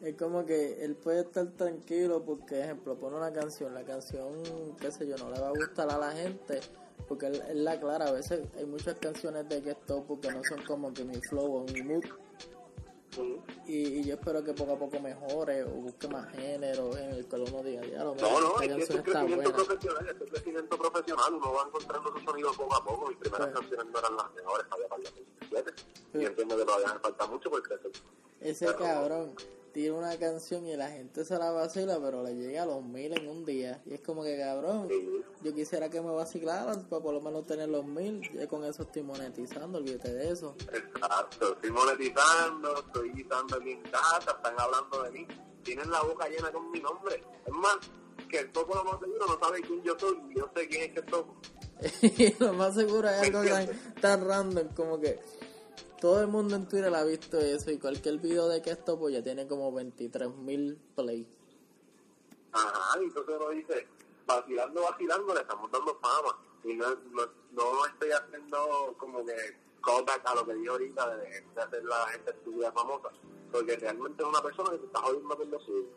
[0.00, 4.42] Es como que él puede estar tranquilo porque, ejemplo, pone una canción, la canción,
[4.80, 6.60] qué sé yo, no le va a gustar a la gente,
[7.08, 10.42] porque él, él la clara, a veces hay muchas canciones de que esto porque no
[10.44, 12.04] son como que mi flow o mi mood.
[13.66, 17.26] Y, y yo espero que poco a poco mejore o busque más género en el
[17.26, 20.78] que uno diga, ya lo No, no, es que es está crecimiento profesional, es crecimiento
[20.78, 23.54] profesional, uno va encontrando su sonido poco a poco, mis primeras Sí.
[23.54, 25.72] canciones no eran las mejores, había para el 2017,
[26.12, 26.18] Sí.
[26.18, 27.90] y entiendo que todavía me falta mucho por crecer.
[28.40, 29.34] Ese Pero- cabrón
[29.76, 33.12] tiene una canción y la gente se la vacila, pero le llega a los mil
[33.12, 34.88] en un día, y es como que cabrón,
[35.42, 38.84] yo quisiera que me vacilaran para por lo menos tener los mil, ya con eso
[38.84, 40.56] estoy monetizando, olvídate de eso.
[40.72, 45.26] Exacto, estoy monetizando, estoy guisando en mi casa, están hablando de mí,
[45.62, 47.22] tienen la boca llena con mi nombre.
[47.44, 47.76] Es más,
[48.30, 50.90] que el topo lo más seguro no sabe quién yo soy, y yo sé quién
[50.90, 51.36] es el topo.
[52.38, 53.68] Lo más seguro es algo ¿Me tan,
[54.00, 55.20] tan random como que
[56.00, 59.14] todo el mundo en Twitter ha visto eso y cualquier video de que esto pues
[59.14, 61.26] ya tiene como 23 mil play.
[62.52, 63.86] Ajá, y entonces uno dice,
[64.26, 66.38] vacilando, vacilando, le estamos dando fama.
[66.64, 69.34] Y no, no, no estoy haciendo como que
[69.84, 73.10] callback a lo que dijo ahorita de, de hacer la gente estúpida famosa.
[73.52, 75.88] Porque realmente es una persona que se está jodiendo por lo suyo.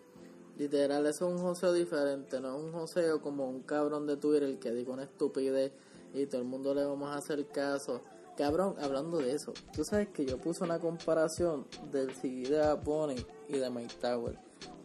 [0.57, 4.59] Literal, eso es un joseo diferente, no es un joseo como un cabrón de Twitter
[4.59, 5.71] que diga una estupidez
[6.13, 8.01] y todo el mundo le vamos a hacer caso.
[8.39, 13.17] Cabrón, hablando de eso, tú sabes que yo puse una comparación del CD de Bunny
[13.49, 14.39] y de Mike Tower.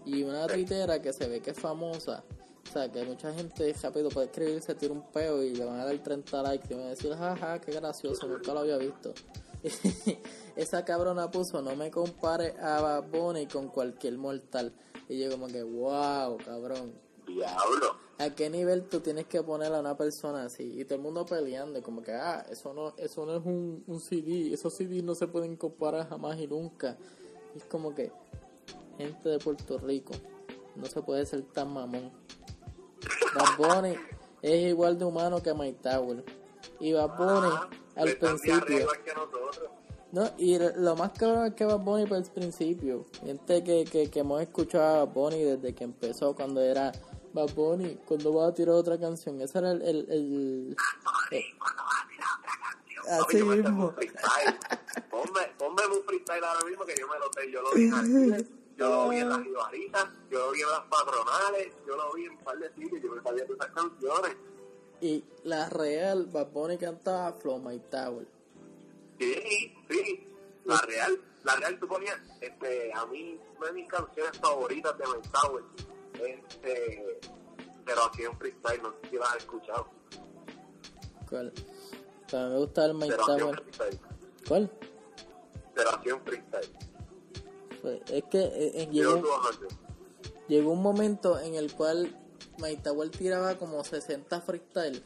[0.04, 2.24] Y una tuitera que se ve que es famosa,
[2.68, 5.84] o sea, que mucha gente rápido puede escribirse, tira un peo y le van a
[5.84, 9.14] dar 30 likes y van a decir, jaja, qué gracioso, nunca lo había visto.
[10.56, 14.72] Esa cabrona puso, no me compare a Bunny con cualquier mortal.
[15.08, 17.03] Y yo como que, wow, cabrón.
[17.26, 17.96] Diablo.
[18.18, 20.80] ¿A qué nivel tú tienes que poner a una persona así?
[20.80, 24.00] Y todo el mundo peleando, como que, ah, eso no, eso no es un, un
[24.00, 26.96] CD, esos CD no se pueden comparar jamás y nunca.
[27.54, 28.12] Y es como que,
[28.98, 30.12] gente de Puerto Rico,
[30.76, 32.12] no se puede ser tan mamón.
[33.34, 33.96] Bad Bunny
[34.42, 36.24] es igual de humano que Mike Tower.
[36.78, 38.86] Y Bad Bunny, Ah, al están principio...
[40.12, 44.08] No, y lo más cabrón es que Bad Bunny por el principio, gente que, que,
[44.08, 46.92] que hemos escuchado a Bad Bunny desde que empezó, cuando era
[47.34, 49.82] Bad Bunny, cuando va a tirar otra canción, ese era el...
[49.82, 50.76] el, el-
[51.32, 51.44] eh,
[53.10, 53.86] así Papi, yo me tengo mismo.
[53.88, 54.58] un freestyle.
[55.10, 57.50] Ponme, ponme un freestyle ahora mismo que yo me lo sé.
[57.50, 58.44] Yo lo vi en Arquiles,
[58.78, 62.24] yo lo vi en las Ibaritas, yo lo vi en las patronales, yo lo vi
[62.24, 64.36] en un par de sitios, yo me sabía de esas canciones.
[65.00, 68.26] Y la real, Bad Bunny cantaba Flow My Tower.
[69.18, 70.26] Sí, sí,
[70.64, 75.04] la real, la real tú ponías, este, a mí, una de mis canciones favoritas de
[75.06, 75.64] Mike Tower,
[76.20, 77.20] este,
[77.84, 79.88] pero aquí en freestyle, no sé si la has escuchado,
[81.28, 81.52] ¿Cuál?
[82.26, 83.62] O sea, me gusta el pero en Tower.
[83.62, 84.00] freestyle,
[84.48, 84.70] ¿Cuál?
[85.74, 86.70] pero aquí en freestyle,
[87.82, 89.40] Pues, es que eh, eh, yo llegó,
[90.48, 92.16] llegó un momento en el cual
[92.82, 95.02] Tower tiraba como 60 freestyle.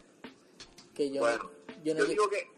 [0.94, 1.50] Que yo, Bueno,
[1.84, 2.50] yo no yo digo que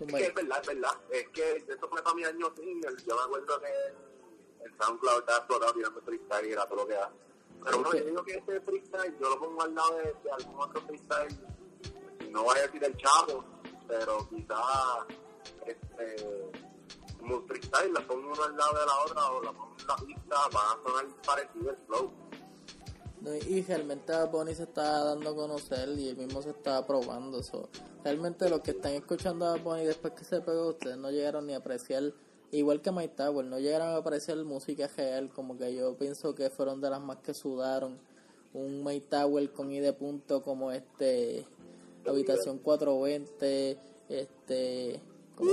[0.00, 1.00] Es que es verdad, es verdad.
[1.10, 2.96] Es que eso fue para mi año single.
[3.06, 6.94] Yo me acuerdo que el SoundCloud estaba explotado tirando freestyle y era todo lo que
[6.94, 7.12] da.
[7.64, 10.60] Pero bueno, yo digo que ese freestyle yo lo pongo al lado de, de algún
[10.60, 11.38] otro freestyle.
[12.30, 13.44] No voy a decir el chavo,
[13.88, 15.06] pero quizás
[15.66, 16.50] este,
[17.18, 19.96] como freestyle, la pongo uno al lado de la otra o la pongo en la
[19.96, 22.12] pista, van a sonar parecido el flow.
[23.20, 27.40] No, y realmente Bunny se está dando a conocer y él mismo se está probando
[27.40, 27.68] eso.
[28.02, 31.52] Realmente los que están escuchando a Bunny después que se pegó, ustedes no llegaron ni
[31.52, 32.14] a apreciar,
[32.52, 36.50] igual que Mike Tower, no llegaron a apreciar música real, como que yo pienso que
[36.50, 37.98] fueron de las más que sudaron.
[38.52, 41.46] Un Mike Tower con I de punto como este,
[42.06, 43.78] Habitación 420,
[44.08, 45.00] este,
[45.36, 45.52] ¿cómo,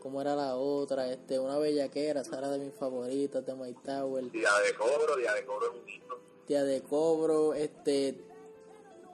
[0.00, 1.10] cómo era la otra?
[1.12, 4.30] Este, una bellaquera, esa era de mis favoritas de Mike Tower.
[4.30, 6.14] Día de cobro, día de cobro es un himno.
[6.46, 8.14] Día de cobro, este,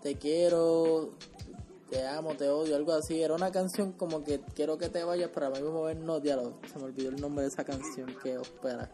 [0.02, 1.10] te quiero,
[1.90, 3.22] te amo, te odio, algo así.
[3.22, 6.20] Era una canción como que quiero que te vayas, pero a mí mismo ver no,
[6.20, 6.58] diálogo.
[6.72, 8.90] Se me olvidó el nombre de esa canción que espera.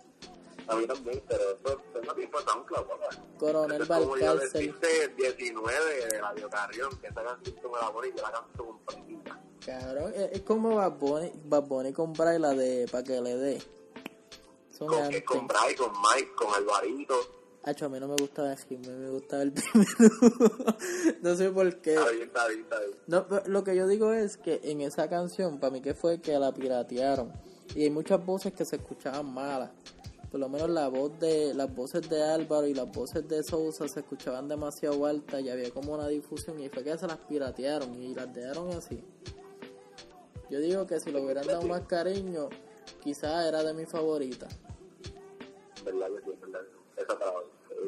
[0.66, 3.08] A mí también, pero eso eso no tiempo de SoundCloud, papá.
[3.38, 4.50] Coronel Valcárcel.
[4.52, 8.66] decirte 19 de Radio Carrión, que esa canción me la pones y yo la canto
[8.66, 9.40] completita.
[9.66, 13.62] Cabrón, es, es como Bad Bunny, Bad Bunny Bray, la de Pa' que le dé.
[14.70, 15.24] Son Con, antes.
[15.24, 17.39] con Bray, con Mike, con Alvarito.
[17.62, 20.76] Hacho, a mí no me gustaba el Jimmy, me gustaba el primero.
[21.20, 21.94] no sé por qué.
[21.94, 22.96] Está bien, está bien, está bien.
[23.06, 26.38] No, lo que yo digo es que en esa canción, para mí que fue que
[26.38, 27.32] la piratearon.
[27.74, 29.70] Y hay muchas voces que se escuchaban malas.
[30.30, 33.86] Por lo menos la voz de, las voces de Álvaro y las voces de Sousa
[33.88, 37.94] se escuchaban demasiado altas y había como una difusión y fue que se las piratearon
[37.94, 39.04] y las dejaron así.
[40.48, 42.48] Yo digo que si le hubieran dado más cariño,
[43.02, 44.56] quizás era de mis favoritas.
[45.84, 46.08] ¿Verdad?
[46.10, 46.79] ¿Verdad?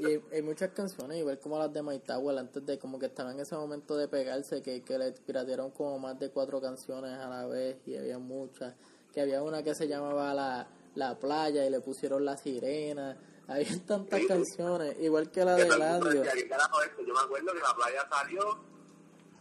[0.00, 3.34] Y hay, muchas canciones, igual como las de My Tower, antes de como que estaban
[3.34, 7.28] en ese momento de pegarse, que, que le piratearon como más de cuatro canciones a
[7.28, 8.74] la vez y había muchas.
[9.12, 13.16] Que había una que se llamaba La, la Playa y le pusieron La Sirena.
[13.46, 14.28] Había tantas Sí, sí.
[14.28, 16.20] canciones, igual que la de todo el mundo Ladio.
[16.22, 17.02] decía, ¿qué carajo es esto?
[17.02, 18.58] Yo me acuerdo que la playa salió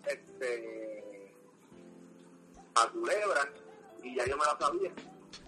[0.08, 1.34] este,
[2.76, 3.54] a Culebra
[4.04, 4.92] y ya yo me la sabía.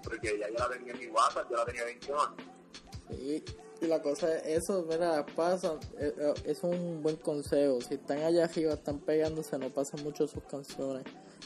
[0.03, 3.43] Porque ya yo la tenía en mi WhatsApp, yo la tenía en mi Sí,
[3.83, 7.81] y la cosa es eso, mira, las pasan, eh, eh, es un buen consejo.
[7.81, 11.03] Si están allá arriba, están pegándose, no pasan mucho sus canciones.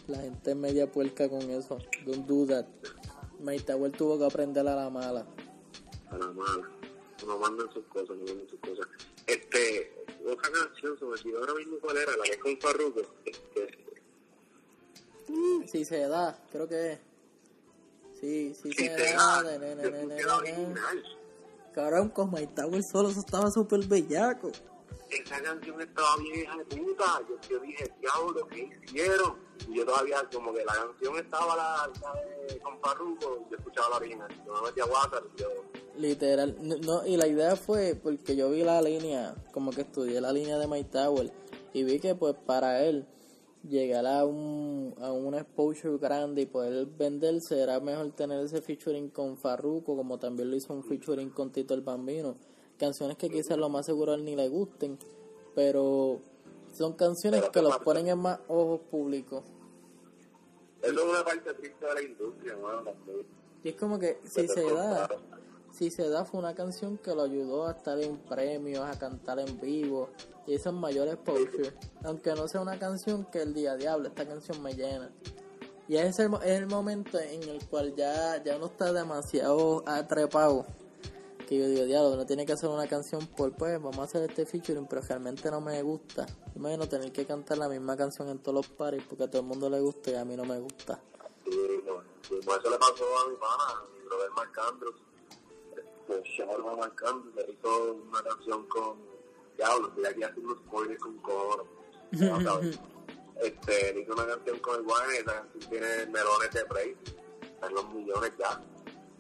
[0.08, 1.80] La gente es media puerca con eso.
[2.06, 2.66] Don't do that.
[3.66, 5.26] Tower tuvo que aprender a la mala.
[6.10, 6.70] a la mala.
[7.26, 8.86] No mandan sus cosas, no mandan sus cosas.
[9.26, 13.02] Este, otra canción, se me olvidó ahora mismo cuál era, la que es con Farruko.
[13.26, 13.78] Este,
[15.68, 17.00] Si se da, creo que es.
[18.20, 19.44] Sí, sí si se da.
[19.44, 21.17] da, na, na,
[21.78, 24.50] Cabrón, con My Tower solo eso estaba súper bellaco.
[25.12, 27.22] Esa canción estaba bien hija de puta.
[27.30, 29.36] Yo, yo dije, diablo, ¿qué hicieron?
[29.70, 33.96] Y yo todavía, como que la canción estaba la, la con Farruko, yo escuchaba la
[33.98, 34.28] original.
[34.44, 35.48] Yo me metí a WhatsApp y yo...
[35.98, 40.34] Literal, no, y la idea fue porque yo vi la línea, como que estudié la
[40.34, 41.32] línea de My Tower
[41.74, 43.06] y vi que pues para él
[43.68, 49.10] llegar a un, a un exposure grande y poder venderse era mejor tener ese featuring
[49.10, 52.36] con Farruko como también lo hizo un featuring con Tito el Bambino.
[52.78, 54.98] Canciones que quizás lo más seguro a él ni le gusten
[55.58, 56.22] pero
[56.72, 59.44] son canciones que los ponen en más ojos públicos.
[60.84, 62.56] Eso es una parte triste de la industria
[63.64, 65.10] y es como que si se da
[65.78, 69.40] si se da fue una canción que lo ayudó a estar en premios, a cantar
[69.40, 70.10] en vivo
[70.48, 71.72] y esos mayores exposure.
[72.04, 75.12] Aunque no sea una canción que el día diablo, esta canción me llena.
[75.88, 80.66] Y es el, es el momento en el cual ya, ya uno está demasiado atrepado.
[81.48, 84.30] Que yo digo, diablo, uno tiene que hacer una canción por pues, vamos a hacer
[84.30, 86.26] este featuring, pero realmente no me gusta.
[86.56, 89.48] Imagino tener que cantar la misma canción en todos los paris porque a todo el
[89.48, 91.00] mundo le gusta y a mí no me gusta.
[91.46, 95.07] Sí, no, eso le pasó a mi pana, Robert Marc
[96.08, 98.98] pues Shawarma marcando, se hizo una canción con
[99.58, 101.68] Diablo, estoy aquí haciendo spoilers con coro.
[103.42, 104.86] este, hizo una canción con el
[105.20, 106.98] esa canción tiene melones de play,
[107.42, 108.62] están los millones ya.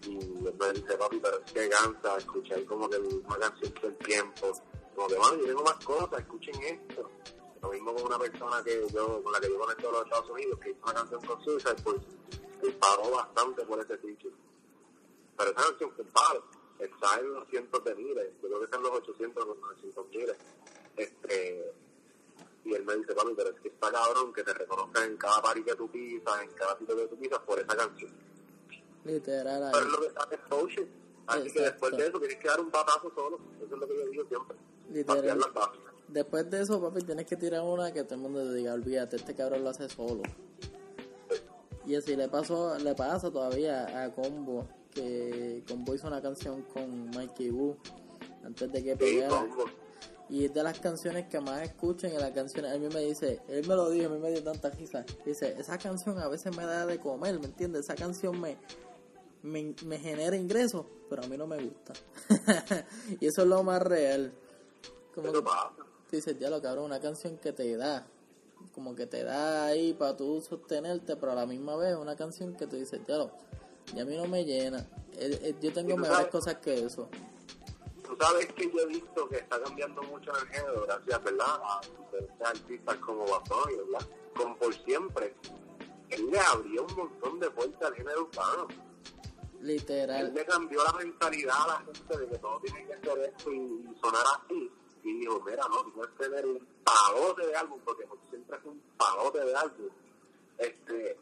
[0.07, 3.97] Y me dice, papi, pero es que cansa escuchar como que una canción todo el
[3.97, 4.51] tiempo.
[4.95, 7.11] Como que, bueno, yo tengo más cosas, escuchen esto.
[7.61, 10.29] Lo mismo con una persona que yo, con la que yo conecto a los Estados
[10.29, 11.97] Unidos, que hizo una canción con Suicide, pues,
[12.63, 14.35] y pagó bastante por ese feature.
[15.35, 18.77] Pero esa canción fue palo está en los cientos de miles, yo creo que está
[18.77, 20.37] en los 800 o los 900 miles.
[20.95, 21.73] Este,
[22.65, 25.41] y él me dice, papi, pero es que está cabrón que te reconozcan en cada
[25.41, 28.11] party que tú pisas, en cada sitio que tú pisas por esa canción.
[29.05, 29.71] Literal.
[29.71, 30.87] Pero es lo que está exposure.
[31.27, 33.39] Así que después de eso tienes que dar un papazo solo.
[33.63, 34.57] Eso es lo que yo digo siempre.
[34.91, 35.39] Literal.
[36.07, 39.17] Después de eso, papi, tienes que tirar una que todo el mundo te diga, olvídate,
[39.17, 40.23] este cabrón lo hace solo.
[41.85, 44.67] Y así le pasó, le pasa todavía a Combo
[44.97, 47.75] que Combo hizo una canción con Mikey Wu
[48.43, 49.45] antes de que pegara.
[50.29, 52.65] y es de las canciones que más escuchen en la canción.
[52.65, 55.05] A mí me dice, él me lo dijo, a mí me dio tanta risa.
[55.25, 57.81] Dice, esa canción a veces me da de comer, ¿me entiendes?
[57.81, 58.57] Esa canción me,
[59.43, 61.93] me, genera ingresos, pero a mí no me gusta.
[63.19, 64.33] y eso es lo más real.
[65.13, 65.41] Como que,
[66.11, 68.07] dices, ya lo cabrón, una canción que te da,
[68.73, 72.55] como que te da ahí para tú sostenerte, pero a la misma vez una canción
[72.55, 73.31] que te dice, ya lo
[73.95, 74.85] y a mí no me llena.
[75.61, 77.09] yo tengo mejores cosas que eso.
[78.03, 81.61] Tú sabes que yo he visto que está cambiando mucho el género, gracias, ¿verdad?
[81.61, 81.81] A
[82.45, 84.07] artistas como Batón, ¿verdad?
[84.35, 85.35] Como por siempre.
[86.09, 88.67] Él le abrió un montón de puertas al género urbano.
[89.61, 90.27] Literal.
[90.27, 93.51] Él le cambió la mentalidad a la gente de que todo tiene que ser esto
[93.51, 94.71] y, sonar así.
[95.03, 98.81] Y dijo, mira, no, tú puedes tener un palote de álbum, porque siempre es un
[98.97, 99.89] palote de álbum.
[100.57, 101.19] Este,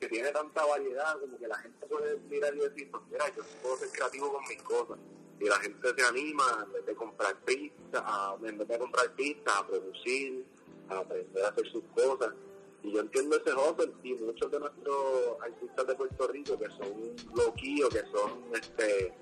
[0.00, 3.42] que tiene tanta variedad, como que la gente puede mirar y decir, pues mira, yo
[3.62, 4.98] puedo ser creativo con mis cosas.
[5.38, 9.14] Y la gente se anima en vez de comprar pistas, a, en vez de comprar
[9.14, 10.46] pistas, a producir,
[10.88, 12.34] a aprender a hacer sus cosas.
[12.82, 17.16] Y yo entiendo ese hustle y muchos de nuestros artistas de Puerto Rico que son
[17.34, 19.12] loquillos, que son, este,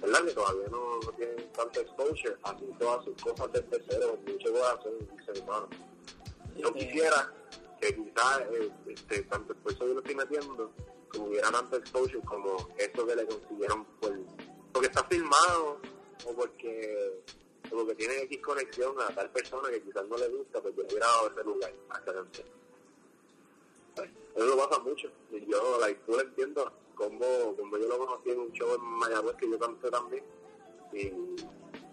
[0.00, 0.24] ¿verdad?
[0.24, 5.38] Que todavía no, tienen tanto exposure, hacen todas sus cosas desde cero, mucho corazón y
[5.40, 5.68] humano.
[6.56, 7.32] Yo quisiera
[7.82, 10.70] que quizás eh, este, tanto el yo lo estoy metiendo,
[11.10, 14.16] que hubiera tanto exposure como eso que le consiguieron por,
[14.72, 15.80] porque está filmado
[16.24, 17.24] o porque,
[17.72, 20.84] o porque tiene X conexión a tal persona que quizás no le gusta, pues yo
[20.84, 22.46] hubiera dado ese lugar a esta canción.
[24.34, 25.10] Eso lo pasa mucho.
[25.32, 29.36] Y yo, la tú entiendo como, como yo lo conocí en un show en Mayagüez
[29.36, 30.24] que yo canté también.
[30.92, 31.10] Y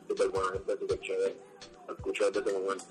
[0.07, 1.35] súper buena gente, súper chévere.
[1.89, 2.85] Escucho desde ese momento.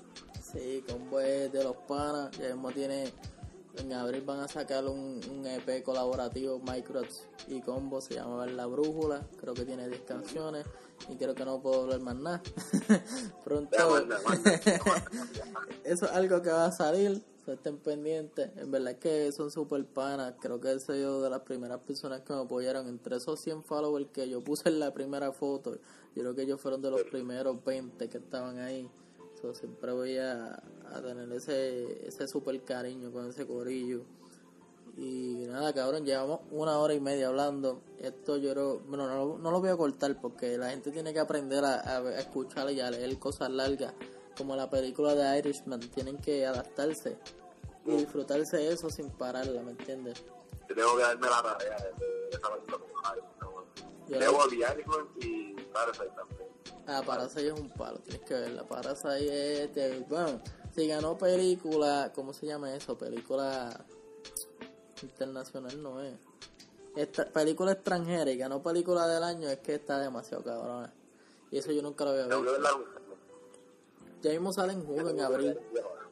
[0.51, 2.31] Sí, Combo es de los panas.
[2.37, 3.13] Ya mismo tiene.
[3.77, 8.65] En abril van a sacar un, un EP colaborativo, Microts y Combo, se llama La
[8.65, 9.25] Brújula.
[9.39, 10.65] Creo que tiene 10 canciones
[11.07, 12.41] y creo que no puedo hablar más nada.
[13.45, 13.77] Pronto.
[15.83, 17.23] Eso es algo que va a salir.
[17.45, 18.49] estén pendientes.
[18.57, 20.33] En verdad es que son super panas.
[20.41, 22.87] Creo que soy yo de las primeras personas que me apoyaron.
[22.87, 25.75] Entre esos 100 followers que yo puse en la primera foto,
[26.15, 28.89] yo creo que ellos fueron de los primeros 20 que estaban ahí
[29.53, 30.61] siempre voy a,
[31.01, 34.03] tener ese, ese super cariño con ese corillo.
[34.97, 37.81] Y nada, cabrón, llevamos una hora y media hablando.
[37.99, 41.63] Esto yo creo, bueno, no, lo voy a cortar porque la gente tiene que aprender
[41.63, 43.93] a, escuchar y a leer cosas largas,
[44.37, 45.79] como la película de Irishman.
[45.79, 47.17] Tienen que adaptarse
[47.85, 50.21] y disfrutarse de eso sin pararla, ¿me entiendes?
[50.67, 52.79] Yo tengo que darme la tarea de esa película
[54.09, 56.48] Debo Irishman y Parasite también.
[56.91, 58.63] Ah, Parasite es un palo, tienes que verla.
[58.63, 60.41] Parasite es, bueno,
[60.73, 62.97] si ganó película, ¿cómo se llama eso?
[62.97, 63.85] Película
[65.03, 66.15] internacional no es.
[66.95, 70.91] Esta, película extranjera y ganó película del año es que está demasiado cabrona.
[71.51, 72.85] Y eso yo nunca lo había visto.
[74.23, 75.59] Ya mismo sale en Hulu en abril.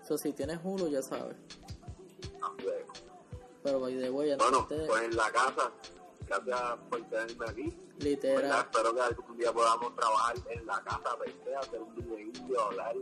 [0.03, 1.35] Eso si tienes Hulu ya sabes.
[2.39, 2.85] Ah, bueno.
[3.63, 5.71] Pero by the way, Bueno, antes de- pues en la casa,
[6.27, 7.63] gracias por tenerme aquí.
[7.63, 7.77] ¿verdad?
[7.99, 12.95] literal, Espero que algún día podamos trabajar en la casa, pensé, hacer un videíto, hablar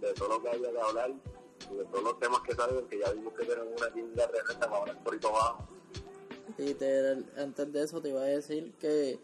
[0.00, 3.12] de todo lo que haya que hablar, de todos los temas que salen, que ya
[3.12, 5.68] vimos que tenemos una tienda de renta para hablar por ahí para abajo.
[6.58, 9.18] literal, antes de eso te iba a decir que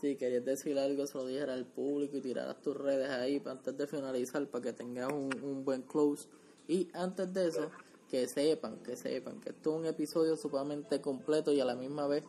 [0.00, 3.52] si querías decir algo se lo dijera al público y tiraras tus redes ahí pa-
[3.52, 6.28] antes de finalizar para que tengas un, un buen close.
[6.68, 7.70] Y antes de eso,
[8.10, 12.06] que sepan, que sepan que esto es un episodio sumamente completo y a la misma
[12.08, 12.24] vez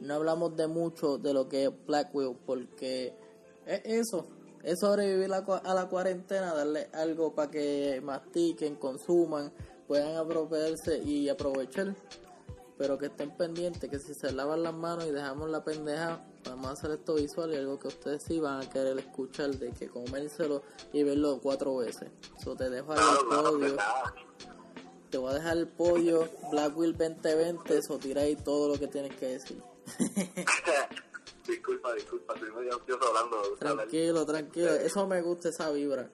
[0.00, 3.14] no hablamos de mucho de lo que es Black Widow porque
[3.66, 4.26] es eso,
[4.62, 9.52] es sobrevivir a la cuarentena, darle algo para que mastiquen, consuman,
[9.86, 11.94] puedan apropiarse y aprovechar,
[12.76, 16.66] pero que estén pendientes que si se lavan las manos y dejamos la pendeja, vamos
[16.66, 19.88] a hacer esto visual y algo que ustedes sí van a querer escuchar de que
[19.88, 20.62] comérselo
[20.92, 22.08] y verlo cuatro veces.
[22.38, 23.76] Eso te dejo claro, podio,
[25.10, 29.14] te voy a dejar el podio, Blackwill 2020, eso tira ahí todo lo que tienes
[29.16, 29.60] que decir.
[31.46, 33.56] disculpa, disculpa, estoy medio ansioso hablando.
[33.58, 34.70] Tranquilo, tranquilo.
[34.74, 36.10] Eso me gusta, esa vibra.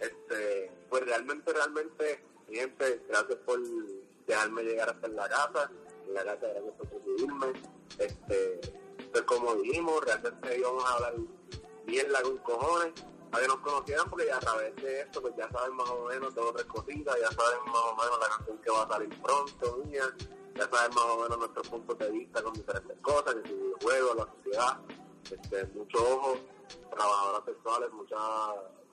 [0.00, 3.60] Este, pues realmente, realmente, gente, gracias por
[4.26, 5.70] dejarme llegar hasta en la casa,
[6.08, 7.52] en la casa gracias por recibirme.
[7.98, 8.60] Este,
[9.12, 11.14] pues como dijimos, realmente íbamos a hablar
[11.86, 12.92] bien la con cojones,
[13.30, 16.04] para que nos conocieran, porque ya a través de esto, pues ya saben más o
[16.04, 18.88] menos dos o tres cositas, ya saben más o menos la canción que va a
[18.88, 20.14] salir pronto, mía,
[20.54, 24.26] ya saben más o menos nuestros puntos de vista con diferentes cosas, si videojuegos, la
[24.26, 24.80] sociedad,
[25.30, 26.36] este, mucho ojo,
[26.90, 28.16] trabajadoras sexuales, mucha,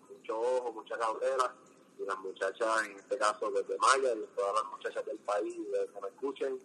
[0.09, 1.55] mucho ojo, mucha cautela,
[1.97, 5.55] y las muchachas, en este caso desde Maya, y todas las muchachas del país
[5.93, 6.59] que me escuchen,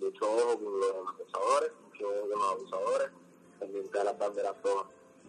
[0.00, 3.10] mucho ojo con los abusadores, mucho ojo con los abusadores,
[3.58, 4.86] pendiente de las banderas todas.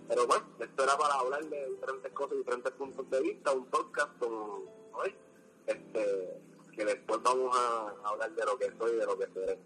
[0.07, 4.17] Pero bueno, esto era para hablar de diferentes cosas, diferentes puntos de vista, un podcast
[4.19, 5.15] como hoy,
[5.67, 6.41] este,
[6.81, 9.59] que después vamos a hablar de lo que soy y de lo que seré.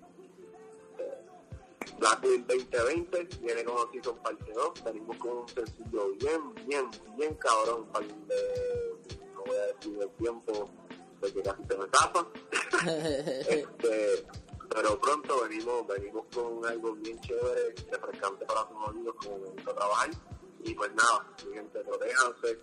[1.97, 7.85] Blackwood 2020 viene con Season Parte 2, venimos con un sencillo bien, bien, bien cabrón,
[7.85, 10.69] para no voy a decir el tiempo,
[11.21, 12.27] porque casi se me tapa,
[13.47, 14.25] este,
[14.69, 19.73] pero pronto venimos venimos con algo bien chévere, refrescante para sus oídos, como me gusta
[19.73, 20.09] trabajar,
[20.63, 22.59] y pues nada, mi gente, protéjanse,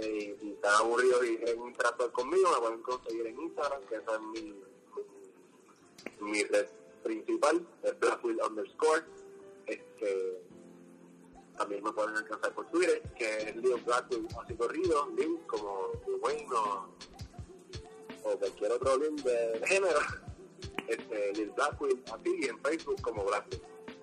[0.00, 4.14] eh, si están aburridos y quieren interactuar conmigo, me pueden conseguir en Instagram, que esa
[4.14, 4.62] es mi,
[6.20, 6.66] mi, red
[7.02, 9.04] principal, es Blackwood underscore,
[9.66, 10.42] este,
[11.56, 16.46] también me pueden alcanzar por Twitter, que es Leo Blackwood así corrido, link como Wayne
[16.54, 20.00] o, cualquier otro link de género,
[20.88, 23.60] este, Lil Blackwood así, y en Facebook como Blackwood.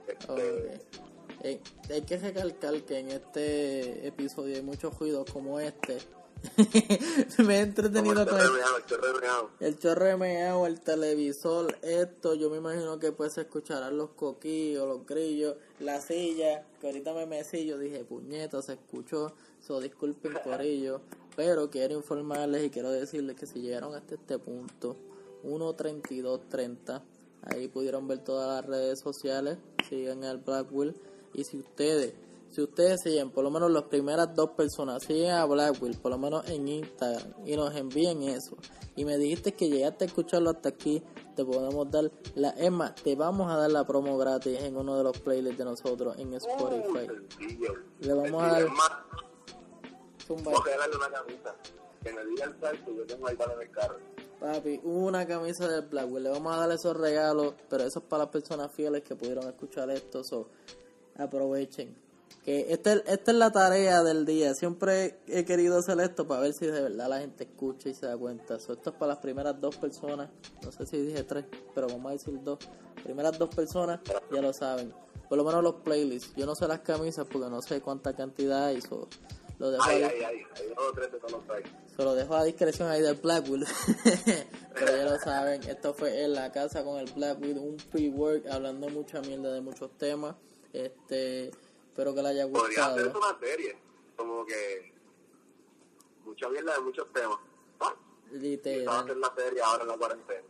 [0.08, 1.05] Este.
[1.42, 1.60] Eh,
[1.90, 5.98] hay que recalcar que en este episodio hay muchos ruidos como este.
[7.46, 10.66] me he entretenido como con el el, el terremeado.
[10.66, 12.36] el el televisor, esto.
[12.36, 16.66] Yo me imagino que pues se escucharán los coquillos, los grillos, la silla.
[16.80, 19.34] Que ahorita me mecí, yo dije, puñeta, se escuchó.
[19.60, 21.02] So, disculpen por ello.
[21.36, 24.96] Pero quiero informarles y quiero decirles que si llegaron hasta este punto,
[25.44, 27.02] 1.32.30,
[27.44, 29.58] ahí pudieron ver todas las redes sociales.
[29.90, 30.96] Sigan al Blackwell.
[31.36, 32.14] Y si ustedes,
[32.50, 36.18] si ustedes siguen, por lo menos las primeras dos personas, siguen a Blackwell, por lo
[36.18, 38.56] menos en Instagram, y nos envíen eso.
[38.96, 41.04] Y me dijiste que llegaste a escucharlo hasta aquí,
[41.36, 42.52] te podemos dar la.
[42.52, 45.66] Es más, te vamos a dar la promo gratis en uno de los playlists de
[45.66, 47.08] nosotros en Spotify.
[48.00, 48.68] Le vamos a dar-
[50.26, 50.52] Zumba.
[50.52, 51.56] voy a regalarle una camisa.
[52.02, 53.98] Que me diga el salto, yo tengo ahí para en el carro.
[54.40, 56.24] Papi, una camisa del Blackwell.
[56.24, 59.48] Le vamos a dar esos regalos, pero eso es para las personas fieles que pudieron
[59.48, 60.24] escuchar esto.
[60.24, 60.50] So,
[61.18, 61.96] aprovechen.
[62.44, 64.54] Que esta es, esta es la tarea del día.
[64.54, 68.06] Siempre he querido hacer esto para ver si de verdad la gente escucha y se
[68.06, 68.60] da cuenta.
[68.60, 70.30] So, esto es para las primeras dos personas.
[70.64, 72.60] No sé si dije tres, pero vamos a decir dos.
[73.04, 74.00] Primeras dos personas,
[74.32, 74.94] ya lo saben.
[75.28, 76.36] Por lo menos los playlists.
[76.36, 78.80] Yo no sé las camisas porque no sé cuánta cantidad hay.
[78.82, 79.08] So,
[79.58, 80.24] lo dejo Ay, ahí.
[80.24, 81.10] ay, ay, tres.
[81.96, 83.64] Se lo dejo a discreción ahí del Blackwood.
[84.76, 88.90] Pero ya lo saben, esto fue en la casa con el Blackwood, un pre-work hablando
[88.90, 90.36] mucha mierda de muchos temas.
[90.84, 93.28] Este, espero que le haya Podría hacerse gustado.
[93.34, 93.78] una serie,
[94.18, 94.92] como que
[96.26, 97.38] mucha mierda de muchos temas.
[97.80, 97.96] Ah,
[98.32, 100.42] Literal, hacer la serie ahora en la cuarentena.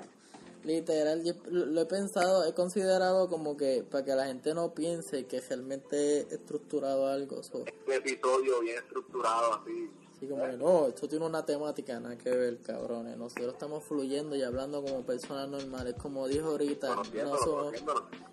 [0.64, 5.28] literal, yo lo he pensado, he considerado como que para que la gente no piense
[5.28, 7.44] que realmente he estructurado algo.
[7.44, 9.92] so, Un episodio bien estructurado, así.
[10.26, 13.16] Y como que no, esto tiene una temática, nada que ver, cabrones.
[13.16, 15.94] Nosotros estamos fluyendo y hablando como personas normales.
[16.02, 17.76] Como dijo ahorita, no somos,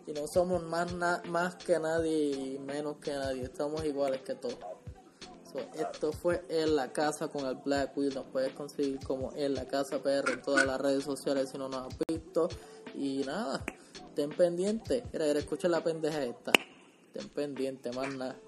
[0.07, 0.95] y no somos más,
[1.29, 3.43] más que nadie y menos que nadie.
[3.43, 4.57] Estamos iguales que todos.
[5.75, 8.15] esto fue En la Casa con el Black Wheel.
[8.15, 11.69] Nos puedes conseguir como En la Casa PR en todas las redes sociales si no
[11.69, 12.49] nos has visto.
[12.95, 13.63] Y nada,
[14.15, 15.05] ten pendiente.
[15.13, 16.53] Mira, escucha la pendeja esta.
[17.13, 18.39] Ten pendiente, más nada.